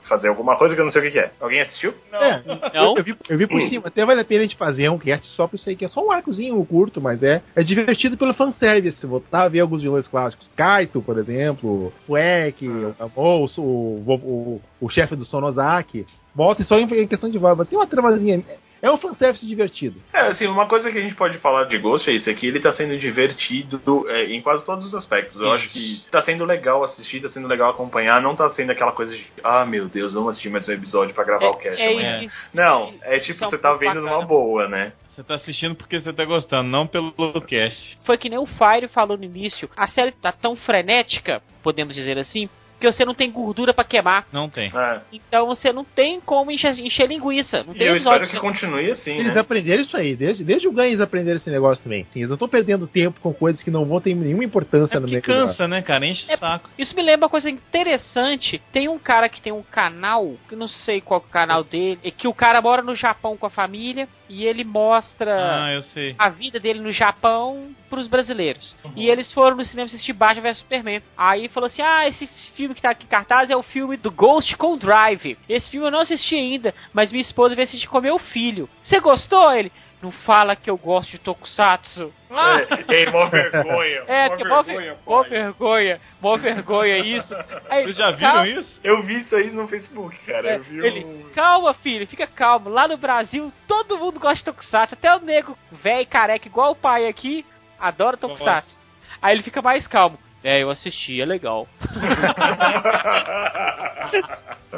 [0.08, 1.32] fazer alguma coisa que eu não sei o que, que é.
[1.40, 1.94] Alguém assistiu?
[2.12, 2.60] É, Não?
[2.74, 3.88] eu, eu vi, eu vi por cima.
[3.88, 5.88] Até vale a pena a gente fazer um cast só pra isso aí, que é
[5.88, 9.06] só um arcozinho curto, mas é, é divertido pelo fanservice.
[9.06, 10.50] Voltar a ver alguns vilões clássicos.
[10.56, 16.06] Kaito, por exemplo, o Ek, o Gamou, o, o, o, o chefe do Sonozaki.
[16.34, 18.44] Volta só em, em questão de voz, tem uma tramazinha.
[18.82, 20.02] É um fanservice divertido.
[20.14, 22.48] É, assim, uma coisa que a gente pode falar de Ghost é isso, é que
[22.48, 25.40] ele tá sendo divertido é, em quase todos os aspectos.
[25.40, 28.92] Eu acho que tá sendo legal assistir, tá sendo legal acompanhar, não tá sendo aquela
[28.92, 31.92] coisa de, ah, meu Deus, vamos assistir mais um episódio pra gravar o cast é
[31.92, 32.24] amanhã.
[32.24, 32.36] isso.
[32.54, 34.12] Não, é tipo, Isso é você tá vendo bacana.
[34.12, 34.94] numa boa, né?
[35.16, 37.98] Você tá assistindo porque você tá gostando, não pelo cast.
[38.06, 39.70] Foi que nem o Fire falou no início.
[39.76, 42.48] A série tá tão frenética, podemos dizer assim,
[42.80, 44.26] que você não tem gordura pra queimar.
[44.32, 44.72] Não tem.
[44.74, 45.02] É.
[45.12, 47.64] Então você não tem como encher, encher linguiça.
[47.64, 49.40] Não E tem eu espero que continue assim, Eles né?
[49.42, 52.04] aprenderam isso aí, desde, desde o ganho eles aprenderam esse negócio também.
[52.14, 55.00] Sim, eles não estão perdendo tempo com coisas que não vão ter nenhuma importância É
[55.00, 56.06] no porque meio cansa, né, cara?
[56.06, 56.70] Enche o É- saco.
[56.78, 58.62] Isso me lembra uma coisa interessante.
[58.72, 62.00] Tem um cara que tem um canal, que não sei qual é o canal dele,
[62.04, 65.80] é que o cara mora no Japão com a família e ele mostra Ah,
[66.18, 68.76] a vida dele no Japão pros brasileiros.
[68.86, 68.94] Uhum.
[68.96, 71.02] E eles foram no cinema assistir Batman vs Superman.
[71.18, 74.12] Aí falou assim: Ah, esse filme que tá aqui em cartaz é o filme do
[74.12, 75.38] Ghost com Drive.
[75.50, 78.70] Esse filme eu não assisti ainda, mas minha esposa veio assistir com meu filho.
[78.84, 79.52] Você gostou?
[79.52, 79.72] Ele.
[80.02, 82.14] Não fala que eu gosto de Tokusatsu.
[82.32, 82.62] Ah!
[82.88, 84.04] É, é mó vergonha.
[84.08, 87.36] É, mó que mó, vergonha, ver- mó vergonha, mó vergonha isso.
[87.70, 88.80] Aí, Vocês já viram calma, isso?
[88.82, 90.52] Eu vi isso aí no Facebook, cara.
[90.52, 91.30] é, eu vi ele, um...
[91.36, 92.70] calma filho, fica calmo.
[92.70, 94.94] Lá no Brasil, todo mundo gosta de Tokusatsu.
[94.96, 97.46] Até o nego velho careca igual o pai aqui,
[97.78, 98.80] adora Tokusatsu.
[99.22, 100.18] Aí ele fica mais calmo.
[100.42, 101.68] É, eu assisti, é legal.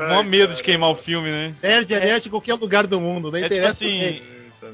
[0.10, 1.54] Mó medo de queimar o filme, né?
[1.62, 3.74] Perde a net em qualquer lugar do mundo, não É tipo interessa.
[3.86, 4.22] assim,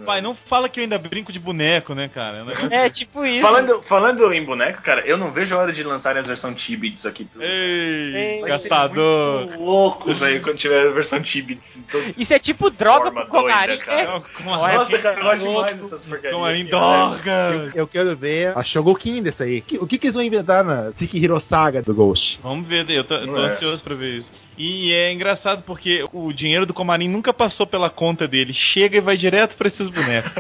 [0.08, 2.46] pai, não fala que eu ainda brinco de boneco, né, cara?
[2.72, 3.42] É É, tipo isso.
[3.42, 7.06] Falando, falando em boneco, cara, eu não vejo a hora de lançarem as versões Tibits
[7.06, 7.26] aqui.
[7.26, 7.44] Tudo.
[7.44, 9.46] Ei, Ei, ser gastador.
[9.48, 11.76] muito louco, velho, quando tiver a versão Tibits.
[11.76, 14.22] em todos- Isso é tipo droga pro Comarim, né?
[14.38, 15.66] Como Nossa, cara, eu gosto louco.
[15.66, 16.34] demais dessas porcarias.
[16.34, 17.72] Comarim aqui, dorga.
[17.76, 19.62] Eu quero ver a Shogokin dessa aí.
[19.62, 22.40] Que- O que, que eles vão inventar na Sekihiro Saga do Ghost?
[22.42, 23.50] Vamos ver, eu tô, eu tô é.
[23.52, 24.32] ansioso pra ver isso.
[24.58, 28.54] E é engraçado porque o dinheiro do Comarim nunca passou pela conta dele.
[28.54, 30.32] Chega e vai direto pra esses bonecos.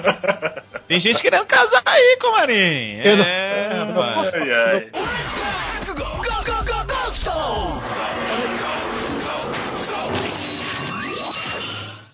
[0.88, 3.00] Tem gente querendo casar aí, Comarim.
[3.04, 4.34] Eu É, não rapaz.
[4.34, 4.90] Ai, ai.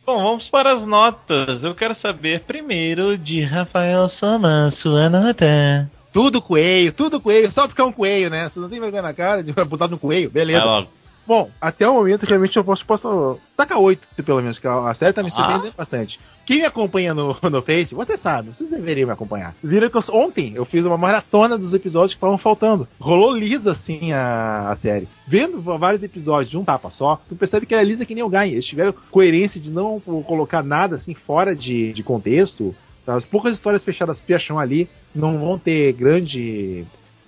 [0.05, 1.63] Bom, vamos para as notas.
[1.63, 5.89] Eu quero saber primeiro de Rafael Soma, sua nota.
[6.11, 8.49] Tudo coelho, tudo coelho, só porque é um coelho, né?
[8.49, 10.59] Você não tem vergonha na cara de botar no coelho, beleza.
[10.59, 11.02] Vai logo.
[11.26, 15.13] Bom, até o momento, realmente, eu posso, posso tacar 8, pelo menos, que a série
[15.13, 16.19] tá me surpreendendo bastante.
[16.45, 19.55] Quem me acompanha no, no Face, você sabe, vocês deveriam me acompanhar.
[19.63, 22.86] Viram que eu- ontem eu fiz uma maratona dos episódios que estavam faltando.
[22.99, 25.07] Rolou lisa, assim, a, a série.
[25.26, 28.24] Vendo vários episódios de um tapa só, tu percebe que ela é lisa que nem
[28.24, 28.51] o Guy.
[28.51, 32.76] Eles tiveram coerência de não colocar nada, assim, fora de, de contexto.
[33.07, 36.86] As poucas histórias fechadas fecham ali, não vão ter grande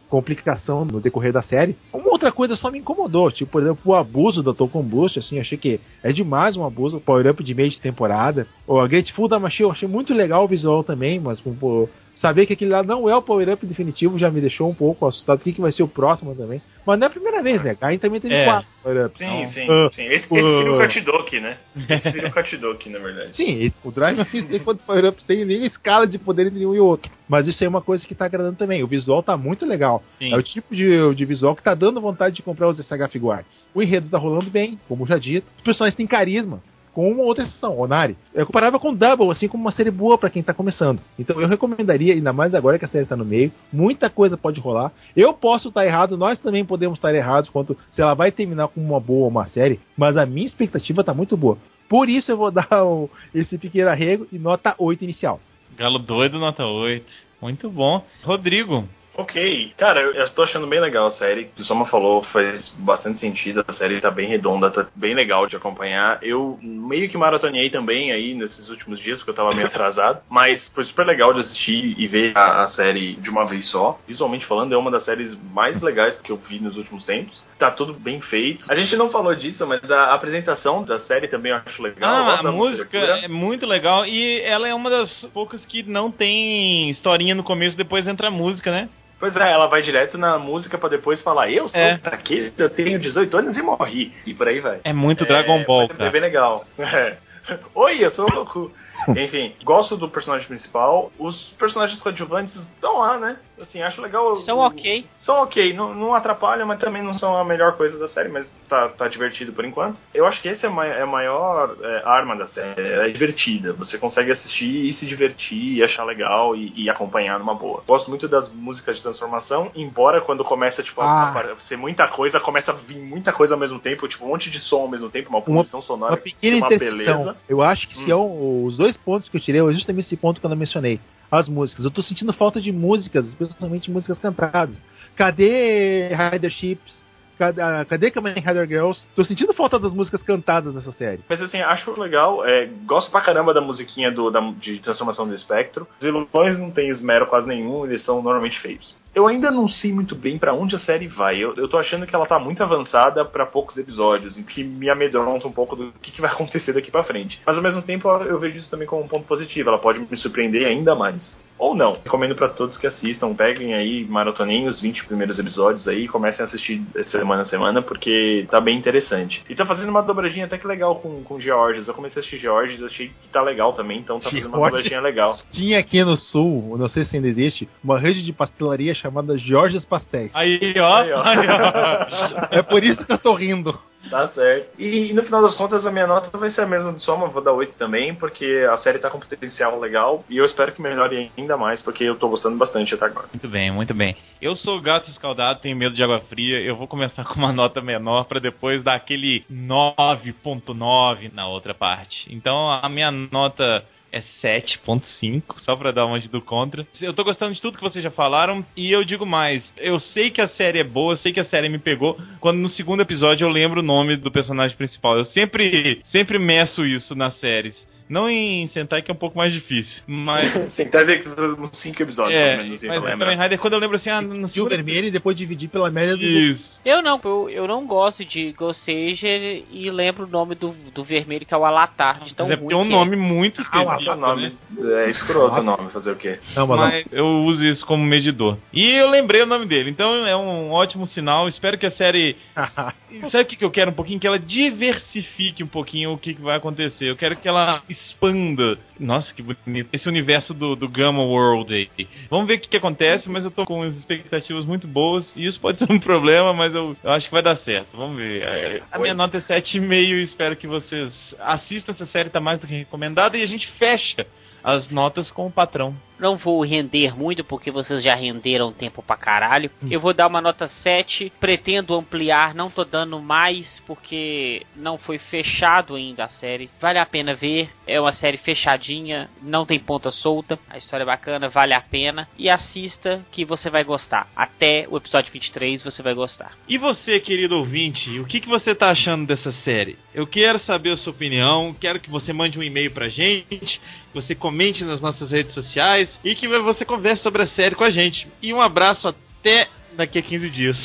[0.10, 1.76] complicação no decorrer da série.
[1.94, 5.40] Uma outra coisa só me incomodou, tipo, por exemplo, o abuso da Token Boost, assim,
[5.40, 8.48] achei que é demais um abuso, power-up de meio de temporada.
[8.68, 12.46] O a Grateful da Machine eu achei muito legal o visual também, mas pô, saber
[12.46, 15.40] que aquele lá não é o power-up definitivo já me deixou um pouco assustado.
[15.40, 16.62] O que, que vai ser o próximo também?
[16.86, 17.76] Mas não é a primeira vez, né?
[17.76, 18.46] Caim também teve É.
[18.46, 19.18] quatro power-ups.
[19.18, 20.06] Sim, Então, sim, ah, sim.
[20.06, 21.58] Esse, esse uh, seria o Katidoki, né?
[21.90, 23.36] Esse seria o Katidoki, na verdade.
[23.36, 26.66] Sim, e o Drive não sei quantos power-ups tem, nem a escala de poder entre
[26.66, 27.12] um e outro.
[27.28, 28.84] Mas isso aí é uma coisa que tá agradando também.
[28.84, 30.04] O visual tá muito legal.
[30.20, 30.32] Sim.
[30.34, 33.66] É o tipo de, de visual que tá dando vontade de comprar os SH Figuarts.
[33.74, 35.48] O enredo tá rolando bem, como já dito.
[35.58, 36.62] Os personagens têm carisma.
[36.96, 38.16] Com uma outra exceção, Onari.
[38.34, 41.02] Eu comparava com Double, assim como uma série boa pra quem tá começando.
[41.20, 44.62] Então eu recomendaria, ainda mais agora que a série tá no meio, muita coisa pode
[44.62, 44.94] rolar.
[45.16, 48.80] Eu posso estar errado, nós também podemos estar errados quanto se ela vai terminar com
[48.80, 51.58] uma boa ou uma série, mas a minha expectativa tá muito boa.
[51.90, 55.40] Por isso eu vou dar o- esse pequeno arrego e nota 8 inicial.
[55.78, 57.06] Galo doido, nota 8.
[57.42, 58.02] Muito bom.
[58.24, 58.88] Rodrigo.
[59.18, 61.50] Ok, cara, eu, eu tô achando bem legal a série.
[61.58, 63.64] O Soma falou, faz bastante sentido.
[63.68, 66.20] A série tá bem redonda, tá bem legal de acompanhar.
[66.22, 70.22] Eu meio que maratonei também aí nesses últimos dias, porque eu tava meio atrasado.
[70.30, 73.98] Mas foi super legal de assistir e ver a, a série de uma vez só.
[74.08, 77.42] Visualmente falando, é uma das séries mais legais que eu vi nos últimos tempos.
[77.58, 78.66] Tá tudo bem feito.
[78.70, 82.12] A gente não falou disso, mas a apresentação da série também eu acho legal.
[82.12, 86.90] Ah, a música é muito legal e ela é uma das poucas que não tem
[86.90, 88.90] historinha no começo, depois entra a música, né?
[89.26, 91.98] Pois é, ela vai direto na música pra depois falar: Eu sou É.
[91.98, 94.14] daquele, eu tenho 18 anos e morri.
[94.24, 94.82] E por aí vai.
[94.84, 96.64] É muito Dragon Ball, É bem legal.
[96.78, 97.18] É.
[97.74, 98.72] Oi, eu sou o Goku.
[99.18, 101.12] Enfim, gosto do personagem principal.
[101.18, 103.38] Os personagens coadjuvantes estão lá, né?
[103.62, 104.36] Assim, acho legal.
[104.38, 105.06] São o- ok.
[105.22, 108.48] São ok, não, não atrapalham, mas também não são a melhor coisa da série, mas
[108.70, 109.98] tá, tá divertido por enquanto.
[110.14, 113.74] Eu acho que esse é, ma- é a maior é, arma da série, é divertida.
[113.74, 117.82] Você consegue assistir e se divertir e achar legal e, e acompanhar numa boa.
[117.88, 121.40] Gosto muito das músicas de transformação, embora quando começa, tipo, a- Ah.
[121.54, 124.52] a ser muita coisa, começa a vir muita coisa ao mesmo tempo, tipo, um monte
[124.52, 127.38] de som ao mesmo tempo, uma poluição sonora, Uma pequena que é uma beleza.
[127.50, 128.12] Eu acho que se Hum.
[128.12, 130.58] é um- os dois pontos que eu tirei é justamente esse ponto que eu não
[130.58, 131.00] mencionei.
[131.32, 131.86] As músicas.
[131.86, 134.76] Eu tô sentindo falta de músicas, especialmente músicas cantadas.
[135.16, 137.05] Cadê Rider Ships?
[137.38, 139.02] Cadê, ah, cadê Kamen Rider Girls?
[139.16, 141.22] Tô sentindo falta das músicas cantadas nessa série.
[141.30, 145.34] Mas assim, acho legal, é, gosto pra caramba da musiquinha do, da, de transformação do
[145.34, 145.88] espectro.
[146.00, 148.96] Os vilões não tem esmero quase nenhum, eles são normalmente feios.
[149.14, 151.42] Eu ainda não sei muito bem pra onde a série vai.
[151.42, 154.90] Eu, eu tô achando que ela tá muito avançada pra poucos episódios, o que me
[154.90, 157.40] amedronta um pouco do que, que vai acontecer daqui pra frente.
[157.46, 159.70] Mas ao mesmo tempo eu vejo isso também como um ponto positivo.
[159.70, 161.38] Ela pode me surpreender ainda mais.
[161.58, 161.94] Ou não.
[162.04, 163.34] Recomendo pra todos que assistam.
[163.34, 167.82] Peguem aí, maratonem os 20 primeiros episódios aí e comecem a assistir semana a semana,
[167.82, 169.44] porque tá bem interessante.
[169.50, 171.88] E tá fazendo uma dobradinha até que legal com, com Georges.
[171.88, 174.72] Eu comecei a assistir Georges, achei que tá legal também, então tá fazendo uma Georges.
[174.84, 175.38] dobradinha legal.
[175.52, 179.86] Tinha aqui no sul, não sei se ainda existe, uma rede de pastelaria chamada Jorge's
[179.86, 180.32] Pastéis.
[180.34, 180.96] Aí, ó.
[180.96, 181.24] Aí, ó.
[181.24, 182.48] Aí, ó.
[182.52, 183.78] É por isso que eu tô rindo.
[184.10, 184.80] Tá certo.
[184.80, 187.44] E, no final das contas, a minha nota vai ser a mesma do Soma, vou
[187.44, 191.32] dar 8 também, porque a série tá com potencial legal e eu espero que melhore
[191.38, 193.28] ainda mais, porque eu tô gostando bastante até agora.
[193.34, 194.16] Muito bem, muito bem.
[194.42, 196.60] Eu sou gato escaldado, tenho medo de água fria.
[196.60, 202.28] Eu vou começar com uma nota menor pra depois dar aquele 9.9 na outra parte.
[202.30, 203.84] Então a minha nota
[204.16, 206.88] é 7.5, só pra dar uma de do contra.
[207.02, 210.32] Eu tô gostando de tudo que vocês já falaram e eu digo mais, eu sei
[210.32, 213.02] que a série é boa, eu sei que a série me pegou, quando no segundo
[213.02, 215.18] episódio eu lembro o nome do personagem principal.
[215.18, 217.76] Eu sempre, sempre meço isso nas séries.
[218.08, 220.04] Não em Sentai, que é um pouco mais difícil.
[220.08, 220.74] Mas.
[220.76, 223.26] Sentai tem que fazer uns 5 episódios, é, pelo menos, assim, mas em lembrar.
[223.26, 225.70] Kamen Rider, quando eu lembro assim, ah, no E o segundo vermelho e depois dividir
[225.70, 226.24] pela média do.
[226.24, 226.80] Isso.
[226.86, 231.46] Eu não, eu, eu não gosto de Gossager e lembro o nome do, do vermelho
[231.46, 232.24] que é o Alatar.
[232.24, 234.12] De tão Mas é porque é um que nome muito Ah, o específico.
[234.12, 234.54] É o nome.
[234.84, 236.40] É escroto o nome, fazer o quê?
[236.56, 236.86] Não, mas, não.
[236.88, 238.58] Mas eu uso isso como medidor.
[238.72, 241.48] E eu lembrei o nome dele, então é um ótimo sinal.
[241.48, 242.36] Espero que a série.
[243.32, 244.20] Sabe o que que eu quero um pouquinho?
[244.20, 247.10] Que ela diversifique um pouquinho o que que vai acontecer.
[247.10, 248.78] Eu quero que ela expanda.
[249.00, 249.90] Nossa, que bonito.
[249.92, 252.08] Esse universo do, do Gamma World aí.
[252.30, 255.36] Vamos ver o que, que acontece, mas eu tô com as expectativas muito boas.
[255.36, 257.96] E isso pode ser um problema, mas eu, eu acho que vai dar certo.
[257.96, 258.44] Vamos ver.
[258.44, 262.60] É, A minha nota é 7,5 e espero que vocês assistam essa série, tá mais
[262.60, 263.38] do que recomendada.
[263.38, 264.26] E a gente fecha
[264.64, 265.96] as notas com o patrão.
[266.20, 269.70] Não vou render muito porque vocês já renderam tempo pra caralho.
[269.90, 271.32] Eu vou dar uma nota 7.
[271.40, 276.70] Pretendo ampliar, não tô dando mais porque não foi fechado ainda a série.
[276.80, 277.70] Vale a pena ver.
[277.88, 280.58] É uma série fechadinha, não tem ponta solta.
[280.70, 282.28] A história é bacana, vale a pena.
[282.38, 284.28] E assista que você vai gostar.
[284.36, 286.54] Até o episódio 23 você vai gostar.
[286.68, 289.98] E você, querido ouvinte, o que, que você tá achando dessa série?
[290.14, 294.14] Eu quero saber a sua opinião, quero que você mande um e-mail pra gente, que
[294.14, 297.90] você comente nas nossas redes sociais e que você converse sobre a série com a
[297.90, 298.28] gente.
[298.42, 300.78] E um abraço até daqui a 15 dias.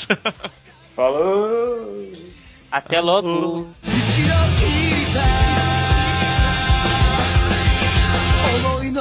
[0.94, 2.12] Falou!
[2.70, 3.68] Até logo.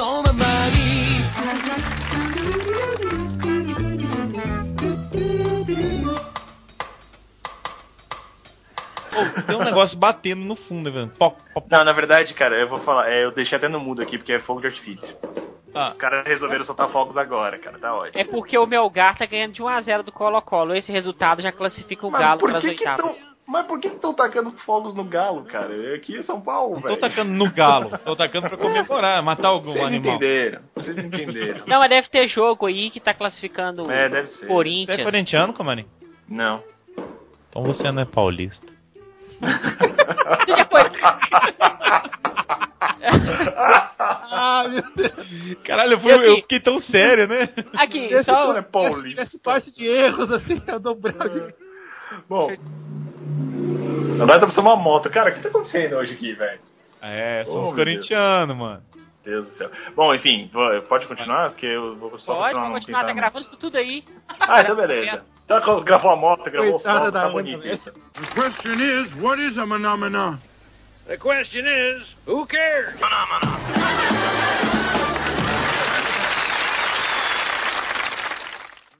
[0.00, 0.29] 思
[9.10, 11.08] Pô, tem um negócio batendo no fundo, velho.
[11.18, 11.66] Pop, pop.
[11.70, 14.32] Não, na verdade, cara, eu vou falar, é, eu deixei até no mudo aqui porque
[14.32, 15.16] é fogo de artifício.
[15.74, 18.20] Ah, Os caras resolveram soltar fogos agora, cara, tá ótimo.
[18.20, 20.74] É porque o Melgar tá ganhando de 1x0 do Colo-Colo.
[20.74, 23.16] Esse resultado já classifica o Mas Galo para as que que oitavas.
[23.16, 25.94] tão- Mas por que estão tacando fogos no galo, cara?
[25.94, 26.96] Aqui em São Paulo, velho.
[26.98, 30.16] tacando no galo, tô tacando pra comemorar, matar algum Vocês animal.
[30.16, 31.62] entenderam, vocês entenderam.
[31.66, 34.36] Não, mas deve ter jogo aí que tá classificando É, deve ser.
[34.38, 35.02] Você é Corinthians.
[35.04, 35.86] corintiano, Comani?
[36.28, 36.62] Não.
[37.48, 38.66] Então você não é paulista.
[39.40, 40.80] Você já foi...
[44.32, 45.58] Ah, meu Deus.
[45.64, 46.24] Caralho, eu, fui- aqui?
[46.26, 47.48] eu fiquei tão sério, né?
[47.74, 48.48] Aqui, Esse só...
[48.48, 49.22] Não é paulista.
[49.22, 51.42] Essa parte de erros, assim, é o dobral de.
[52.28, 52.50] Bom.
[54.20, 55.08] Agora tá precisando uma moto.
[55.10, 56.60] Cara, o que tá acontecendo hoje aqui, velho?
[57.02, 58.82] É, Oh, somos meu corintianos, mano.
[59.24, 59.70] Deus do céu.
[59.94, 60.50] Bom, enfim,
[60.88, 61.50] pode continuar?
[61.50, 64.04] Porque eu vou só Pode, continuar pode continuar, tá gravando isso tudo aí.
[64.28, 65.26] Ah, então beleza.
[65.44, 67.92] Então gravou a moto, gravou o fogo, tá bonito isso.
[67.92, 70.38] The question is, what is a phenomena?
[71.06, 72.94] The question is, who cares?